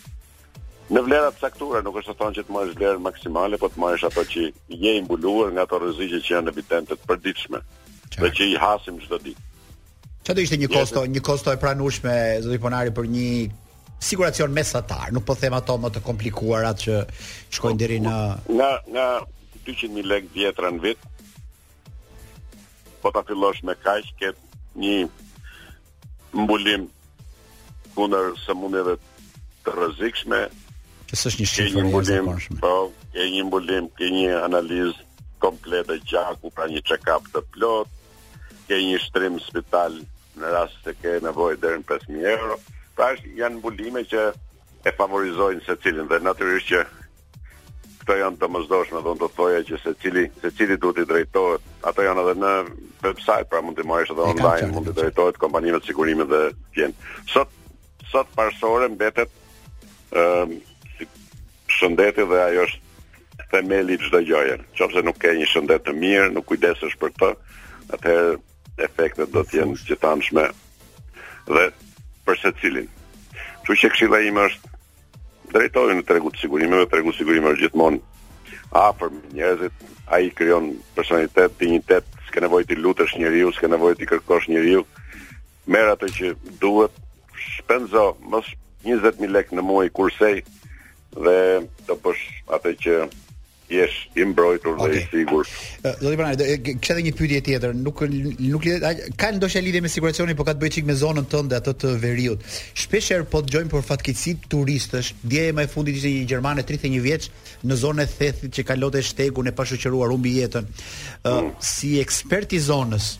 Në 0.93 1.05
vlera 1.07 1.30
të 1.32 1.45
caktuara 1.47 1.80
nuk 1.85 1.97
është 2.03 2.12
të 2.12 2.20
thonë 2.20 2.37
që 2.39 2.45
të 2.51 2.57
marrësh 2.59 2.78
vlerën 2.82 3.05
maksimale, 3.09 3.61
por 3.62 3.72
të 3.72 3.80
marrësh 3.87 4.07
ato 4.11 4.24
që 4.35 4.43
je 4.85 4.95
imbuluar 4.99 5.20
mbuluar 5.20 5.55
nga 5.57 5.64
ato 5.68 5.80
rreziqe 5.80 6.20
që 6.26 6.35
janë 6.37 6.53
evidente 6.57 6.93
të 6.99 7.09
përditshme 7.12 7.61
dhe 8.20 8.32
që 8.41 8.49
i 8.53 8.61
hasim 8.64 8.99
çdo 9.07 9.20
ditë. 9.28 9.41
Ço 10.25 10.33
do 10.33 10.41
ishte 10.41 10.57
një 10.57 10.70
kosto, 10.72 11.03
një 11.05 11.20
kosto 11.20 11.53
e 11.53 11.59
pranueshme 11.61 12.12
zoti 12.41 12.57
Ponari 12.57 12.93
për 12.97 13.09
një 13.12 13.31
siguracion 14.05 14.53
mesatar, 14.57 15.11
nuk 15.12 15.27
po 15.29 15.35
them 15.37 15.53
ato 15.57 15.77
më 15.81 15.91
të 15.93 16.01
komplikuara 16.07 16.70
që 16.81 16.95
shkojnë 17.59 17.81
deri 17.83 17.99
në 18.05 18.14
nga 18.57 18.70
nga 18.95 19.05
200000 19.68 20.09
lekë 20.12 20.33
vjetra 20.39 20.70
në 20.72 20.81
vit. 20.87 21.05
Po 23.03 23.12
ta 23.12 23.20
fillosh 23.29 23.61
me 23.68 23.75
kaq 23.85 24.09
që 24.22 24.31
një 24.81 24.95
mbulim 26.41 26.89
kundër 27.95 28.31
së 28.47 28.57
mundeve 28.62 28.97
të 29.66 29.77
rrezikshme. 29.77 30.41
Që 31.12 31.20
s'është 31.20 31.41
një 31.45 31.49
shifër 31.53 31.91
mbulim, 31.91 32.33
po, 32.64 32.72
e 33.12 33.29
një 33.35 33.45
mbulim, 33.51 33.93
ke 34.01 34.09
një 34.09 34.41
analizë 34.49 35.05
komplete 35.45 36.01
gjaku 36.09 36.49
pra 36.57 36.64
një 36.72 36.81
check-up 36.81 37.29
të 37.37 37.45
plot, 37.57 37.93
ke 38.64 38.81
një 38.89 39.05
shtrim 39.05 39.37
spital 39.45 40.01
në 40.43 40.51
rast 40.55 40.78
se 40.85 40.95
ke 41.01 41.18
nevojë 41.24 41.59
deri 41.62 41.80
në 41.80 41.87
5000 41.89 42.35
euro. 42.35 42.57
Pra 42.97 43.11
është 43.14 43.32
janë 43.39 43.61
mbulime 43.61 44.05
që 44.11 44.24
e 44.89 44.93
favorizojnë 44.99 45.64
secilin 45.66 46.11
dhe 46.11 46.20
natyrisht 46.26 46.70
që 46.72 46.82
këto 48.03 48.16
janë 48.20 48.39
të 48.43 48.49
mosdoshme, 48.53 49.01
do 49.07 49.14
të 49.20 49.30
thoya 49.37 49.62
që 49.64 49.78
secili 49.85 50.24
secili 50.43 50.76
duhet 50.80 51.03
i 51.05 51.09
drejtohet. 51.09 51.62
Ato 51.89 52.05
janë 52.05 52.24
edhe 52.26 52.35
në 52.45 52.53
website, 53.05 53.49
pra 53.51 53.62
mund 53.64 53.78
të 53.78 53.87
marrësh 53.89 54.12
edhe 54.12 54.26
online, 54.28 54.70
mund 54.74 54.91
të 54.91 54.97
drejtohet 54.99 55.41
kompanive 55.41 55.80
të 55.82 55.93
sigurimit 55.93 56.28
dhe 56.30 56.43
tjenë. 56.76 57.12
Sot 57.32 57.55
sot 58.12 58.28
parsore 58.37 58.91
mbetet 58.93 59.30
ë 60.14 60.26
si 60.99 61.09
shëndeti 61.78 62.26
dhe 62.30 62.43
ajo 62.51 62.66
është 62.68 62.82
themeli 63.55 63.97
i 63.97 64.03
çdo 64.03 64.20
gjëje. 64.26 64.59
Nëse 64.76 65.07
nuk 65.07 65.18
ke 65.22 65.32
një 65.39 65.49
shëndet 65.55 65.87
të 65.87 65.97
mirë, 66.05 66.30
nuk 66.37 66.49
kujdesesh 66.53 66.97
për 67.01 67.14
këtë, 67.18 67.32
atëherë 67.97 68.37
efektet 68.83 69.31
do 69.35 69.43
të 69.47 69.61
jenë 69.61 69.79
që 69.89 69.99
tanshme 70.03 70.49
dhe 71.49 71.66
për 72.27 72.39
secilin. 72.41 72.89
cilin. 72.89 72.89
Që 73.66 73.91
që 73.91 74.27
ime 74.27 74.43
është 74.49 74.68
drejtoj 75.53 75.95
në 75.95 76.03
tregu 76.09 76.29
të 76.31 76.39
sigurime 76.41 76.77
dhe 76.83 76.87
tregu 76.91 77.12
të 77.12 77.18
sigurime 77.18 77.51
është 77.53 77.62
gjithmonë 77.62 78.01
afër 78.72 79.09
më 79.14 79.20
njerëzit, 79.37 79.75
a 80.07 80.18
i 80.20 80.31
kryon 80.31 80.72
personalitet, 80.97 81.53
dignitet, 81.59 82.05
s'ke 82.27 82.41
nevojë 82.41 82.66
të 82.66 82.79
lutësh 82.83 83.18
njeriu, 83.18 83.53
s'ke 83.53 83.68
nevojë 83.70 83.97
të 84.01 84.07
kërkosh 84.11 84.49
njeriu, 84.51 84.83
merë 85.66 85.93
atë 85.95 86.09
që 86.18 86.27
duhet, 86.61 86.93
shpenzo 87.57 88.16
mës 88.31 88.47
20.000 88.85 89.31
lek 89.31 89.53
në 89.55 89.62
muaj 89.62 89.89
kursej 89.95 90.41
dhe 91.22 91.39
të 91.87 91.93
bësh 92.03 92.22
atë 92.57 92.70
që 92.83 92.93
jesh 93.75 94.09
i 94.20 94.25
mbrojtur 94.29 94.77
dhe 94.79 95.01
i 95.01 95.07
sigurt. 95.11 95.49
Do 96.03 96.11
të 96.12 96.16
pranoj, 96.18 96.47
kishte 96.66 97.05
një 97.07 97.12
pyetje 97.18 97.41
tjetër, 97.49 97.75
nuk 97.87 98.03
nuk 98.07 98.66
lidhet, 98.66 99.03
ka 99.20 99.31
ndoshta 99.37 99.62
lidhje 99.64 99.83
me 99.85 99.91
siguracionin, 99.95 100.37
por 100.39 100.47
ka 100.49 100.55
të 100.55 100.62
bëjë 100.64 100.77
çik 100.79 100.89
me 100.91 100.97
zonën 101.01 101.27
tënde 101.33 101.59
atë 101.59 101.75
të 101.83 101.91
veriut. 102.03 102.47
Shpesh 102.85 103.11
po 103.33 103.43
dëgjojmë 103.47 103.72
për 103.75 103.85
fatkeqësi 103.91 104.37
turistësh. 104.55 105.11
Dje 105.25 105.45
më 105.57 105.66
e 105.68 105.72
fundit 105.75 105.99
ishte 106.01 106.12
një 106.14 106.25
gjermane 106.33 106.62
31 106.68 107.03
vjeç 107.09 107.29
në 107.64 107.81
zonën 107.83 108.05
e 108.05 108.09
Thethit 108.18 108.55
që 108.59 108.66
kalonte 108.70 109.03
shtegun 109.05 109.51
e 109.51 109.57
pashoqëruar 109.59 110.12
humbi 110.14 110.37
jetën. 110.41 110.70
Uh, 111.27 111.51
Si 111.75 111.97
ekspert 112.05 112.53
i 112.53 112.61
zonës 112.62 113.16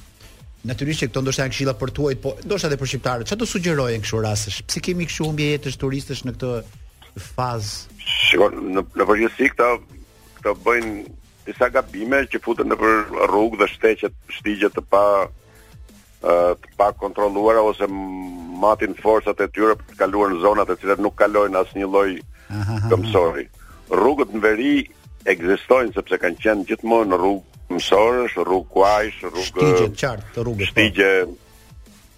Natyrisht 0.65 1.03
që 1.03 1.07
këto 1.11 1.21
ndoshta 1.21 1.45
janë 1.45 1.53
këshilla 1.53 1.73
për 1.77 1.91
tuaj, 1.97 2.15
po 2.25 2.31
ndoshta 2.49 2.71
edhe 2.71 2.79
për 2.81 2.89
shqiptarët. 2.91 3.29
Çfarë 3.29 3.41
do 3.43 3.49
sugjerojnë 3.51 4.01
kështu 4.01 4.21
rastësh? 4.25 4.63
Pse 4.65 4.81
kemi 4.87 5.05
këtu 5.11 5.27
humbje 5.29 5.49
jetësh 5.51 5.77
turistësh 5.83 6.23
në 6.25 6.33
këtë 6.39 6.53
fazë? 7.35 7.99
Shikoj, 8.15 8.49
në 8.73 8.85
në 8.97 9.07
përgjithësi 9.11 9.51
këta 9.53 9.67
këto 10.45 10.59
bëjnë 10.61 11.07
disa 11.49 11.71
gabime 11.73 12.23
që 12.29 12.41
futen 12.45 12.69
në 12.69 12.77
për 12.81 12.95
rrugë 13.31 13.59
dhe 13.63 13.69
shteqet 13.73 14.13
shtigjet 14.39 14.77
të 14.77 14.83
pa 14.93 15.03
të 16.25 16.35
pa 16.79 16.91
kontroluara 17.01 17.65
ose 17.69 17.89
matin 18.61 18.95
forcat 19.01 19.41
e 19.45 19.49
tyre 19.53 19.75
për 19.77 19.89
të 19.91 19.99
kaluar 20.03 20.33
në 20.33 20.41
zonat 20.45 20.71
e 20.73 20.77
cilat 20.81 21.03
nuk 21.05 21.17
kalojnë 21.21 21.59
asnjë 21.61 21.89
lloj 21.93 22.07
këmsori. 22.91 23.45
Rrugët 23.93 24.33
në 24.37 24.43
veri 24.45 24.71
ekzistojnë 25.35 25.93
sepse 25.97 26.21
kanë 26.23 26.41
qenë 26.45 26.65
gjithmonë 26.71 27.13
në 27.13 27.19
rrugë 27.21 27.65
mësorësh, 27.77 28.39
rrugë 28.45 28.71
kuajsh, 28.73 29.21
rrugë 29.31 29.47
shtigje 29.51 29.91
qartë 30.01 30.33
të 30.37 30.45
rrugës. 30.49 30.69
Po. 30.69 30.73
Shtigje 30.73 31.09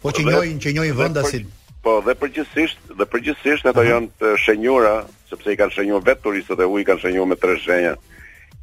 po 0.03 0.15
që 0.15 0.27
njohin 0.31 0.59
që 0.63 0.77
njohin 0.79 0.99
vendasin. 1.03 1.49
Po 1.83 1.99
dhe 2.07 2.15
përgjithsisht, 2.23 2.91
dhe 2.99 3.07
përgjithsisht 3.11 3.69
ato 3.71 3.83
janë 3.87 4.11
të 4.23 4.35
shenjura 4.47 4.95
sepse 5.31 5.51
i 5.55 5.59
kanë 5.59 5.77
shenjuar 5.81 6.07
vetë 6.13 6.25
turistët 6.29 6.63
e 6.63 6.71
ujë 6.75 6.87
kanë 6.93 7.05
shenjuar 7.07 7.31
me 7.33 7.39
tre 7.43 7.59
shenja. 7.63 7.97
Uh 7.99 8.15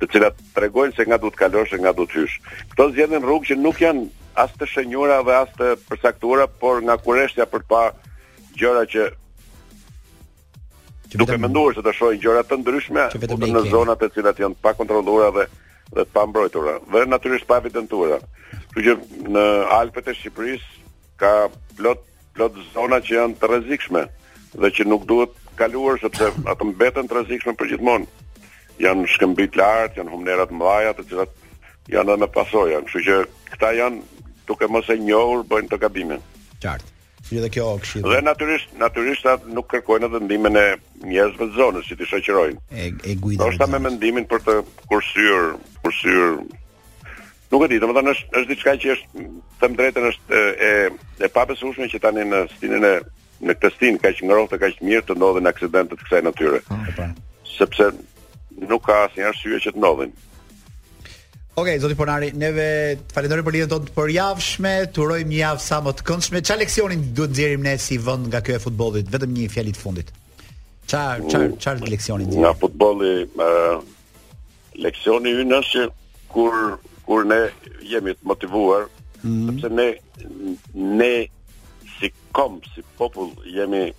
të 0.02 0.08
cilat 0.16 0.38
tregojnë 0.58 0.96
se 0.98 1.06
nga 1.08 1.18
duhet 1.22 1.38
kalosh 1.40 1.74
e 1.76 1.80
nga 1.82 1.94
duhet 1.98 2.16
hysh. 2.18 2.36
Kto 2.74 2.90
zgjedhin 2.94 3.24
rrugë 3.26 3.52
që 3.52 3.58
nuk 3.64 3.82
janë 3.84 4.06
as 4.44 4.54
të 4.60 4.68
shënjura 4.74 5.20
dhe 5.28 5.36
as 5.40 5.52
të 5.58 5.74
përcaktuara, 5.90 6.48
por 6.62 6.82
nga 6.86 6.96
kurreshtja 7.04 7.50
për 7.52 7.68
gjëra 8.60 8.86
që 8.96 9.12
Nuk 11.14 11.30
e 11.30 11.36
menduar 11.38 11.76
se 11.78 11.82
të 11.86 11.92
shojnë 11.94 12.20
gjëra 12.24 12.40
të 12.50 12.58
ndryshme 12.64 13.02
në 13.22 13.60
zonat 13.70 14.02
e 14.02 14.08
cilat 14.16 14.40
janë 14.42 14.56
pa 14.64 14.72
kontrolluara 14.74 15.28
dhe 15.36 15.44
dhe 15.94 16.08
pa 16.10 16.24
mbrojtura, 16.26 16.80
vetëm 16.90 17.12
natyrisht 17.14 17.46
pa 17.46 17.60
evidentuara. 17.62 18.18
Kështu 18.72 18.82
që 18.88 18.96
në 19.36 19.44
Alpet 19.78 20.08
e 20.10 20.16
Shqipërisë 20.18 20.88
ka 21.22 21.30
plot 21.78 22.02
plot 22.34 22.58
zona 22.74 22.98
që 23.06 23.14
janë 23.20 23.38
të 23.38 23.50
rrezikshme 23.52 24.04
dhe 24.64 24.72
që 24.80 24.88
nuk 24.90 25.06
duhet 25.12 25.38
kaluar 25.60 26.02
sepse 26.02 26.32
ato 26.50 26.72
mbeten 26.72 27.06
të 27.06 27.14
rrezikshme 27.20 27.54
për 27.62 27.72
gjithmonë 27.76 28.10
janë 28.82 29.08
shkëmbrit 29.16 29.58
lartë, 29.60 30.02
janë 30.02 30.14
humnerat 30.14 30.54
mëdhaja, 30.56 30.94
të 30.98 31.06
cilat 31.12 31.34
janë 31.94 32.10
edhe 32.14 32.20
me 32.24 32.30
pasojë, 32.34 32.80
kështu 32.88 33.04
që 33.10 33.18
këta 33.54 33.72
janë 33.80 34.26
duke 34.48 34.68
mos 34.72 34.90
e 34.94 34.98
njohur 35.02 35.44
bëjnë 35.52 35.72
të 35.74 35.80
gabimin. 35.84 36.24
Qartë. 36.64 36.90
Kjo 37.24 37.40
dhe 37.44 37.50
kjo 37.54 37.66
kshilë. 37.82 38.10
Dhe 38.12 38.18
natyrisht, 38.28 38.74
natyrisht 38.78 39.28
ata 39.32 39.48
nuk 39.56 39.70
kërkojnë 39.72 40.10
edhe 40.10 40.20
ndimin 40.26 40.58
e 40.60 40.66
njerëzve 41.08 41.48
të 41.48 41.56
zonës 41.56 41.88
që 41.90 41.96
ti 42.02 42.08
shoqërojnë. 42.10 42.60
E 43.08 43.16
guidojnë. 43.24 43.60
Do 43.62 43.68
me 43.72 43.80
mendimin 43.86 44.26
për 44.30 44.44
të 44.44 44.58
kursyer, 44.92 45.48
kursyer. 45.86 46.36
Nuk 47.54 47.64
e 47.64 47.70
di, 47.72 47.78
domethënë 47.80 48.12
është 48.12 48.40
është 48.42 48.50
diçka 48.52 48.74
që 48.84 48.92
është 48.96 49.28
them 49.64 49.76
drejtën 49.80 50.08
është 50.12 50.36
e 50.36 50.70
e, 50.70 50.74
e 51.24 51.30
papërsueshme 51.38 51.88
që 51.96 52.02
tani 52.04 52.26
në 52.34 52.44
stinën 52.58 52.88
e 52.90 52.94
në 53.48 53.56
këtë 53.56 53.72
stinë 53.78 54.04
kaq 54.04 54.20
ngrohtë, 54.28 54.60
kaq 54.64 54.82
mirë 54.84 55.08
të 55.08 55.18
ndodhen 55.20 55.50
aksidentet 55.50 56.04
kësaj 56.04 56.24
natyre. 56.28 56.60
Ah, 56.74 57.12
Sepse 57.54 57.92
nuk 58.62 58.86
ka 58.86 59.04
asnjë 59.08 59.28
arsye 59.32 59.60
që 59.66 59.74
të 59.76 59.82
ndodhin. 59.82 60.14
Ok, 61.60 61.68
zoti 61.78 61.96
Ponari, 61.98 62.32
neve 62.34 62.68
falendori 63.14 63.44
për 63.46 63.56
lidhën 63.56 63.70
të 63.72 63.78
të 63.88 63.94
përjavshme. 63.96 64.72
Turojmë 64.96 65.30
një 65.30 65.38
javë 65.40 65.62
sa 65.68 65.78
më 65.86 65.92
të 66.00 66.06
këndshme. 66.08 66.42
Çfarë 66.48 66.62
leksionin 66.64 67.04
duhet 67.14 67.34
nxjerrim 67.36 67.62
ne 67.66 67.74
si 67.82 68.00
vend 68.02 68.30
nga 68.32 68.42
ky 68.46 68.56
e 68.56 68.62
futbolit, 68.64 69.10
Vetëm 69.14 69.36
një 69.38 69.52
fjalë 69.54 69.74
të 69.76 69.82
fundit. 69.84 70.10
Çfarë 70.90 71.30
çfarë 71.30 71.52
çfarë 71.62 71.92
leksionin 71.94 72.30
nxjerrim? 72.32 72.42
Nga 72.42 72.58
futbolli, 72.58 73.14
ë 73.38 74.82
leksioni 74.82 75.36
ynë 75.44 75.60
është 75.62 75.84
kur 76.34 76.56
kur 77.06 77.26
ne 77.28 77.38
jemi 77.86 78.14
të 78.16 78.24
motivuar, 78.30 78.86
mm. 79.28 79.60
sepse 79.60 79.70
ne 79.78 79.88
ne 80.74 81.14
si 81.98 82.10
kom, 82.32 82.62
si 82.72 82.82
popull 82.98 83.34
jemi 83.54 83.90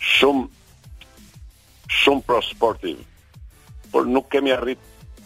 shumë 0.00 0.48
shumë 2.00 2.24
pro 2.26 2.40
sportiv 2.48 2.98
por 3.92 4.06
nuk 4.06 4.28
kemi 4.30 4.54
arrit 4.54 4.80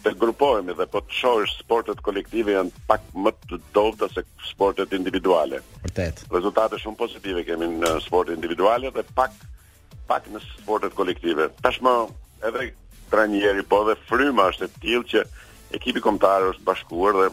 të 0.05 0.11
grupohemi 0.21 0.75
dhe 0.77 0.85
po 0.91 1.01
të 1.01 1.15
shohësh 1.21 1.55
sportet 1.63 2.01
kolektive 2.05 2.53
janë 2.53 2.83
pak 2.89 3.05
më 3.17 3.31
të 3.49 3.59
dobta 3.73 4.09
se 4.13 4.23
sportet 4.49 4.93
individuale. 4.97 5.61
Vërtet. 5.85 6.23
Rezultate 6.33 6.77
shumë 6.81 6.99
pozitive 6.99 7.45
kemi 7.47 7.69
në 7.81 7.95
sportet 8.05 8.37
individuale 8.37 8.91
dhe 8.93 9.05
pak 9.17 9.33
pak 10.09 10.27
në 10.29 10.41
sportet 10.45 10.93
kolektive. 10.97 11.47
Tashmë 11.65 11.95
edhe 12.45 12.67
trajneri 13.09 13.63
po 13.69 13.81
dhe 13.87 13.95
fryma 14.09 14.49
është 14.51 14.67
e 14.67 14.73
tillë 14.83 15.07
që 15.13 15.23
ekipi 15.79 16.03
kombëtar 16.05 16.51
është 16.51 16.67
bashkuar 16.67 17.17
dhe 17.23 17.31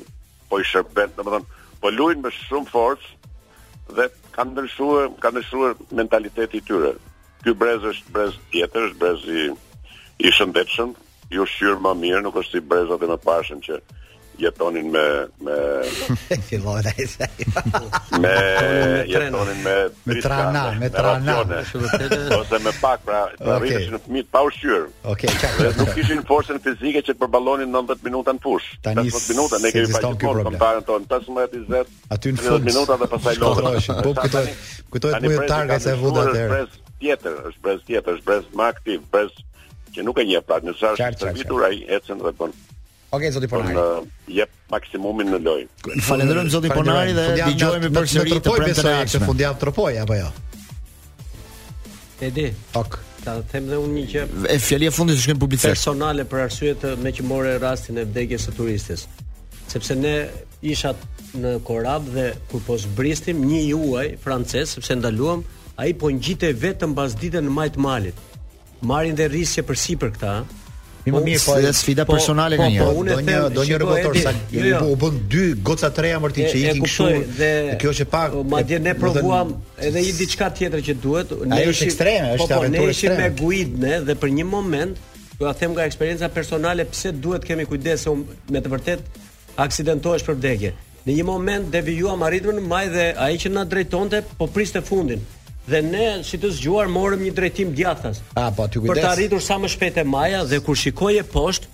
po 0.48 0.60
i 0.60 0.64
shërben, 0.68 1.12
domethënë 1.16 1.60
po 1.82 1.90
luajnë 1.92 2.24
me 2.24 2.32
shumë 2.32 2.72
forcë 2.72 3.28
dhe 3.98 4.08
kanë 4.32 4.54
ndryshuar, 4.54 5.10
kanë 5.20 5.36
ndryshuar 5.36 5.76
mentalitetin 5.98 6.62
e 6.62 6.66
tyre. 6.68 6.94
Ky 7.44 7.52
brez 7.58 7.82
është 7.84 8.12
brez 8.16 8.36
tjetër, 8.52 8.88
është 8.88 9.00
brez 9.02 9.24
i 9.36 9.44
i 10.22 10.30
shëndetshëm, 10.30 10.92
ju 11.36 11.44
shqyrë 11.48 11.78
më 11.86 11.92
mirë, 12.04 12.22
nuk 12.26 12.36
është 12.42 12.58
si 12.58 12.64
brezat 12.72 13.02
e 13.02 13.08
më 13.12 13.18
pashën 13.24 13.64
që 13.66 13.82
jetonin 14.40 14.86
me 14.94 15.02
me 15.44 15.56
fillon 16.48 16.86
ai 16.90 17.04
sa 17.12 17.26
me 18.22 18.30
jetonin 19.10 19.60
me 19.66 19.74
me 20.08 20.16
trana 20.24 20.62
me 20.80 20.88
trana 20.94 21.34
ose 22.38 22.60
me 22.64 22.72
pak 22.80 23.04
pra 23.04 23.20
të 23.36 23.50
arrinësh 23.58 23.90
në 23.92 24.00
fëmijë 24.06 24.28
pa 24.32 24.42
ushqyer 24.48 24.86
okay 25.12 25.30
çfarë 25.36 25.74
nuk 25.76 25.92
kishin 25.98 26.24
forcën 26.30 26.62
fizike 26.64 27.04
që 27.06 27.12
të 27.12 27.20
përballonin 27.22 27.76
90 27.76 28.02
minuta 28.08 28.34
në 28.38 28.42
fush 28.46 28.72
90 28.88 29.28
minuta 29.34 29.60
ne 29.66 29.74
kemi 29.76 29.92
pasur 29.98 30.16
kjo 30.16 30.34
problem 30.34 30.48
kontaren 30.56 30.88
ton 30.90 31.06
15 31.12 31.68
20 31.68 32.12
aty 32.16 32.32
në 32.38 32.46
fund 32.48 32.68
minuta 32.72 32.98
dhe 33.04 33.12
pastaj 33.14 33.36
lodhën 33.44 34.00
po 34.08 34.16
kujtohet 34.22 34.66
kujtohet 34.96 35.28
më 35.30 35.48
targa 35.54 35.78
se 35.88 35.98
vuda 36.02 36.26
atëherë 36.32 36.62
është 36.68 36.98
tjetër 37.04 37.40
është 37.52 37.62
brez 37.68 37.86
tjetër 37.92 38.18
është 38.20 38.30
brez 38.32 38.52
më 38.58 38.70
aktiv 38.74 39.08
brez 39.12 39.40
që 39.96 40.04
nuk 40.06 40.18
e 40.18 40.24
njeh 40.28 40.42
prapë, 40.46 40.70
nëse 40.70 40.92
është 40.94 41.30
përfitur 41.32 41.66
ai 41.68 41.78
ecën 41.98 42.20
dhe 42.24 42.32
bën. 42.38 42.52
Okej 43.12 43.30
zoti 43.34 43.48
Ponari. 43.50 43.74
Ne 43.76 44.34
jep 44.38 44.52
maksimumin 44.72 45.28
në 45.34 45.40
lojë. 45.44 45.98
Falenderojmë 46.06 46.52
zoti 46.54 46.70
Ponari 46.72 47.12
dhe 47.16 47.26
dëgjojmë 47.42 47.90
përsëri 47.96 48.38
të 48.46 48.54
përsëri 48.64 49.14
të 49.14 49.22
fundjavë 49.26 49.60
tropoj 49.64 49.92
apo 50.04 50.16
jo. 50.22 50.30
Edi. 52.28 52.48
Ok. 52.72 52.96
Tak. 52.96 53.02
Ta 53.22 53.36
them 53.52 53.68
dhe 53.70 53.78
unë 53.78 53.92
një 53.94 54.06
gjë. 54.10 54.22
E 54.50 54.56
fjalia 54.58 54.90
e 54.90 54.94
fundit 54.96 55.20
është 55.20 55.34
një 55.34 55.38
publicitet 55.44 55.76
personale 55.76 56.24
për 56.26 56.40
arsye 56.48 56.72
të 56.82 56.94
me 57.04 57.12
që 57.14 57.26
morë 57.28 57.52
rastin 57.62 58.00
e 58.02 58.06
vdekjes 58.08 58.48
së 58.48 58.56
turistes. 58.56 59.04
Sepse 59.70 59.94
ne 60.00 60.14
isha 60.72 60.94
në 61.42 61.52
korab 61.68 62.08
dhe 62.16 62.30
kur 62.50 62.64
po 62.66 62.80
zbristim 62.82 63.44
një 63.46 63.60
juaj 63.68 64.08
francez 64.24 64.72
sepse 64.74 64.96
ndaluam, 64.98 65.44
ai 65.80 65.92
po 65.94 66.10
ngjitej 66.12 66.56
vetëm 66.64 66.96
pas 66.98 67.14
ditën 67.14 67.46
e 67.52 67.56
majt 67.60 67.78
malit 67.80 68.18
marrin 68.86 69.14
dhe 69.18 69.26
rrisje 69.32 69.62
për 69.64 69.78
si 69.82 69.96
për 69.96 70.12
këta. 70.16 70.34
Mi 71.02 71.10
më 71.10 71.18
po, 71.18 71.20
mirë, 71.26 71.38
po, 71.42 71.54
sfida 71.74 72.02
po, 72.06 72.14
personale 72.14 72.58
po, 72.58 72.62
po, 72.62 72.70
një, 72.70 73.14
do 73.16 73.22
një, 73.26 73.38
do 73.56 73.62
një 73.66 73.78
robotor, 73.82 74.14
sa 74.22 74.30
jo, 74.52 74.66
jo. 74.70 74.76
u 74.86 74.98
bën 75.02 75.16
dy 75.32 75.40
goca 75.66 75.88
të 75.90 76.04
reja 76.06 76.20
mërti 76.22 76.44
që 76.52 76.60
i 76.60 76.74
kënë 76.76 77.22
dhe 77.40 77.48
kjo 77.82 77.94
që 77.98 78.06
pak... 78.12 78.36
Po, 78.36 78.44
ma 78.52 78.60
dje 78.66 78.78
ne 78.84 78.92
provuam 78.94 79.50
edhe 79.82 80.04
një 80.06 80.12
diçka 80.20 80.46
tjetër 80.54 80.84
që 80.90 80.94
duhet... 81.02 81.34
Ne 81.50 81.58
është 81.72 81.88
ekstreme, 81.88 82.30
është 82.36 82.54
aventur 82.54 82.86
ekstreme. 82.86 82.86
Po, 82.86 82.86
ne 82.86 82.94
ishim 82.94 83.82
me 83.90 83.98
dhe 84.06 84.16
për 84.22 84.32
një 84.38 84.46
moment, 84.52 85.02
do 85.40 85.50
a 85.50 85.54
them 85.58 85.74
nga 85.74 85.88
eksperienca 85.90 86.30
personale, 86.38 86.86
pse 86.86 87.10
duhet 87.18 87.50
kemi 87.50 87.66
kujdes 87.66 88.06
se 88.06 88.14
me 88.54 88.62
të 88.62 88.70
vërtet 88.70 89.22
aksidentohesh 89.66 90.22
për 90.28 90.38
vdekje. 90.38 90.74
Në 91.02 91.18
një 91.18 91.26
moment 91.26 91.66
devijuam 91.74 92.22
arritëm 92.22 92.60
në 92.62 92.68
maj 92.70 92.84
dhe 92.94 93.08
ai 93.26 93.34
që 93.42 93.50
na 93.58 93.66
drejtonte 93.66 94.22
po 94.38 94.46
priste 94.46 94.78
fundin 94.86 95.26
dhe 95.70 95.82
ne 95.82 96.06
si 96.26 96.38
të 96.40 96.50
zgjuar 96.56 96.90
morëm 96.92 97.22
një 97.28 97.34
drejtim 97.36 97.70
djathtas 97.78 98.22
a 98.34 98.46
po 98.56 98.66
ti 98.66 98.80
kujdes 98.82 98.90
për 98.98 99.02
të 99.02 99.10
arritur 99.12 99.44
sa 99.48 99.60
më 99.62 99.70
shpejt 99.76 100.00
e 100.02 100.04
maja 100.16 100.42
dhe 100.52 100.58
kur 100.66 100.78
shikoje 100.82 101.22
poshtë 101.36 101.68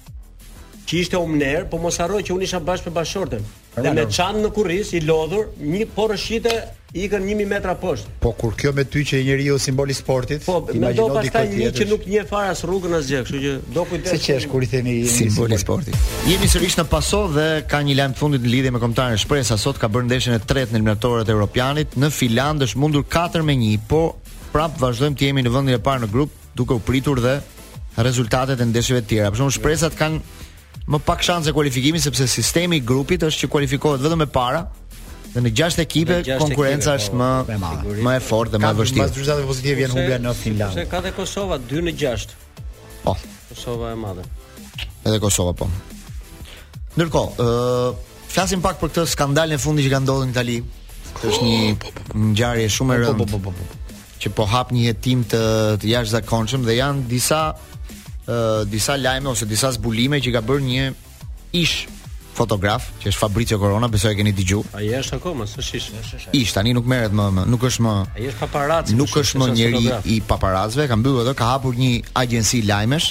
që 0.88 0.96
ishte 1.04 1.18
omner, 1.20 1.66
po 1.68 1.76
mos 1.82 1.98
harroj 2.00 2.22
që 2.24 2.32
unë 2.34 2.46
isha 2.48 2.62
bashkë 2.64 2.88
me 2.88 2.94
bashortën. 2.96 3.42
Dhe 3.84 3.90
me 3.94 4.04
çantë 4.08 4.40
në 4.44 4.50
kurriz 4.56 4.94
i 4.96 5.00
lodhur, 5.04 5.50
një 5.60 5.84
porëshite 5.96 6.54
ikën 6.96 7.26
1000 7.28 7.48
metra 7.50 7.74
poshtë. 7.82 8.14
Po 8.24 8.32
kur 8.40 8.54
kjo 8.58 8.72
me 8.74 8.86
ty 8.88 9.02
që 9.10 9.20
i 9.20 9.26
njeriu 9.26 9.58
simboli 9.60 9.92
sportit, 9.94 10.46
po, 10.46 10.62
imagjino 10.72 11.18
dikë 11.20 11.34
këtë 11.34 11.60
një 11.60 11.68
që 11.76 11.88
nuk 11.90 12.06
njeh 12.08 12.24
fare 12.30 12.54
as 12.54 12.64
rrugën 12.64 12.96
as 12.96 13.10
gjë, 13.10 13.20
kështu 13.26 13.42
që 13.44 13.52
do 13.76 13.84
kujtesh. 13.90 14.16
Se 14.16 14.24
çesh 14.24 14.48
kur 14.52 14.64
i 14.64 14.70
themi 14.72 14.96
simboli 15.12 15.60
sportit. 15.60 16.00
Jemi 16.30 16.48
sërish 16.48 16.78
në 16.80 16.86
paso 16.94 17.20
dhe 17.36 17.46
ka 17.68 17.82
një 17.84 17.98
lajm 18.00 18.16
fundit 18.22 18.48
në 18.48 18.52
lidhje 18.56 18.72
me 18.72 18.80
kombëtarin 18.82 19.20
Shpresa 19.20 19.60
sot 19.60 19.76
ka 19.84 19.92
bërë 19.92 20.08
ndeshjen 20.08 20.38
e 20.38 20.40
tretë 20.40 20.72
në 20.72 20.80
eliminatorët 20.80 21.28
europianit 21.36 21.98
në 22.00 22.10
Finland 22.16 22.64
është 22.64 22.80
mundur 22.82 23.04
4 23.04 23.44
1, 23.44 23.68
po 23.92 24.02
prap 24.56 24.80
vazhdojmë 24.80 25.14
të 25.20 25.28
jemi 25.28 25.44
në 25.44 25.54
vendin 25.58 25.76
e 25.76 25.84
parë 25.84 26.06
në 26.06 26.12
grup 26.16 26.32
duke 26.56 26.80
u 26.80 26.80
pritur 26.88 27.20
dhe 27.20 27.36
rezultatet 28.08 28.60
e 28.60 28.64
ndeshjeve 28.72 29.04
të 29.04 29.08
tjera. 29.12 29.30
Për 29.34 29.42
shembull, 29.42 29.56
shpresat 29.60 29.96
kanë 29.98 30.46
më 30.88 30.98
pak 31.04 31.22
shanse 31.22 31.52
kualifikimi 31.52 32.00
sepse 32.00 32.26
sistemi 32.32 32.80
i 32.80 32.84
grupit 32.90 33.24
është 33.28 33.42
që 33.44 33.48
kualifikohet 33.54 34.00
vetëm 34.04 34.22
me 34.24 34.26
para 34.38 34.62
dhe 35.34 35.42
në 35.44 35.50
gjashtë 35.60 35.84
ekipe 35.84 36.16
konkurenca 36.40 36.94
është 36.96 37.18
po, 37.18 37.28
më 37.44 38.02
më 38.08 38.14
e 38.16 38.22
fortë 38.28 38.54
dhe 38.54 38.60
më 38.64 38.70
e 38.72 38.78
vështirë. 38.78 39.02
Pastaj 39.02 39.22
rezultatet 39.22 39.48
pozitive 39.50 39.74
vjen 39.82 39.92
humbja 39.96 40.18
në 40.24 40.32
Finland. 40.40 40.76
Sepse 40.78 40.88
ka 40.94 41.02
te 41.04 41.12
Kosova 41.18 41.58
2 41.68 41.82
në 41.90 41.94
6. 42.04 42.26
Po. 43.04 43.14
Kosova 43.50 43.90
e 43.92 43.98
madhe. 44.00 44.24
Edhe 45.04 45.20
Kosova 45.24 45.52
po. 45.60 45.68
Ndërkohë, 46.96 47.44
ë 47.44 48.32
flasim 48.32 48.64
pak 48.64 48.80
për 48.80 48.88
këtë 48.94 49.06
skandal 49.12 49.52
në 49.52 49.60
fundi 49.62 49.84
që 49.84 49.92
ka 49.92 50.00
ndodhur 50.06 50.30
në 50.30 50.36
Itali. 50.38 50.56
Kjo 51.20 51.34
është 51.34 51.48
një 51.50 51.60
po, 51.84 51.92
po, 52.00 52.22
ngjarje 52.32 52.72
shumë 52.78 52.96
e 52.96 53.00
rëndë. 53.04 53.26
Po 53.26 53.30
po 53.36 53.44
po 53.44 53.52
po. 53.52 53.94
Që 54.24 54.32
po 54.34 54.48
hap 54.50 54.72
një 54.74 54.88
hetim 54.88 55.20
të, 55.28 55.40
të 55.84 55.92
jashtëzakonshëm 55.92 56.64
dhe 56.66 56.78
janë 56.80 57.04
disa 57.12 57.42
disa 58.68 58.94
lajme 58.96 59.28
ose 59.28 59.46
disa 59.48 59.72
zbulime 59.72 60.20
që 60.20 60.30
ka 60.36 60.42
bërë 60.44 60.64
një 60.64 60.88
ish 61.56 61.86
fotograf, 62.38 62.84
që 63.02 63.10
është 63.10 63.18
Fabrizio 63.18 63.56
Corona, 63.58 63.88
besoj 63.90 64.12
e 64.12 64.16
keni 64.20 64.30
dëgjuar. 64.30 64.68
Ai 64.78 64.92
është 65.00 65.16
akoma, 65.16 65.42
s'është 65.50 65.76
ish. 65.80 65.88
Ish, 66.38 66.52
tani 66.54 66.70
nuk 66.76 66.86
merret 66.86 67.10
më, 67.10 67.24
më, 67.34 67.46
nuk 67.50 67.64
është 67.66 67.82
më. 67.82 67.94
Ai 68.14 68.28
është 68.30 68.38
paparac. 68.44 68.92
Nuk 68.94 69.16
është 69.22 69.40
më 69.42 69.48
njëri 69.56 69.80
i 70.14 70.20
paparazëve, 70.28 70.86
ka 70.92 70.98
mbyllur 71.00 71.24
atë, 71.26 71.34
ka 71.40 71.48
hapur 71.56 71.74
një 71.74 71.90
agjenci 72.20 72.60
lajmesh 72.68 73.08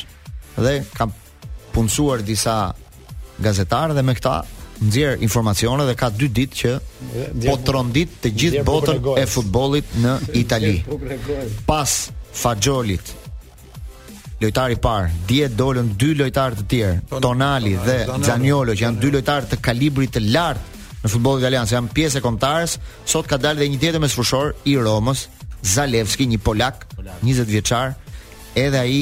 dhe 0.63 0.77
ka 0.95 1.09
punësuar 1.75 2.23
disa 2.23 2.55
gazetarë 3.43 3.97
dhe 3.99 4.05
me 4.07 4.15
këta 4.15 4.37
nxjerr 4.87 5.19
informacione 5.27 5.83
dhe 5.89 5.97
ka 5.99 6.07
2 6.15 6.31
ditë 6.39 6.63
që 6.63 6.73
po 7.49 7.59
trondit 7.67 8.15
të 8.23 8.31
gjithë 8.31 8.63
botën 8.67 9.13
e 9.17 9.27
futbollit 9.29 9.97
në 10.05 10.15
Itali. 10.39 10.77
Pas 11.67 11.97
fagjolit 12.31 13.17
lojtari 14.41 14.75
i 14.77 14.79
parë. 14.81 15.07
Dje 15.29 15.47
dolën 15.57 15.93
dy 15.99 16.11
lojtarë 16.21 16.59
të 16.59 16.65
tjerë, 16.71 16.95
po, 17.09 17.21
Tonali, 17.23 17.73
po, 17.77 17.85
dhe 17.87 18.25
Zaniolo, 18.27 18.75
që 18.77 18.83
janë 18.85 18.99
dy 19.01 19.11
lojtarë 19.17 19.49
të 19.53 19.61
kalibrit 19.65 20.13
të 20.13 20.23
lartë 20.27 20.83
në 21.03 21.11
futbollin 21.13 21.43
italian, 21.45 21.69
se 21.69 21.77
janë 21.77 21.93
pjesë 21.97 22.19
e 22.19 22.25
kontarës. 22.25 22.77
Sot 23.09 23.29
ka 23.29 23.39
dalë 23.41 23.61
edhe 23.63 23.69
një 23.73 23.81
tjetër 23.83 24.03
mesfushor 24.03 24.53
i 24.69 24.75
Romës, 24.81 25.25
Zalewski, 25.65 26.27
një 26.29 26.39
polak, 26.45 26.85
20 27.23 27.49
vjeçar, 27.49 27.95
edhe 28.57 28.81
ai 28.81 28.99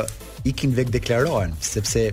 ikin 0.51 0.73
vek 0.75 0.89
deklarohen, 0.99 1.51
sepse 1.63 2.09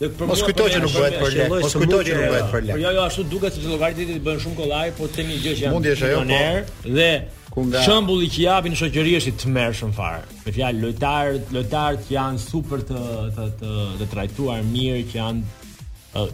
dhe 0.00 0.10
për 0.20 0.32
mos 0.32 0.42
kujto 0.48 0.68
që 0.74 0.80
nuk 0.84 0.94
bëhet 1.00 1.16
për 1.20 1.36
lek. 1.36 1.52
Mos 1.64 1.74
kujto 1.80 2.02
që 2.08 2.12
nuk 2.18 2.28
bëhet 2.34 2.52
për 2.52 2.62
lek. 2.68 2.82
Jo, 2.84 2.92
jo, 2.96 3.02
ashtu 3.08 3.24
duket 3.32 3.56
se 3.56 3.60
llogaritë 3.68 4.20
bëjnë 4.26 4.44
shumë 4.46 4.56
kollaj, 4.62 4.86
po 5.00 5.08
themi 5.16 5.36
gjë 5.42 5.52
që 5.56 5.62
janë. 5.64 5.72
Smundje 5.76 5.94
është 5.96 6.12
ajo. 6.12 6.24
Po. 6.24 6.96
Dhe 6.98 7.10
ku 7.50 7.66
nga 7.66 7.82
shembulli 7.86 8.30
që 8.30 8.42
japin 8.46 8.76
shoqëri 8.80 9.16
është 9.18 9.30
i 9.32 9.34
tmerrshëm 9.44 9.92
fare. 9.96 10.22
Me 10.46 10.52
fjalë 10.54 10.82
lojtar, 10.84 11.32
lojtar 11.54 11.96
që 12.06 12.14
janë 12.14 12.42
super 12.44 12.84
të 12.86 13.04
të 13.36 13.46
të, 13.60 13.72
të 14.00 14.08
trajtuar 14.14 14.62
mirë, 14.70 15.02
që 15.10 15.18
janë 15.18 15.42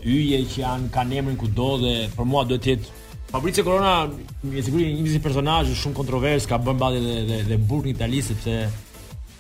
hyje 0.05 0.43
që 0.53 0.63
janë 0.63 0.91
kanë 0.95 1.19
emrin 1.21 1.37
kudo 1.41 1.71
dhe 1.83 1.95
për 2.17 2.31
mua 2.31 2.45
duhet 2.49 2.65
të 2.69 2.73
jetë 2.75 3.03
Fabrizio 3.27 3.65
Corona, 3.67 3.93
me 4.47 4.63
siguri 4.63 4.85
një 4.87 5.03
nisi 5.03 5.19
personazh 5.21 5.73
shumë 5.81 5.97
kontrovers, 5.99 6.45
ka 6.47 6.61
bën 6.63 6.77
balli 6.79 7.01
dhe 7.03 7.23
dhe 7.29 7.39
dhe 7.49 7.57
burrë 7.69 7.89
në 7.91 7.97
Itali 7.97 8.21
sepse 8.23 8.55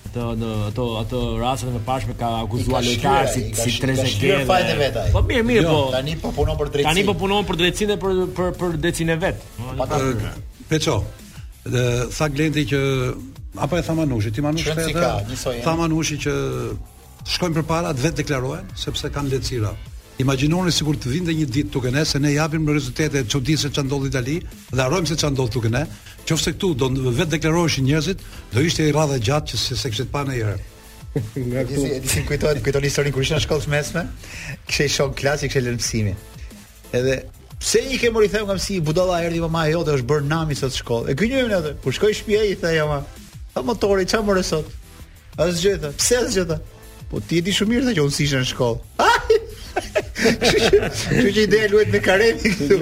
ato 0.08 0.24
në 0.40 0.48
ato 0.72 0.86
ato 1.02 1.20
rastet 1.38 1.70
të 1.70 1.74
mëparshme 1.76 2.16
ka 2.18 2.32
akuzuar 2.40 2.84
lojtarë 2.84 3.30
si 3.36 3.44
si 3.60 3.76
30 3.84 4.48
vjetë. 4.80 5.04
Po 5.14 5.22
mirë, 5.28 5.46
mirë 5.52 5.62
jo, 5.62 5.70
po. 5.70 5.84
Tani 5.94 6.16
po 6.24 6.32
punon 6.34 6.58
për 6.60 6.72
drejtësinë. 6.74 6.90
Tani 6.90 7.06
po 7.12 7.16
punon 7.22 7.46
për 7.46 7.60
drejtësinë 7.62 7.90
dhe 7.94 7.98
për 8.04 8.18
për 8.40 8.54
për 8.60 8.74
drejtësinë 8.84 9.18
vet. 9.22 9.46
Peço, 10.68 10.98
Dhe 11.72 11.86
tha 12.16 12.28
Glendi 12.30 12.62
që 12.70 12.80
apo 13.64 13.78
e 13.78 13.82
tha 13.82 13.94
Manushi, 13.98 14.30
ti 14.34 14.44
Manushi 14.44 14.74
thënë. 14.76 14.92
Shumë 14.92 15.64
Tha 15.64 15.74
Manushi 15.80 16.18
që 16.24 16.34
shkojnë 17.32 17.58
përpara 17.60 17.92
të 17.96 18.04
vetë 18.06 18.20
deklarohen 18.22 18.68
sepse 18.78 19.10
kanë 19.12 19.32
lehtësira. 19.34 19.72
Imagjinoni 20.22 20.72
sikur 20.72 20.96
të 20.96 21.10
vinte 21.12 21.34
një 21.36 21.48
ditë 21.56 21.72
tukën 21.74 21.96
e, 22.00 22.04
se 22.08 22.20
ne 22.22 22.30
japim 22.32 22.68
rezultate 22.72 23.20
të 23.28 23.56
se 23.60 23.68
ç'a 23.74 23.82
ndodhi 23.84 24.08
Itali 24.12 24.38
dhe 24.70 24.80
harrojmë 24.80 25.10
se 25.10 25.18
ç'a 25.20 25.28
ndodh 25.34 25.50
tukë 25.56 25.72
ne. 25.74 25.82
Qofse 26.28 26.54
këtu 26.54 26.70
do 26.80 26.88
vetë 27.12 27.32
deklaroheshin 27.36 27.84
njerëzit, 27.90 28.24
do 28.54 28.60
ishte 28.64 28.86
i 28.88 28.94
rradhë 28.96 29.18
gjatë 29.28 29.46
që 29.52 29.60
se, 29.82 29.90
kishit 29.92 30.08
pa 30.14 30.24
ndonjëherë. 30.24 30.56
Nga 31.36 31.66
këtu. 31.68 31.84
Edi 31.98 32.14
si 32.14 32.24
kujtohet, 32.30 32.62
kujtohet 32.64 32.88
historinë 32.88 33.16
kur 33.16 33.26
isha 33.26 33.36
në 33.38 33.44
shkollë 33.44 33.72
mesme, 33.74 34.06
kishe 34.70 34.88
i 34.88 34.94
shokë 34.98 35.20
klasi, 35.20 35.52
kishe 35.52 35.66
lënë 35.68 36.16
Edhe 36.96 37.16
Pse 37.60 37.78
i 37.88 37.98
kemur 37.98 38.24
i 38.24 38.28
them 38.28 38.46
kam 38.46 38.58
si 38.58 38.80
budalla 38.84 39.22
erdhi 39.24 39.40
po 39.40 39.48
ma 39.48 39.64
e 39.66 39.72
jote 39.72 39.94
është 39.96 40.06
bër 40.10 40.24
nami 40.28 40.54
sot 40.58 40.74
shkollë. 40.76 41.10
E 41.10 41.14
ky 41.16 41.28
njëri 41.30 41.56
atë. 41.56 41.72
Kur 41.82 41.94
shkoi 41.96 42.12
në 42.12 42.18
shtëpi 42.18 42.38
ai 42.40 42.54
tha 42.60 42.72
ja 42.76 42.84
ma. 42.90 42.98
Ta 43.54 43.62
motori 43.64 44.04
çfarë 44.04 44.26
morë 44.28 44.44
sot? 44.44 44.68
A 45.40 45.48
gjë 45.48 45.78
tha. 45.84 45.92
Pse 45.98 46.22
asë 46.24 46.36
gjë 46.44 46.58
Po 47.06 47.20
ti 47.22 47.36
e 47.38 47.42
di 47.46 47.52
shumë 47.54 47.70
mirë 47.70 47.92
që 47.94 48.02
unë 48.02 48.12
sishën 48.16 48.40
në 48.42 48.46
shkollë. 48.50 48.80
që 50.42 50.88
që 51.28 51.42
ideja 51.46 51.68
luet 51.70 51.92
me 51.94 52.00
karemi 52.02 52.50
këtu. 52.56 52.80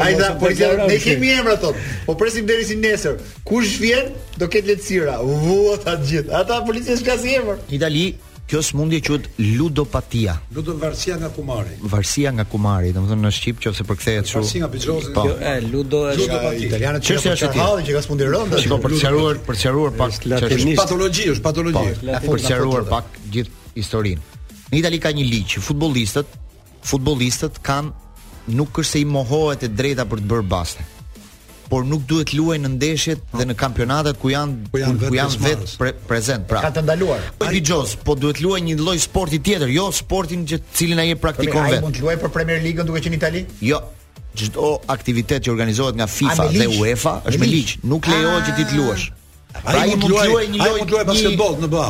Ai 0.00 0.14
tha, 0.16 0.30
po 0.40 0.48
ne 0.88 0.96
kemi 1.02 1.34
emra 1.36 1.58
thot. 1.60 1.76
Po 2.06 2.14
presim 2.16 2.48
deri 2.48 2.64
si 2.64 2.78
nesër. 2.80 3.18
Kush 3.44 3.74
vjen 3.82 4.14
do 4.40 4.48
ket 4.48 4.64
letësira. 4.70 5.18
Vuota 5.20 5.92
të 6.00 6.08
gjithë. 6.08 6.32
Ata 6.40 6.62
policia 6.64 6.96
s'ka 6.96 7.18
si 7.20 7.36
emër. 7.36 7.60
Itali. 7.68 8.08
Kjo 8.46 8.60
smundje 8.62 9.00
quhet 9.00 9.24
ludopatia. 9.58 10.36
Ludovarsia 10.54 11.16
nga 11.18 11.28
kumari. 11.28 11.74
Varsia 11.82 12.30
nga 12.32 12.44
kumari, 12.46 12.92
domethënë 12.94 13.24
në 13.26 13.32
shqip 13.34 13.58
qoftë 13.64 13.86
përkthehet 13.88 14.30
shumë. 14.30 14.42
Varsia 14.44 14.60
nga 14.62 14.68
bixhozi. 14.70 15.10
Kjo 15.10 15.14
po. 15.16 15.34
e 15.42 15.54
ludo 15.66 16.02
është 16.12 16.38
italiane. 16.68 17.00
Çështja 17.02 17.32
është 17.34 17.50
e 17.50 17.58
halli 17.58 17.86
që 17.88 17.96
ka 17.98 18.04
smundje 18.06 18.28
rënda. 18.30 18.60
sikur 18.62 18.80
për 18.84 18.92
të 18.94 19.00
sqaruar, 19.02 19.40
për 19.48 19.58
të 19.58 19.62
sqaruar 19.64 19.96
pak 19.98 20.20
latinisht. 20.30 20.78
Patologji 20.78 21.26
është 21.34 21.44
patologji. 21.48 21.94
Po, 22.06 22.14
për 22.28 22.38
të 22.38 22.44
sqaruar 22.46 22.86
pak 22.94 23.18
gjithë 23.34 23.70
historinë. 23.80 24.22
Në 24.70 24.78
Itali 24.84 25.00
ka 25.02 25.10
një 25.18 25.24
ligj, 25.32 25.58
futbollistët, 25.66 26.38
futbollistët 26.86 27.58
kanë 27.66 28.52
nuk 28.54 28.78
është 28.78 28.92
se 28.94 29.02
i 29.02 29.10
mohohet 29.16 29.66
e 29.66 29.72
drejta 29.78 30.06
për 30.06 30.22
të 30.22 30.26
bërë 30.32 30.46
baste. 30.50 30.80
Mm 30.86 30.94
por 31.68 31.84
nuk 31.86 32.04
duhet 32.08 32.32
luajnë 32.34 32.66
në 32.68 32.72
ndeshjet 32.76 33.22
dhe 33.36 33.46
në 33.50 33.56
kampionatet 33.60 34.18
ku 34.22 34.30
janë 34.32 34.70
ku 34.72 34.80
janë, 34.82 34.98
ku 35.10 35.18
janë 35.18 35.66
pre, 35.80 35.92
prezent, 36.08 36.46
pra. 36.50 36.62
Ka 36.66 36.70
të 36.76 36.84
ndaluar. 36.86 37.22
Po 37.40 37.50
i 37.52 37.62
po 38.06 38.16
duhet 38.24 38.40
luajë 38.44 38.64
një 38.70 38.78
lloj 38.82 38.96
sporti 39.06 39.40
tjetër, 39.46 39.72
jo 39.78 39.88
sportin 40.00 40.46
që 40.48 40.60
cilin 40.74 41.02
ai 41.04 41.10
e 41.14 41.20
praktikon 41.20 41.66
vetë. 41.66 41.80
Ai 41.82 41.84
mund 41.84 41.98
të 41.98 42.06
luajë 42.06 42.22
për 42.24 42.34
Premier 42.38 42.62
league 42.64 42.86
duke 42.88 43.02
qenë 43.04 43.16
në 43.18 43.22
Itali? 43.22 43.44
Jo. 43.70 43.82
Çdo 44.36 44.72
aktivitet 44.92 45.46
që 45.46 45.52
organizohet 45.52 45.96
nga 45.96 46.04
FIFA 46.06 46.50
dhe 46.54 46.66
UEFA 46.76 47.18
është 47.30 47.40
me 47.40 47.48
ligj, 47.52 47.78
nuk 47.88 48.08
lejohet 48.10 48.50
që 48.50 48.56
ti 48.58 48.66
të 48.68 48.74
ah. 48.74 48.80
luash. 48.82 49.06
Pra 49.64 49.80
ai 49.82 49.90
mund 49.90 50.04
të 50.04 50.08
luajë 50.10 50.52
një 50.52 50.60
lloj 50.60 50.86
luaj 50.88 51.04
basketbolli 51.10 51.62
në 51.64 51.70
BA. 51.72 51.88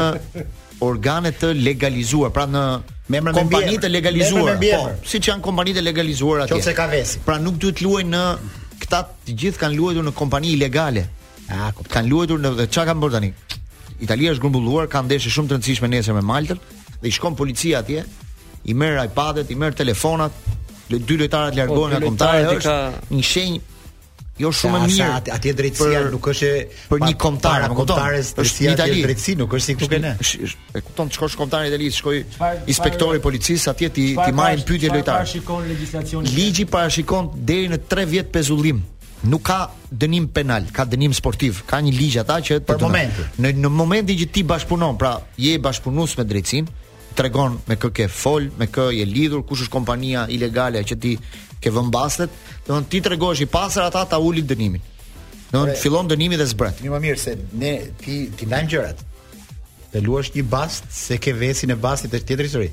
organe 0.84 1.32
të 1.40 1.54
legalizuar, 1.64 2.34
pra 2.36 2.44
në 2.50 2.66
Membra 3.14 3.34
në 3.34 3.40
kompanive 3.40 3.82
të 3.86 3.90
legalizuara. 3.92 4.54
Po, 4.62 4.86
siç 5.12 5.28
janë 5.32 5.44
kompanitë 5.44 5.82
legalizuara 5.84 6.46
atje. 6.48 6.56
Qoftë 6.60 6.74
ka 6.78 6.86
vesë. 6.92 7.20
Pra 7.28 7.36
nuk 7.44 7.58
duhet 7.62 7.82
luajë 7.84 8.08
në 8.14 8.22
këta 8.84 9.02
të 9.28 9.36
gjithë 9.42 9.60
kanë 9.64 9.76
luajtur 9.80 10.06
në 10.10 10.14
kompani 10.18 10.54
ilegale. 10.58 11.08
A, 11.44 11.70
ah, 11.70 11.84
Kanë 11.96 12.12
luajtur 12.14 12.40
në 12.44 12.54
çka 12.72 12.86
kanë 12.94 13.04
bërë 13.04 13.16
tani? 13.18 13.34
Italia 14.04 14.32
është 14.34 14.42
grumbulluar, 14.44 14.88
ka 14.92 15.02
ndeshje 15.04 15.30
shumë 15.32 15.52
të 15.52 15.58
rëndësishme 15.58 15.92
nesër 15.94 16.16
me 16.20 16.24
Maltën 16.28 16.58
dhe 17.04 17.08
i 17.10 17.18
shkon 17.20 17.34
policia 17.36 17.78
atje, 17.84 18.04
i 18.66 18.74
merr 18.74 19.04
iPad-et, 19.06 19.52
i 19.52 19.58
merr 19.60 19.76
telefonat, 19.76 20.40
le 20.90 21.00
dy 21.04 21.20
lojtarët 21.20 21.58
largohen 21.60 21.94
nga 21.96 22.00
po, 22.02 22.10
kontari 22.10 22.50
është 22.56 22.72
ka... 22.72 23.14
një 23.14 23.30
shenjë 23.34 23.70
Jo 24.42 24.50
shumë 24.50 24.80
e 24.80 24.86
mirë 24.90 25.08
atje 25.14 25.30
atje 25.30 25.52
drejtësia 25.60 25.98
nuk 26.10 26.26
është 26.32 26.48
për 26.90 27.04
një 27.04 27.10
kontar, 27.22 27.68
për 27.68 27.76
kontarë 27.78 28.22
drejtësia 28.40 28.72
e 28.72 28.88
drejtësisë 29.04 29.38
nuk 29.44 29.52
është 29.54 29.68
sikur 29.68 29.92
kënë. 29.92 30.14
E 30.18 30.82
kupton 30.88 31.12
të 31.12 31.18
shkosh 31.20 31.36
kontarin 31.38 31.70
te 31.70 31.78
ligj, 31.78 32.00
shkoi 32.00 32.24
inspektori 32.74 33.22
policisë 33.22 33.70
atje 33.76 33.92
ti 33.94 34.08
ti 34.18 34.34
marrin 34.40 34.66
pyetje 34.66 34.90
lojtar. 34.90 35.20
Parashikon 35.28 36.26
Ligji 36.34 36.66
parashikon 36.74 37.30
deri 37.46 37.70
në 37.76 37.80
3 37.94 38.08
vjet 38.16 38.34
pezullim. 38.34 38.82
Nuk 39.30 39.46
ka 39.52 39.60
dënim 40.02 40.26
penal, 40.34 40.66
ka 40.74 40.88
dënim 40.90 41.14
sportiv. 41.14 41.62
Ka 41.70 41.84
një 41.86 41.94
ligj 42.00 42.24
ata 42.26 42.40
që 42.48 42.58
për 42.72 42.82
momentin 42.88 43.62
në 43.62 43.74
momentin 43.84 44.18
që 44.24 44.32
ti 44.34 44.42
bashpunon, 44.50 44.98
pra 44.98 45.14
je 45.38 45.54
bashpunues 45.62 46.18
me 46.18 46.26
drejtsinë, 46.32 46.74
tregon 47.16 47.58
me 47.70 47.78
kë 47.80 47.90
ke 47.96 48.06
fol, 48.10 48.50
me 48.60 48.68
kë 48.72 48.88
je 48.98 49.06
lidhur, 49.08 49.44
kush 49.48 49.64
është 49.66 49.74
kompania 49.74 50.26
ilegale 50.34 50.82
që 50.88 51.00
ti 51.04 51.14
ke 51.64 51.72
vënë 51.72 51.94
bastet, 51.94 52.34
do 52.66 52.72
të 52.72 52.74
thonë 52.74 52.90
ti 52.94 53.02
tregosh 53.08 53.44
i 53.46 53.50
pastër 53.54 53.88
ata 53.90 54.04
ta 54.14 54.20
ulin 54.20 54.48
dënimin. 54.50 54.84
Do 55.54 55.66
të 55.70 55.78
fillon 55.84 56.10
dënimi 56.12 56.40
dhe 56.42 56.48
zbret. 56.50 56.82
Mi 56.84 56.92
më 56.92 57.02
mirë 57.08 57.24
se 57.24 57.36
ne 57.62 57.74
ti 58.02 58.24
ti 58.38 58.50
ndajmë 58.50 58.74
gjërat. 58.74 59.04
Të 59.94 60.02
luash 60.04 60.32
një 60.36 60.48
bast 60.50 60.90
se 60.92 61.20
ke 61.22 61.36
vesin 61.38 61.72
e 61.72 61.78
bastit 61.80 62.14
të 62.16 62.24
tjetër 62.26 62.48
histori 62.50 62.72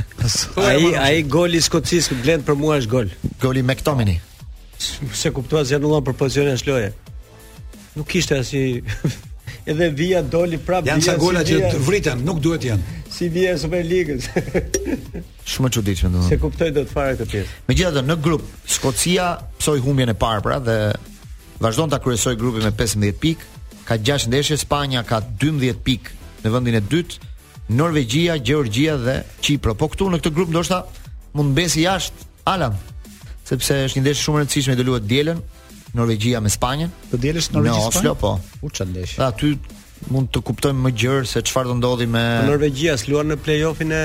Ai 0.68 0.90
ai 1.00 1.20
goli 1.22 1.60
i 1.60 1.64
Skocis 1.64 2.10
që 2.10 2.18
blen 2.24 2.44
për 2.46 2.58
mua 2.60 2.80
është 2.80 2.92
gol. 2.94 3.12
Goli 3.42 3.62
me 3.64 3.76
Tomini. 3.80 4.18
Se 4.80 5.30
kuptoa 5.30 5.62
se 5.68 5.78
anullon 5.78 6.04
për 6.06 6.14
pozicionin 6.16 6.56
e 6.56 6.60
shloje 6.60 6.86
Nuk 7.98 8.06
kishte 8.08 8.38
as 8.40 8.48
i 8.56 8.62
edhe 9.68 9.88
Via 9.92 10.22
doli 10.24 10.56
prap 10.56 10.86
Janë 10.88 11.04
sa 11.04 11.14
gola 11.20 11.42
që 11.44 11.74
vriten, 11.84 12.22
nuk 12.24 12.38
duhet 12.42 12.64
janë. 12.70 12.94
Si 13.12 13.28
Via 13.30 13.52
Superligës. 13.60 14.30
Shumë 15.50 15.70
çuditshme 15.74 16.08
domosdoshmë. 16.08 16.30
Se 16.30 16.40
kuptoi 16.42 16.70
do 16.74 16.82
të 16.86 16.94
fare 16.96 17.18
këtë 17.18 17.26
pjesë. 17.34 17.56
Megjithatë 17.68 18.04
në 18.08 18.18
grup 18.24 18.46
Skocia 18.72 19.34
psoi 19.60 19.78
humbjen 19.84 20.14
e 20.14 20.16
parë 20.22 20.44
pra 20.46 20.58
dhe 20.68 20.78
Vazhdon 21.60 21.88
ta 21.92 21.98
kryesoj 22.00 22.36
grupin 22.40 22.64
me 22.64 22.72
15 22.72 23.12
pikë, 23.20 23.46
ka 23.88 23.98
6 24.00 24.30
ndeshje, 24.32 24.56
Spanja 24.62 25.02
ka 25.04 25.18
12 25.42 25.76
pikë 25.84 26.16
në 26.44 26.52
vendin 26.54 26.78
e 26.78 26.80
dytë, 26.80 27.28
Norvegjia, 27.76 28.38
Gjeorgjia 28.42 28.96
dhe 29.04 29.16
Çipro. 29.44 29.76
Po 29.78 29.90
këtu 29.92 30.08
në 30.10 30.22
këtë 30.22 30.32
grup 30.34 30.48
ndoshta 30.54 30.80
mund 31.36 31.52
të 31.52 31.52
mbesi 31.54 31.84
jashtë 31.84 32.26
Alan, 32.50 32.72
sepse 33.46 33.76
është 33.90 34.00
një 34.00 34.04
ndeshje 34.06 34.24
shumë 34.24 34.40
e 34.40 34.44
rëndësishme 34.46 34.76
do 34.78 34.86
luhet 34.88 35.04
dielën, 35.10 35.42
Norvegjia 35.94 36.40
me 36.40 36.50
Spanjën. 36.50 36.90
Do 37.12 37.20
dielësh 37.20 37.50
Norvegjia 37.52 37.82
Në 37.82 37.90
Oslo 37.92 38.14
Po. 38.18 38.32
U 38.64 38.70
çan 38.72 38.88
ndeshje. 38.94 39.18
Pra 39.20 39.28
ty 39.36 39.52
mund 40.10 40.30
të 40.32 40.42
kuptojmë 40.48 40.86
më 40.86 40.92
gjerë 41.02 41.28
se 41.28 41.42
çfarë 41.44 41.68
do 41.68 41.74
ndodhi 41.76 42.06
me 42.08 42.22
po, 42.40 42.44
Norvegjia, 42.54 42.94
s'luan 43.02 43.28
në 43.30 43.36
play-offin 43.44 43.90
e 43.92 44.02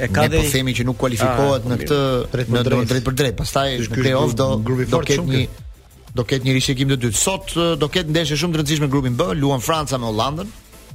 e 0.00 0.06
ka 0.08 0.24
dhe 0.24 0.32
ne 0.38 0.38
po 0.40 0.50
themi 0.54 0.72
që 0.78 0.86
nuk 0.88 0.96
kualifikohet 0.96 1.66
ah, 1.66 1.68
në 1.68 1.76
këtë 1.82 2.78
drejt 2.88 3.04
për 3.04 3.18
drejt. 3.20 3.36
Pastaj 3.42 3.66
në 3.84 3.98
play-off 4.00 4.32
do 4.40 4.46
do 4.88 5.02
ketë 5.04 5.26
një 5.28 5.42
do 6.14 6.24
ketë 6.28 6.44
një 6.46 6.54
rishikim 6.58 6.90
të 6.92 6.98
dytë. 7.02 7.16
Sot 7.18 7.54
do 7.80 7.88
ketë 7.90 8.12
ndeshje 8.12 8.36
shumë 8.42 8.56
të 8.56 8.60
rëndësishme 8.62 8.88
grupin 8.92 9.14
B, 9.16 9.30
luan 9.38 9.62
Franca 9.64 9.98
me 9.98 10.08
Hollandën. 10.10 10.50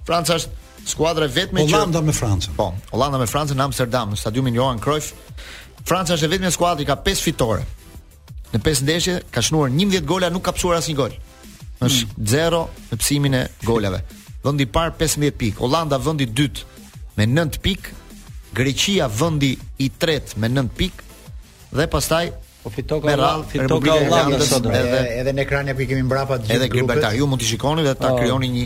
Franca 0.07 0.35
është 0.37 0.87
skuadra 0.87 1.25
e 1.27 1.31
vetme 1.33 1.63
që 1.65 1.73
Hollanda 1.73 2.01
me 2.05 2.13
Francën. 2.15 2.53
Po, 2.57 2.69
Hollanda 2.93 3.17
me 3.21 3.25
Francën 3.29 3.57
në 3.57 3.65
Amsterdam, 3.69 4.13
në 4.13 4.19
stadiumin 4.21 4.55
Johan 4.57 4.79
Cruyff. 4.83 5.13
Franca 5.87 6.15
është 6.17 6.29
e 6.29 6.33
vetmja 6.35 6.51
skuadër 6.53 6.85
që 6.85 6.89
ka 6.91 6.99
5 7.09 7.25
fitore. 7.25 7.65
Në 8.53 8.61
5 8.63 8.83
ndeshje 8.87 9.17
ka 9.33 9.41
shënuar 9.43 9.73
11 9.73 10.05
gola, 10.07 10.29
nuk 10.31 10.45
ka 10.47 10.53
psuar 10.55 10.77
asnjë 10.79 10.95
gol. 10.99 11.17
Është 11.87 12.21
0 12.23 12.61
hmm. 12.63 12.89
në 12.93 12.99
psimin 13.01 13.37
e 13.39 13.43
golave. 13.67 14.03
Vendi 14.45 14.65
i 14.65 14.69
parë 14.71 14.93
15 15.01 15.33
pikë, 15.41 15.59
Hollanda 15.65 15.97
vendi 15.99 16.29
i 16.29 16.33
dytë 16.39 16.81
me 17.17 17.25
9 17.33 17.59
pikë, 17.65 17.97
Greqia 18.57 19.09
vendi 19.11 19.51
i 19.85 19.89
tretë 19.91 20.37
me 20.41 20.47
9 20.49 20.71
pikë 20.77 21.31
dhe 21.77 21.85
pastaj 21.91 22.29
Po 22.75 22.99
me 22.99 23.15
radh, 23.15 23.43
fitok 23.47 23.85
ka 23.85 23.93
Holland 23.95 24.69
Edhe 24.75 24.99
edhe 25.21 25.33
në 25.37 25.43
ekranin 25.45 25.75
ku 25.77 25.85
kemi 25.87 26.03
mbrapa 26.03 26.35
të 26.37 26.47
gjithë. 26.49 26.57
Edhe 26.57 26.67
Gilbertar, 26.73 27.13
ju 27.15 27.27
mund 27.29 27.41
të 27.41 27.47
shikoni 27.53 27.83
dhe 27.85 27.93
ta 27.95 28.09
oh. 28.11 28.17
krijoni 28.19 28.49
një 28.51 28.63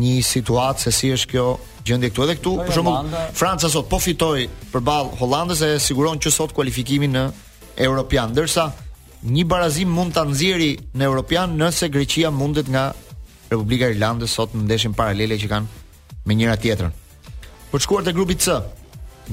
një 0.00 0.12
situatë 0.24 0.84
se 0.86 0.92
si 0.94 1.10
është 1.12 1.28
kjo 1.34 1.44
gjendje 1.84 2.10
këtu 2.14 2.24
edhe 2.24 2.36
këtu 2.38 2.52
për 2.68 2.74
shembull 2.78 3.20
Franca 3.36 3.68
sot 3.68 3.88
po 3.92 3.98
fitoi 4.00 4.46
përballë 4.72 5.12
Hollandës 5.20 5.62
e 5.66 5.70
siguron 5.82 6.20
që 6.22 6.30
sot 6.32 6.54
kualifikimin 6.56 7.16
në 7.18 7.24
European 7.88 8.30
ndërsa 8.32 8.68
një 9.34 9.44
barazim 9.52 9.90
mund 9.92 10.14
ta 10.16 10.22
nxjerri 10.28 10.70
në 10.94 11.08
European 11.10 11.58
nëse 11.60 11.90
Greqia 11.92 12.30
mundet 12.32 12.70
nga 12.70 12.86
Republika 13.50 13.90
e 13.90 13.96
Irlandës 13.96 14.38
sot 14.38 14.54
në 14.54 14.64
ndeshin 14.68 14.94
paralele 14.96 15.36
që 15.42 15.50
kanë 15.50 16.22
me 16.24 16.38
njëra 16.40 16.56
tjetrën. 16.64 16.92
Për 17.72 17.78
të 17.82 17.84
shkuar 17.84 18.06
te 18.06 18.14
grupi 18.16 18.38
C, 18.40 18.60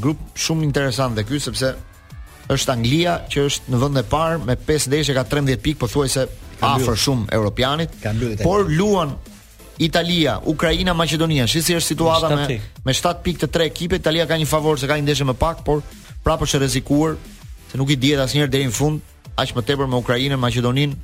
grup 0.03 0.17
shumë 0.35 0.65
interesant 0.67 1.13
dhe 1.15 1.23
ky 1.29 1.39
sepse 1.39 1.75
është 2.53 2.73
Anglia 2.73 3.15
që 3.31 3.41
është 3.47 3.71
në 3.73 3.79
vendin 3.81 4.01
e 4.03 4.07
parë 4.07 4.37
me 4.47 4.55
5 4.67 4.87
ndeshje 4.91 5.15
ka 5.17 5.23
13 5.33 5.59
pikë 5.63 5.81
pothuajse 5.83 6.25
afër 6.63 6.97
shumë 7.03 7.31
europianit. 7.37 7.97
Por 8.43 8.69
luan 8.71 9.15
Italia, 9.83 10.37
Ukraina, 10.49 10.93
Maqedonia. 10.97 11.45
Shi 11.47 11.61
si 11.61 11.75
është 11.77 11.91
situata 11.93 12.29
me 12.47 12.59
me 12.87 12.93
7 12.95 13.19
pikë 13.25 13.43
të 13.45 13.49
tre 13.53 13.67
ekipe. 13.69 13.99
Italia 13.99 14.25
ka 14.25 14.39
një 14.41 14.47
favor 14.49 14.79
se 14.79 14.87
ka 14.89 14.95
një 14.97 15.05
ndeshje 15.05 15.27
më 15.31 15.35
pak, 15.37 15.63
por 15.67 15.83
prapë 16.25 16.47
është 16.47 16.61
rrezikuar 16.63 17.15
se 17.71 17.77
nuk 17.77 17.91
i 17.93 17.99
dihet 17.99 18.23
asnjëherë 18.23 18.49
deri 18.51 18.67
në 18.67 18.73
fund, 18.79 19.01
aq 19.35 19.51
më 19.55 19.63
tepër 19.67 19.91
me 19.91 19.99
Ukrainën, 19.99 20.39
Maqedoninë. 20.39 20.95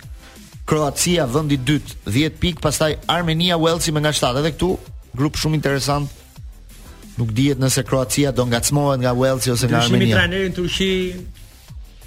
Kroacia 0.69 1.25
vendi 1.33 1.57
i 1.57 1.63
dytë 1.71 2.11
10 2.13 2.39
pikë, 2.43 2.63
pastaj 2.65 2.97
Armenia, 3.15 3.57
Walesi 3.63 3.95
me 3.97 4.03
nga 4.05 4.13
7, 4.13 4.43
Edhe 4.43 4.53
këtu 4.57 4.73
grup 5.19 5.39
shumë 5.41 5.59
interesant. 5.61 6.11
Nuk 7.19 7.33
dihet 7.35 7.59
nëse 7.63 7.83
Kroacia 7.87 8.33
do 8.37 8.45
ngacmohet 8.51 9.03
nga 9.05 9.15
Walesi 9.17 9.53
ose 9.55 9.71
nga 9.71 9.83
Armenia. 9.85 10.05
Ishimi 10.05 10.17
trajnerin 10.19 10.57
Turqi 10.59 10.91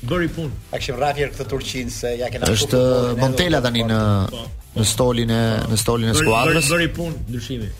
bëri 0.07 0.31
punë. 0.35 0.51
A 0.75 0.81
kishim 0.81 0.99
rrafier 0.99 1.31
këtë 1.33 1.47
Turqin 1.51 1.91
se 1.93 2.15
ja 2.19 2.29
kenë 2.33 2.51
Është 2.51 2.81
Montela 3.19 3.63
tani 3.65 3.87
në 3.89 4.01
po. 4.31 4.45
në 4.77 4.87
stolin 4.91 5.31
e 5.39 5.43
në 5.71 5.79
stolin 5.81 6.11
e 6.13 6.17
skuadrës. 6.19 6.71
Bëri 6.75 6.91
punë 6.99 7.23
ndryshimi. 7.29 7.71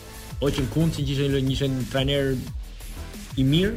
Oqen 0.42 0.66
Kunt 0.74 0.98
që 0.98 1.04
ishte 1.06 1.38
një 1.46 1.52
ishte 1.54 1.68
trajner 1.92 2.32
i 3.38 3.44
mirë. 3.46 3.76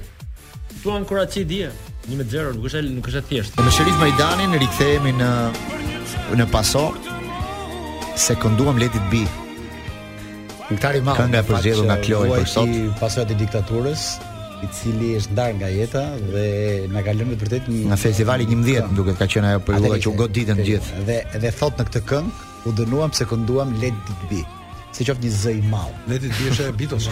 Tu 0.80 0.90
an 0.92 1.04
Kroaci 1.06 1.42
dia, 1.48 1.68
1-0, 2.08 2.56
nuk 2.56 2.68
është 2.70 2.80
nuk 2.90 3.08
është 3.10 3.20
thjesht. 3.28 3.58
Me 3.60 3.72
Sherif 3.74 3.96
Majdanin 4.00 4.56
rikthehemi 4.62 5.12
në 5.18 5.28
në 6.40 6.46
Paso. 6.54 6.86
Sekonduam 8.24 8.80
leti 8.80 9.00
të 9.02 9.10
bi. 9.12 9.22
Këngëtar 10.70 10.98
i 10.98 11.04
madh. 11.04 11.20
Kënga 11.20 11.42
e 11.44 11.48
përzgjedhur 11.50 11.88
nga 11.90 11.98
Kloj 12.06 12.28
për 12.32 12.46
sot, 12.54 12.72
pasojë 13.02 13.28
e 13.28 13.38
diktaturës 13.44 14.06
i 14.64 14.68
cili 14.72 15.12
është 15.18 15.36
ndar 15.36 15.52
nga 15.58 15.68
jeta 15.74 16.04
dhe 16.32 16.48
na 16.94 17.04
ka 17.04 17.12
lënë 17.12 17.36
vërtet 17.42 17.66
një 17.68 17.80
nga 17.90 17.98
festivali 18.00 18.46
11 18.48 18.94
duke 18.96 19.12
ka 19.20 19.26
qenë 19.34 19.50
ajo 19.52 19.64
periudha 19.68 20.00
që 20.04 20.12
u 20.12 20.16
goditën 20.22 20.64
gjithë. 20.70 21.04
Dhe 21.10 21.18
dhe 21.44 21.52
thot 21.60 21.76
në 21.76 21.90
këtë 21.90 22.04
këngë, 22.08 22.36
u 22.70 22.74
dënuam 22.80 23.12
se 23.12 23.28
kënduam 23.28 23.76
Let 23.84 24.12
It 24.14 24.28
Be 24.32 24.44
si 24.94 25.02
qoftë 25.06 25.26
një 25.26 25.34
zë 25.42 25.52
i 25.58 25.62
madh. 25.72 25.92
Ne 26.08 26.18
ti 26.22 26.30
dish 26.38 26.60
e 26.62 26.70
Beatles. 26.78 27.08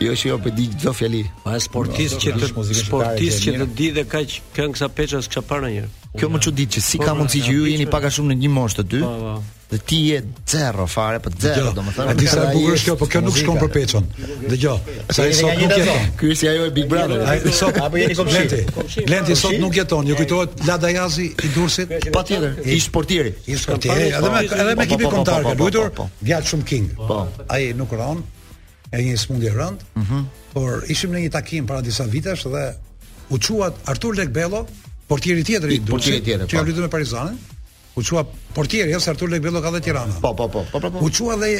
Jo, 0.02 0.12
shijo 0.18 0.36
për 0.42 0.50
po 0.52 0.58
di 0.58 0.64
çdo 0.74 0.92
fjali. 0.98 1.20
Pa 1.46 1.56
sportist 1.62 2.20
që 2.20 2.34
të 2.36 2.52
sportist 2.82 3.44
që 3.46 3.56
të 3.62 3.68
di 3.78 3.90
dhe 3.96 4.04
kaq 4.12 4.40
këngë 4.56 4.80
sa 4.82 4.88
peças 4.92 5.30
kisha 5.30 5.44
parë 5.48 5.64
ndonjëherë. 5.68 5.98
Kjo 6.12 6.28
më 6.28 6.38
çudit 6.44 6.68
që 6.76 6.80
si 6.84 6.98
ka 7.00 7.14
po, 7.14 7.18
mundsi 7.22 7.38
po, 7.40 7.44
që 7.46 7.52
ju 7.56 7.60
po, 7.64 7.68
jeni 7.72 7.84
pak 7.88 8.04
a 8.04 8.08
shumë 8.12 8.34
në 8.34 8.42
një 8.42 8.48
moshë 8.52 8.76
të 8.78 8.82
dy. 8.92 8.98
Po, 9.00 9.12
po. 9.16 9.60
Dhe 9.72 9.78
ti 9.88 10.00
je 10.10 10.18
zero 10.52 10.84
fare, 10.92 11.22
po 11.24 11.30
zero 11.40 11.70
domethënë. 11.78 12.12
A 12.12 12.16
disa 12.18 12.42
bukur 12.52 12.74
kjo, 12.82 12.96
po 13.00 13.06
kjo 13.08 13.22
nuk 13.24 13.38
shkon 13.40 13.60
për 13.62 13.70
peçon. 13.72 14.10
Dëgjoj. 14.42 15.06
Sa 15.16 15.24
i 15.24 15.32
sot 15.38 15.56
nuk 15.62 15.72
jeton. 15.72 16.10
Ky 16.20 16.34
është 16.34 16.50
ajo 16.50 16.66
e 16.68 16.74
Big 16.76 16.90
Brother. 16.90 17.22
Ai 17.32 17.54
sot 17.56 17.80
apo 17.80 17.96
jeni 17.96 18.16
komshi? 18.18 19.00
Lenti 19.08 19.38
sot 19.40 19.56
nuk 19.62 19.78
jeton. 19.80 20.10
Ju 20.12 20.18
kujtohet 20.20 20.60
Lada 20.68 20.92
Jazi 20.98 21.30
i 21.46 21.52
Durrësit? 21.56 21.96
Patjetër. 22.12 22.58
I 22.68 22.76
sportieri. 22.84 23.32
I 23.48 23.56
sportieri. 23.64 24.10
Edhe 24.12 24.34
me 24.36 24.44
edhe 24.44 24.76
me 24.76 24.84
ekipin 24.90 25.08
kontar 25.16 25.48
të 25.48 25.56
luitur, 25.62 25.88
gjatë 26.20 26.52
shumë 26.52 26.68
king. 26.72 26.90
Po. 27.00 27.22
Ai 27.48 27.72
nuk 27.80 27.96
ron. 27.96 28.20
e 28.92 28.98
një 29.00 29.16
smundje 29.16 29.50
rënd. 29.56 29.80
Mhm. 29.96 30.18
Por 30.52 30.82
ishim 30.92 31.14
në 31.16 31.20
një 31.24 31.30
takim 31.32 31.66
para 31.66 31.80
disa 31.80 32.04
vitesh 32.04 32.42
dhe 32.44 32.74
u 33.32 33.38
quat 33.48 33.72
Artur 33.88 34.14
Lekbello 34.14 34.66
portieri 35.12 35.44
tjetër 35.44 35.72
i 35.74 35.76
portieri 35.84 36.20
tjetër 36.24 36.46
që 36.46 36.50
ka 36.56 36.62
po. 36.62 36.62
luajtur 36.64 36.82
me 36.86 36.90
Parizanin 36.94 37.38
u 37.94 38.00
thua 38.02 38.22
portieri 38.56 38.90
jo 38.94 39.00
Artur 39.12 39.28
Lekbello 39.30 39.60
ka 39.64 39.70
dhe 39.74 39.80
Tirana 39.84 40.14
po 40.24 40.30
po 40.38 40.46
po 40.48 40.60
po 40.72 40.78
po, 40.80 40.88
po. 40.90 40.94
u 41.04 41.08
thua 41.12 41.34
dhe 41.42 41.50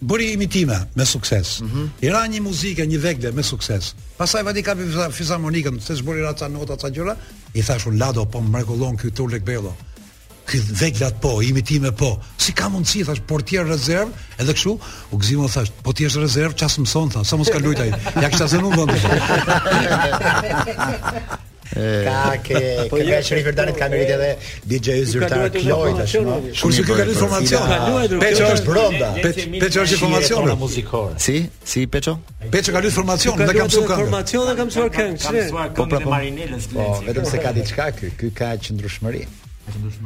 bëri 0.00 0.26
imitime 0.36 0.78
me 0.96 1.04
sukses 1.04 1.48
mhm. 1.66 1.82
i 2.04 2.06
ra 2.14 2.22
një 2.30 2.40
muzikë 2.46 2.84
një 2.92 2.98
vegle 3.04 3.28
me 3.36 3.42
sukses 3.42 3.84
pastaj 4.20 4.42
vati 4.46 4.62
kapi 4.62 4.82
fizamonikën 5.18 5.76
se 5.82 5.92
zbori 6.00 6.20
raca 6.22 6.46
nota 6.48 6.76
ca 6.80 6.88
gjëra 6.88 7.14
i 7.54 7.60
thash 7.62 7.86
un 7.90 7.96
lado 7.98 8.22
po 8.24 8.38
mrekullon 8.40 8.94
ky 8.96 9.04
Artur 9.10 9.28
Lekbello 9.34 9.72
ky 10.46 10.56
vegla 10.70 11.08
po 11.20 11.42
imitime 11.42 11.92
po 11.92 12.18
si 12.38 12.52
ka 12.52 12.68
mundsi 12.68 13.02
thash 13.04 13.20
portier 13.26 13.66
rezerv 13.66 14.08
edhe 14.38 14.52
kështu 14.54 14.72
u 15.12 15.16
gzimon 15.18 15.48
thash 15.50 15.70
po 15.82 15.92
ti 15.92 16.04
je 16.06 16.18
rezerv 16.22 16.52
çasmson 16.54 17.08
tha 17.10 17.24
sa 17.26 17.36
mos 17.36 17.50
ka 17.50 17.58
lojtaj 17.58 17.88
ja 18.22 18.28
kisha 18.30 18.46
zënë 18.46 18.70
vend 18.78 18.90
ka 21.76 22.36
ke 22.42 22.88
po 22.90 22.96
ka 22.98 23.18
shërif 23.22 23.54
Danit 23.54 23.76
Kamerit 23.78 24.10
edhe 24.10 24.30
DJ 24.66 24.88
zyrtar 25.06 25.50
Kloj 25.54 25.92
tash 25.98 26.16
Kur 26.60 26.72
si 26.74 26.82
ky 26.82 26.94
ka 26.94 27.02
informacion? 27.02 27.62
Peço 28.20 28.44
është 28.44 28.66
bronda. 28.66 29.12
Peço 29.62 29.78
është 29.82 29.94
informacion. 29.94 31.18
Si? 31.18 31.36
Si 31.64 31.86
Peço? 31.86 32.16
Peço 32.50 32.72
ka 32.74 32.82
lë 32.82 32.90
informacion, 32.90 33.38
ne 33.38 33.46
këngë. 33.46 33.68
Informacion 33.86 34.50
dhe 34.50 34.56
kam 34.58 34.72
mësuar 34.72 34.90
këngë. 34.96 35.18
Kam 35.20 35.34
po, 35.34 35.84
këngë 35.84 35.86
të 35.86 35.88
pra, 35.88 36.00
po. 36.06 36.10
Marinelës. 36.14 36.66
Po, 36.74 36.86
vetëm 37.06 37.28
se 37.30 37.38
ka 37.42 37.52
diçka 37.56 37.86
ky, 37.98 38.10
ky 38.18 38.30
ka 38.40 38.50
qëndrushmëri. 38.64 39.20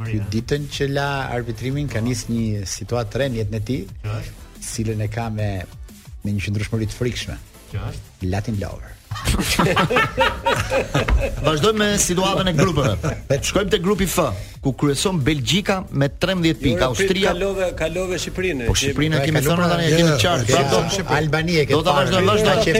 Ky 0.09 0.19
ditën 0.33 0.67
që 0.75 0.89
la 0.93 1.09
arbitrimin 1.33 1.89
ka 1.89 2.01
nis 2.03 2.25
një 2.29 2.65
situatë 2.69 3.13
tren 3.17 3.37
jetën 3.39 3.57
e 3.59 3.63
tij. 3.65 4.13
Cilën 4.69 5.01
e 5.05 5.09
ka 5.13 5.29
me 5.33 5.49
me 6.25 6.35
një 6.35 6.45
qëndrushmëri 6.47 6.89
të 6.91 6.97
frikshme 6.99 7.37
është 7.73 8.27
Latin 8.29 8.57
Lover. 8.61 8.93
Vazdojmë 11.45 11.79
me 11.79 11.85
situatën 11.99 12.47
e 12.51 12.53
grupeve. 12.57 13.11
Ne 13.29 13.35
shkojmë 13.47 13.71
te 13.71 13.77
grupi 13.83 14.07
F, 14.11 14.17
ku 14.63 14.69
kryeson 14.75 15.15
Belgjika 15.23 15.75
me 15.93 16.07
13 16.11 16.59
pikë, 16.59 16.83
Austria, 16.89 17.29
Kalove, 17.31 17.65
Kalove 17.79 18.17
Shqipërinë. 18.19 18.65
Po 18.69 18.73
Shqipërinë 18.75 19.17
kemi 19.23 19.39
thënë 19.45 19.63
atë 19.69 19.77
ne 19.81 19.87
kemi 19.93 20.13
qartë, 20.25 20.49
do 20.73 20.77
Shqipëri. 20.89 21.17
Albania 21.21 21.63
ke. 21.63 21.71
Do 21.77 21.81
ta 21.87 21.91
vazhdojmë 22.01 22.27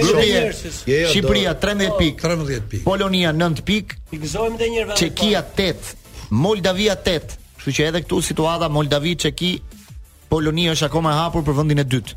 grupi 0.01 0.27
E. 0.27 0.27
Jo, 0.33 0.37
jo, 0.65 0.71
Shqipëria 1.13 1.51
13 1.63 1.95
pikë, 2.01 2.17
13 2.35 2.71
pikë. 2.73 2.85
Polonia 2.89 3.29
9 3.35 3.39
pikë. 3.71 3.91
Fikzojmë 4.11 4.55
edhe 4.59 4.67
një 4.75 4.79
herë. 4.83 4.97
Çekia 4.99 5.41
8, 5.55 6.33
Moldavia 6.43 6.93
8. 6.99 7.03
Kështu 7.61 7.71
që 7.79 7.83
edhe 7.93 8.01
këtu 8.03 8.15
situata 8.33 8.65
Moldavi, 8.69 9.13
Çeki, 9.23 9.51
Polonia 10.29 10.69
është 10.75 10.87
akoma 10.89 11.09
e 11.15 11.17
hapur 11.23 11.41
për 11.47 11.55
vendin 11.63 11.79
e 11.79 11.81
dytë 11.87 12.11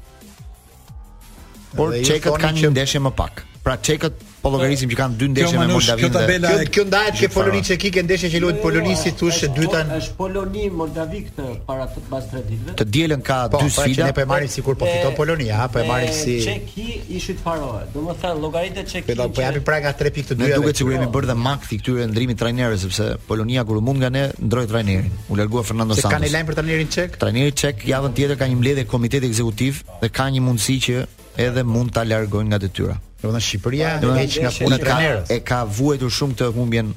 por 1.76 1.92
çekët 2.04 2.38
kanë 2.40 2.62
një 2.64 2.72
ndeshje 2.76 3.02
më 3.06 3.12
pak. 3.16 3.44
Pra 3.58 3.74
çekët 3.76 4.22
po 4.40 4.52
llogarisim 4.54 4.88
që 4.88 4.96
kanë 4.96 5.16
dy 5.20 5.26
ndeshje 5.32 5.58
me 5.58 5.66
Moldavinë. 5.68 6.00
Kjo 6.00 6.08
tabela 6.14 6.50
kjo, 6.62 6.68
kjo 6.76 6.84
ndahet 6.88 7.16
ke 7.18 7.26
Poloni 7.34 7.60
çe 7.66 7.76
kike 7.82 8.04
ndeshjen 8.06 8.30
që 8.32 8.38
luhet 8.44 8.60
Poloni 8.62 8.94
si 8.96 9.10
thosh 9.18 9.42
e 9.44 9.48
dytën. 9.56 9.90
Është 9.98 10.14
Poloni 10.20 10.68
Moldavi 10.78 11.20
këtë 11.26 11.48
para 11.68 11.88
të 11.92 12.04
pas 12.08 12.28
tre 12.30 12.44
ditëve. 12.46 12.76
Të 12.78 12.86
dielën 12.96 13.24
ka 13.26 13.40
po, 13.52 13.60
dy 13.60 13.68
pra 13.68 13.82
sfida. 13.82 14.06
Po, 14.06 14.08
ne 14.08 14.14
po 14.14 14.22
e 14.22 14.26
marrim 14.30 14.48
sikur 14.52 14.78
po 14.78 14.86
fiton 14.88 15.16
Polonia, 15.18 15.66
po 15.72 15.82
e 15.82 15.84
marrim 15.90 16.12
si 16.16 16.38
Çeki 16.46 16.86
ishit 17.18 17.42
Faroe. 17.44 17.82
Domethënë 17.96 18.40
llogaritë 18.46 18.86
Çeki. 18.92 19.18
Po 19.18 19.28
po 19.34 19.44
japi 19.44 19.60
pra 19.66 19.80
nga 19.82 19.92
3 19.98 20.16
pikë 20.16 20.28
të 20.32 20.38
dyja. 20.38 20.54
Ne 20.54 20.62
duket 20.62 20.80
sikur 20.80 20.96
jemi 20.96 21.10
bërë 21.18 21.30
dhe 21.32 21.38
makti 21.42 21.80
këtyre 21.82 22.08
ndrimit 22.14 22.40
trajnerëve 22.40 22.80
sepse 22.86 23.10
Polonia 23.28 23.66
kur 23.68 23.82
mund 23.82 24.00
nga 24.06 24.10
ne 24.14 24.24
ndroi 24.38 24.68
trajnerin. 24.70 25.10
U 25.28 25.36
largua 25.36 25.62
Fernando 25.66 25.98
Santos. 25.98 26.08
Se 26.08 26.14
kanë 26.14 26.32
lajm 26.38 26.52
për 26.54 26.60
trajnerin 26.62 26.88
Çek. 26.94 27.18
Trajneri 27.20 27.52
Çek 27.66 27.84
javën 27.90 28.16
tjetër 28.20 28.38
ka 28.38 28.48
një 28.48 28.56
mbledhje 28.62 28.86
komiteti 28.94 29.26
ekzekutiv 29.26 29.82
dhe 30.00 30.08
ka 30.14 30.30
një 30.30 30.46
mundësi 30.46 30.78
që 30.86 31.06
edhe 31.38 31.62
mund 31.64 31.92
ta 31.94 32.02
largojnë 32.06 32.50
nga 32.52 32.58
detyra. 32.62 32.94
Domethënë 33.22 33.46
Shqipëria 33.46 33.92
e 34.00 34.10
heq 34.20 34.34
nga 34.44 34.52
puna 34.58 34.76
e 34.78 34.82
trajnerëve. 34.82 35.24
E 35.32 35.38
ka 35.46 35.60
vuajtur 35.64 36.10
shumë 36.14 36.34
këtë 36.38 36.48
humbjen 36.56 36.90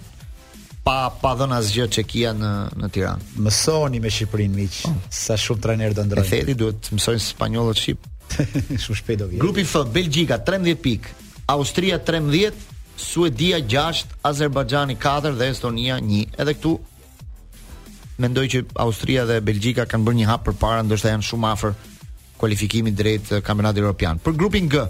pa 0.86 0.96
pa 1.22 1.32
dhënë 1.38 1.58
asgjë 1.60 1.88
Çekia 1.98 2.32
në 2.38 2.50
në 2.82 2.90
Tiranë. 2.96 3.32
Mësoni 3.46 4.02
me 4.02 4.12
Shqipërinë 4.12 4.58
miq, 4.60 4.80
po. 4.88 4.96
sa 5.22 5.38
shumë 5.38 5.64
trajner 5.66 5.96
do 5.98 6.06
ndrojnë. 6.10 6.32
Theti 6.34 6.58
duhet 6.58 6.82
të 6.88 6.98
mësojnë 6.98 7.26
spanjollët 7.26 7.82
shqip. 7.84 8.08
Shumë 8.86 9.00
shpejt 9.02 9.22
do 9.22 9.30
vjen. 9.32 9.42
Grupi 9.44 9.66
F, 9.68 9.76
Belgjika 9.94 10.38
13 10.50 10.78
pikë, 10.82 11.16
Austria 11.52 12.00
13 12.08 12.70
Suedia 13.02 13.60
6, 13.74 14.16
Azerbajxhani 14.30 14.96
4 15.02 15.36
dhe 15.42 15.50
Estonia 15.54 15.98
1. 16.00 16.38
Edhe 16.40 16.54
këtu 16.58 16.74
mendoj 18.22 18.48
që 18.54 18.62
Austria 18.86 19.26
dhe 19.28 19.40
Belgjika 19.44 19.88
kanë 19.90 20.06
bërë 20.08 20.20
një 20.22 20.28
hap 20.32 20.46
përpara, 20.48 20.82
ndoshta 20.86 21.12
janë 21.14 21.26
shumë 21.30 21.50
afër 21.54 21.74
kualifikimin 22.42 22.96
drejt 22.98 23.30
eh, 23.38 23.44
kampionatit 23.46 23.84
evropian. 23.86 24.20
Për 24.24 24.36
grupin 24.40 24.70
G, 24.74 24.82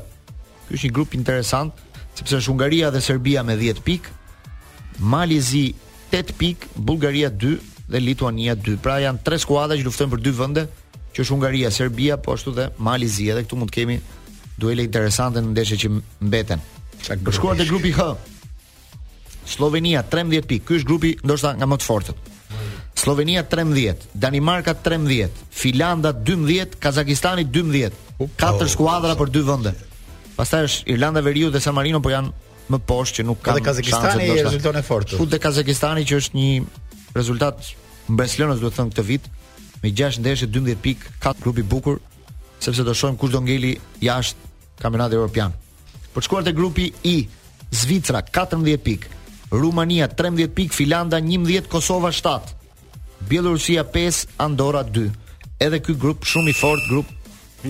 ky 0.68 0.78
është 0.78 0.88
një 0.90 0.96
grup 0.98 1.16
interesant 1.18 1.88
sepse 2.16 2.40
është 2.40 2.52
Hungaria 2.54 2.90
dhe 2.94 3.02
Serbia 3.04 3.44
me 3.48 3.58
10 3.60 3.84
pikë, 3.88 4.16
Malizi 5.14 5.66
8 6.14 6.36
pikë, 6.40 6.72
Bullgaria 6.88 7.32
2 7.44 7.54
dhe 7.92 8.02
Lituania 8.04 8.56
2. 8.58 8.78
Pra 8.84 8.98
janë 9.04 9.24
tre 9.28 9.40
skuadra 9.42 9.78
që 9.80 9.88
luftojnë 9.88 10.14
për 10.16 10.24
dy 10.26 10.34
vende, 10.40 10.66
që 11.12 11.24
është 11.26 11.34
Hungaria, 11.36 11.72
Serbia, 11.76 12.18
po 12.24 12.36
ashtu 12.38 12.54
dhe 12.56 12.70
Malizi, 12.90 13.28
edhe 13.34 13.44
këtu 13.48 13.60
mund 13.60 13.72
të 13.72 13.82
kemi 13.82 14.00
duele 14.62 14.86
interesante 14.88 15.42
në 15.44 15.52
ndeshje 15.56 15.80
që 15.84 15.92
mbeten. 15.98 16.62
Për 17.10 17.36
shkuar 17.36 17.60
te 17.60 17.66
grupi 17.68 17.92
H, 17.98 18.12
Slovenia 19.50 20.04
13 20.08 20.46
pikë. 20.48 20.68
Ky 20.68 20.80
është 20.80 20.88
grupi 20.88 21.14
ndoshta 21.26 21.56
nga 21.58 21.68
më 21.68 21.82
të 21.82 21.88
fortët. 21.90 22.28
Slovenia 23.02 23.42
13, 23.42 23.98
Danimarka 24.14 24.74
13, 24.78 25.34
Finlanda 25.50 26.14
12, 26.14 26.78
Kazakistani 26.78 27.48
12. 27.50 28.38
katër 28.38 28.68
skuadra 28.70 29.16
për 29.18 29.32
dy 29.34 29.42
vende. 29.48 29.72
Pastaj 30.38 30.68
është 30.68 30.94
Irlanda 30.94 31.24
Veriu 31.26 31.50
dhe 31.50 31.62
San 31.66 31.74
Marino, 31.74 31.98
por 32.04 32.14
janë 32.14 32.30
më 32.70 32.80
poshtë 32.92 33.18
që 33.18 33.26
nuk 33.26 33.42
kanë. 33.42 33.58
Edhe 33.58 33.66
Kazakistani 33.72 34.28
është 34.36 34.44
rezulton 34.50 34.78
e 34.78 34.86
fortë. 34.92 35.18
Futë 35.18 35.40
Kazakistani 35.42 36.06
që 36.12 36.20
është 36.24 36.38
një 36.40 36.54
rezultat 37.18 37.72
mbështlënës, 38.14 38.62
duhet 38.62 38.76
të 38.78 38.82
thënë 38.84 38.94
këtë 38.94 39.08
vit 39.10 39.32
me 39.82 39.96
6 40.04 40.22
ndeshje 40.22 40.52
12 40.62 40.84
pikë, 40.86 41.16
katë 41.26 41.42
klub 41.42 41.58
i 41.58 41.66
bukur, 41.74 41.98
sepse 42.62 42.86
do 42.86 42.94
shohim 42.94 43.18
kush 43.18 43.34
do 43.34 43.42
ngeli 43.42 43.74
jashtë 44.06 44.54
kampionatit 44.86 45.18
evropian. 45.18 45.58
Për 46.14 46.22
të 46.22 46.30
shkuar 46.30 46.46
te 46.46 46.54
grupi 46.54 46.92
I, 47.02 47.18
Zvicra 47.82 48.22
14 48.30 48.78
pikë, 48.78 49.20
Rumania 49.58 50.06
13 50.14 50.54
pikë, 50.54 50.78
Finlanda 50.84 51.18
11, 51.18 51.66
Kosova 51.74 52.14
7. 52.14 52.60
Bielorusia 53.30 53.84
5, 53.84 54.14
Andorra 54.38 54.84
2. 54.84 55.12
Edhe 55.58 55.80
ky 55.82 55.94
grup 55.98 56.26
shumë 56.26 56.50
i 56.50 56.54
fort, 56.58 56.82
grup 56.90 57.08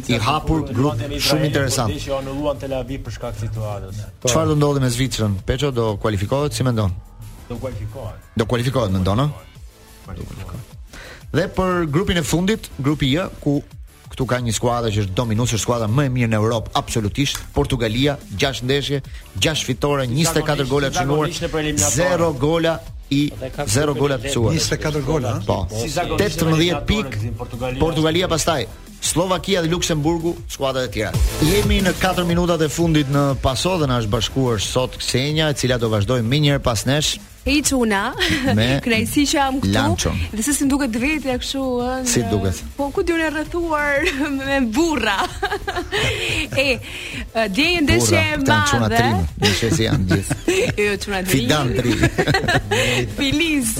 i 0.08 0.18
hapur, 0.24 0.64
grup 0.74 1.00
shumë 1.20 1.46
interesant. 1.50 1.92
Dhe 1.92 2.00
që 2.00 2.16
anulluan 2.22 2.60
Tel 2.62 2.74
Aviv 2.78 3.02
për 3.08 3.16
shkak 3.18 3.40
situatës. 3.42 4.00
Çfarë 4.26 4.52
do 4.52 4.56
ndodhi 4.56 4.84
me 4.86 4.90
Zvicrën? 4.90 5.36
Peço 5.46 5.72
do 5.76 5.98
kualifikohet 6.00 6.56
si 6.56 6.64
mendon? 6.64 6.94
Do 7.50 7.58
kualifikohet. 7.60 8.32
Do 8.38 8.46
kualifikohet 8.46 8.92
mendon, 8.96 9.18
Do 9.26 9.34
kualifikohet. 10.08 10.66
Dhe 11.36 11.46
për 11.60 11.86
grupin 11.92 12.18
e 12.18 12.22
fundit, 12.24 12.72
grupi 12.80 13.10
J, 13.16 13.28
ku 13.44 13.60
këtu 14.12 14.26
ka 14.28 14.40
një 14.44 14.56
skuadrë 14.56 14.88
që 14.96 15.00
është 15.04 15.16
dominuese, 15.16 15.60
skuadra 15.60 15.88
më 15.88 16.08
e 16.08 16.10
mirë 16.16 16.32
në 16.34 16.40
Europë 16.42 16.74
absolutisht, 16.80 17.40
Portugalia, 17.56 18.18
6 18.40 18.64
ndeshje, 18.68 19.04
6 19.40 19.68
fitore, 19.68 20.08
24 20.12 20.68
gola 20.72 20.90
të 20.92 21.06
0 21.08 22.34
gola 22.44 22.76
i 23.12 23.32
0 23.68 23.94
gola 24.00 24.18
të 24.18 24.30
pësuar 24.30 24.56
24 24.56 25.02
gola 25.06 25.36
po, 25.46 25.58
si 25.74 25.90
18 25.92 26.86
pik 26.88 27.18
Portugalia 27.84 28.30
pastaj 28.32 28.66
Slovakia 29.02 29.64
dhe 29.66 29.70
Luksemburgu, 29.72 30.36
skuadrat 30.46 30.84
e 30.86 30.92
tjera. 30.94 31.22
Jemi 31.42 31.80
në 31.82 31.96
4 31.98 32.22
minutat 32.30 32.62
e 32.62 32.68
fundit 32.70 33.10
në 33.10 33.24
Paso 33.42 33.74
dhe 33.82 33.88
na 33.90 33.98
është 33.98 34.12
bashkuar 34.14 34.62
sot 34.62 35.00
Ksenia, 35.02 35.48
e 35.50 35.58
cila 35.58 35.80
do 35.82 35.90
vazhdoj 35.90 36.20
më 36.22 36.60
pas 36.62 36.86
nesh 36.86 37.16
Hej 37.46 37.62
Tuna. 37.66 38.12
Me 38.56 38.76
kënaqësi 38.86 39.24
që 39.32 39.38
jam 39.40 39.56
këtu. 39.64 39.74
Lanchon. 39.74 40.18
Dhe 40.36 40.44
se 40.46 40.54
si 40.54 40.68
duket 40.70 40.94
vetë 41.02 41.32
ja 41.32 41.38
kështu 41.42 41.62
Si 42.10 42.22
duket? 42.30 42.60
Po 42.78 42.90
ku 42.94 43.02
diun 43.06 43.24
e 43.26 43.30
rrethuar 43.34 44.12
me 44.36 44.60
burra. 44.76 45.16
e 46.64 46.78
dhe 47.34 47.66
një 47.74 47.82
ndeshje 47.88 48.20
e 48.20 48.36
madhe. 48.44 48.46
Kanë 48.46 48.60
çuna 48.70 48.90
trim, 48.92 49.24
ndeshje 49.40 49.70
si 49.78 49.88
janë 49.88 50.08
gjithë. 50.12 50.38
Jo 50.84 51.00
çuna 51.06 51.22
trim. 51.24 51.32
Fidan 51.32 51.72
trim. 51.80 53.16
Filiz. 53.18 53.74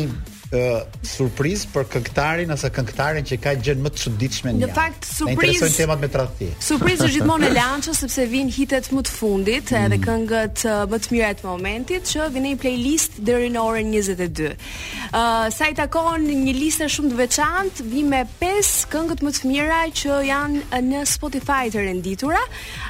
surprizë 0.51 1.69
për 1.71 1.85
këngëtarin 1.93 2.51
ose 2.51 2.69
këngëtaren 2.75 3.27
që 3.29 3.37
ka 3.39 3.53
gjën 3.63 3.79
më 3.85 3.91
të 3.95 4.01
çuditshme 4.03 4.51
në 4.57 4.67
Në 4.67 4.71
fakt 4.75 5.07
surprizë 5.07 5.69
në 5.69 5.77
temat 5.77 6.01
me 6.03 6.09
tradhti. 6.11 6.49
Surprizë 6.67 7.05
është 7.07 7.15
gjithmonë 7.21 7.47
e 7.47 7.51
lançës 7.55 8.01
sepse 8.03 8.25
vin 8.33 8.51
hitet 8.51 8.89
më 8.91 9.05
të 9.07 9.15
fundit 9.15 9.71
mm. 9.71 9.87
edhe 9.87 9.99
këngët 10.03 10.65
më 10.91 11.01
të 11.05 11.13
mira 11.15 11.31
të 11.39 11.47
momentit 11.47 12.11
që 12.11 12.27
vinë 12.35 12.49
në 12.49 12.63
playlist 12.67 13.21
deri 13.31 13.53
në 13.55 13.63
orën 13.69 13.93
22. 13.95 14.51
Ë 14.51 14.51
uh, 14.51 15.47
sa 15.55 15.71
i 15.71 15.77
takon 15.79 16.27
një 16.27 16.57
listë 16.59 16.91
shumë 16.99 17.13
të 17.15 17.21
veçantë, 17.23 17.87
vi 17.95 18.03
me 18.11 18.25
5 18.43 18.75
këngët 18.91 19.23
më 19.29 19.35
të 19.39 19.53
mira 19.55 19.81
që 20.03 20.19
janë 20.33 20.85
në 20.91 21.05
Spotify 21.15 21.61
të 21.71 21.87
renditura, 21.87 22.43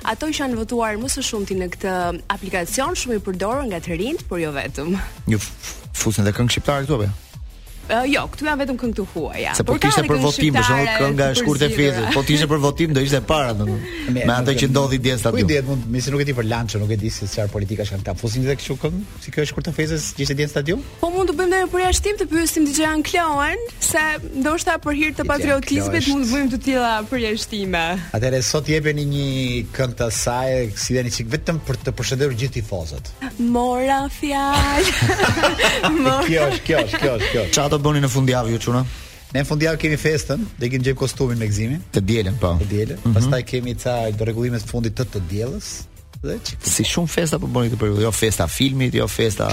ato 0.09 0.33
që 0.33 0.47
janë 0.47 0.63
votuar 0.65 0.97
më 1.01 1.13
së 1.13 1.27
shumti 1.29 1.61
në 1.61 1.69
këtë 1.77 1.95
aplikacion, 2.39 2.97
shumë 2.97 3.21
i 3.21 3.25
përdorur 3.29 3.67
nga 3.69 3.85
të 3.85 4.01
rinjt, 4.01 4.25
por 4.33 4.41
jo 4.41 4.55
vetëm. 4.57 4.95
Një 5.29 5.41
fusën 5.41 6.25
dhe 6.25 6.33
këngë 6.39 6.55
shqiptare 6.57 6.87
këtu 6.89 7.01
apo? 7.03 7.11
Jo? 7.11 7.17
Uh, 7.91 8.05
jo, 8.07 8.21
këtu 8.31 8.47
janë 8.47 8.61
vetëm 8.63 8.77
këngë 8.79 8.95
të 9.01 9.05
huaja. 9.11 9.53
Se 9.59 9.65
po 9.67 9.75
kishte 9.83 10.05
për 10.07 10.21
votim, 10.23 10.55
për 10.55 10.67
shembull, 10.69 10.99
kënga 11.01 11.27
e 11.33 11.37
shkurtë 11.41 11.69
fitit. 11.75 12.11
Po 12.15 12.21
kishte 12.29 12.47
për 12.53 12.61
votim, 12.63 12.93
do 12.95 13.03
ishte 13.03 13.19
para 13.27 13.55
domun. 13.57 13.81
Me 14.15 14.29
anë 14.31 14.55
që 14.61 14.69
ndodhi 14.71 15.01
dje 15.03 15.17
sa 15.19 15.33
ti. 15.35 15.43
Ku 15.43 15.49
dihet 15.49 15.67
mund, 15.67 15.89
mësi 15.91 16.13
nuk 16.15 16.23
e 16.23 16.27
di 16.29 16.37
për 16.37 16.47
lanç, 16.53 16.77
nuk 16.79 16.93
e 16.95 16.99
di 17.01 17.11
se 17.11 17.27
çfarë 17.27 17.51
politika 17.51 17.87
kanë 17.89 18.07
ta 18.07 18.15
fusin 18.21 18.45
dhe 18.47 18.55
kështu 18.61 18.77
këngë, 18.85 19.01
si 19.25 19.35
kjo 19.35 19.43
e 19.47 19.51
shkurtë 19.51 19.75
fitës, 19.75 20.07
ishte 20.23 20.37
dje 20.39 20.47
në 20.47 20.53
stadium? 20.53 20.85
Po 21.03 21.11
mund 21.11 21.33
të 21.33 21.35
bëjmë 21.41 21.51
ndonjë 21.51 21.71
përjashtim 21.75 22.21
të 22.21 22.29
pyesim 22.31 22.69
DJ 22.69 22.87
An 22.87 23.03
Kloan, 23.03 23.67
se 23.83 24.05
ndoshta 24.39 24.79
për 24.85 25.01
hir 25.01 25.17
të 25.19 25.27
patriotizmit 25.27 26.11
mund 26.13 26.29
të 26.29 26.31
bëjmë 26.31 26.55
të 26.55 26.61
tilla 26.69 26.95
përjashtime. 27.11 27.83
Atëherë 28.15 28.43
sot 28.47 28.71
jepeni 28.71 29.05
një 29.11 29.27
këngë 29.75 29.99
të 29.99 30.11
saj, 30.15 30.57
si 30.79 30.95
jeni 30.95 31.11
sik 31.11 31.33
vetëm 31.35 31.59
për 31.67 31.83
të 31.89 31.97
përshëndetur 31.99 32.39
gjithë 32.39 32.55
tifozët. 32.61 33.11
Mora 33.41 34.03
fjalë. 34.21 34.89
Kjo 36.31 36.45
është, 36.45 36.59
kjo 36.67 36.79
është, 36.85 36.99
kjo 37.01 37.13
është, 37.17 37.29
kjo 37.31 37.43
është 37.49 37.79
të 37.81 37.87
bëni 37.89 38.03
në 38.05 38.11
fundjavë 38.15 38.55
ju 38.57 38.61
çuna? 38.67 38.83
Në 39.31 39.45
fundjavë 39.49 39.79
kemi 39.81 39.99
festën, 40.03 40.41
do 40.59 40.65
të 40.65 40.71
kemi 40.73 40.85
gjej 40.85 40.97
kostumin 40.99 41.39
me 41.41 41.47
gzimin. 41.51 41.81
Të 41.95 42.01
dielën, 42.09 42.37
po. 42.43 42.57
Të 42.61 42.67
dielën. 42.73 42.97
Mm 42.97 43.11
-hmm. 43.11 43.17
Pastaj 43.17 43.43
kemi 43.47 43.75
ca 43.75 43.95
të 44.17 44.25
rregullime 44.29 44.59
të 44.61 44.67
fundit 44.67 44.93
të 45.01 45.05
të 45.15 45.19
dielës. 45.31 45.69
Dhe 46.27 46.37
Si 46.73 46.83
shumë 46.93 47.09
festa 47.17 47.39
po 47.39 47.47
bëni 47.47 47.71
këtë 47.71 47.81
periudhë? 47.83 48.03
Jo 48.03 48.11
festa 48.13 48.47
filmit, 48.49 48.95
jo 48.95 49.07
festa 49.09 49.49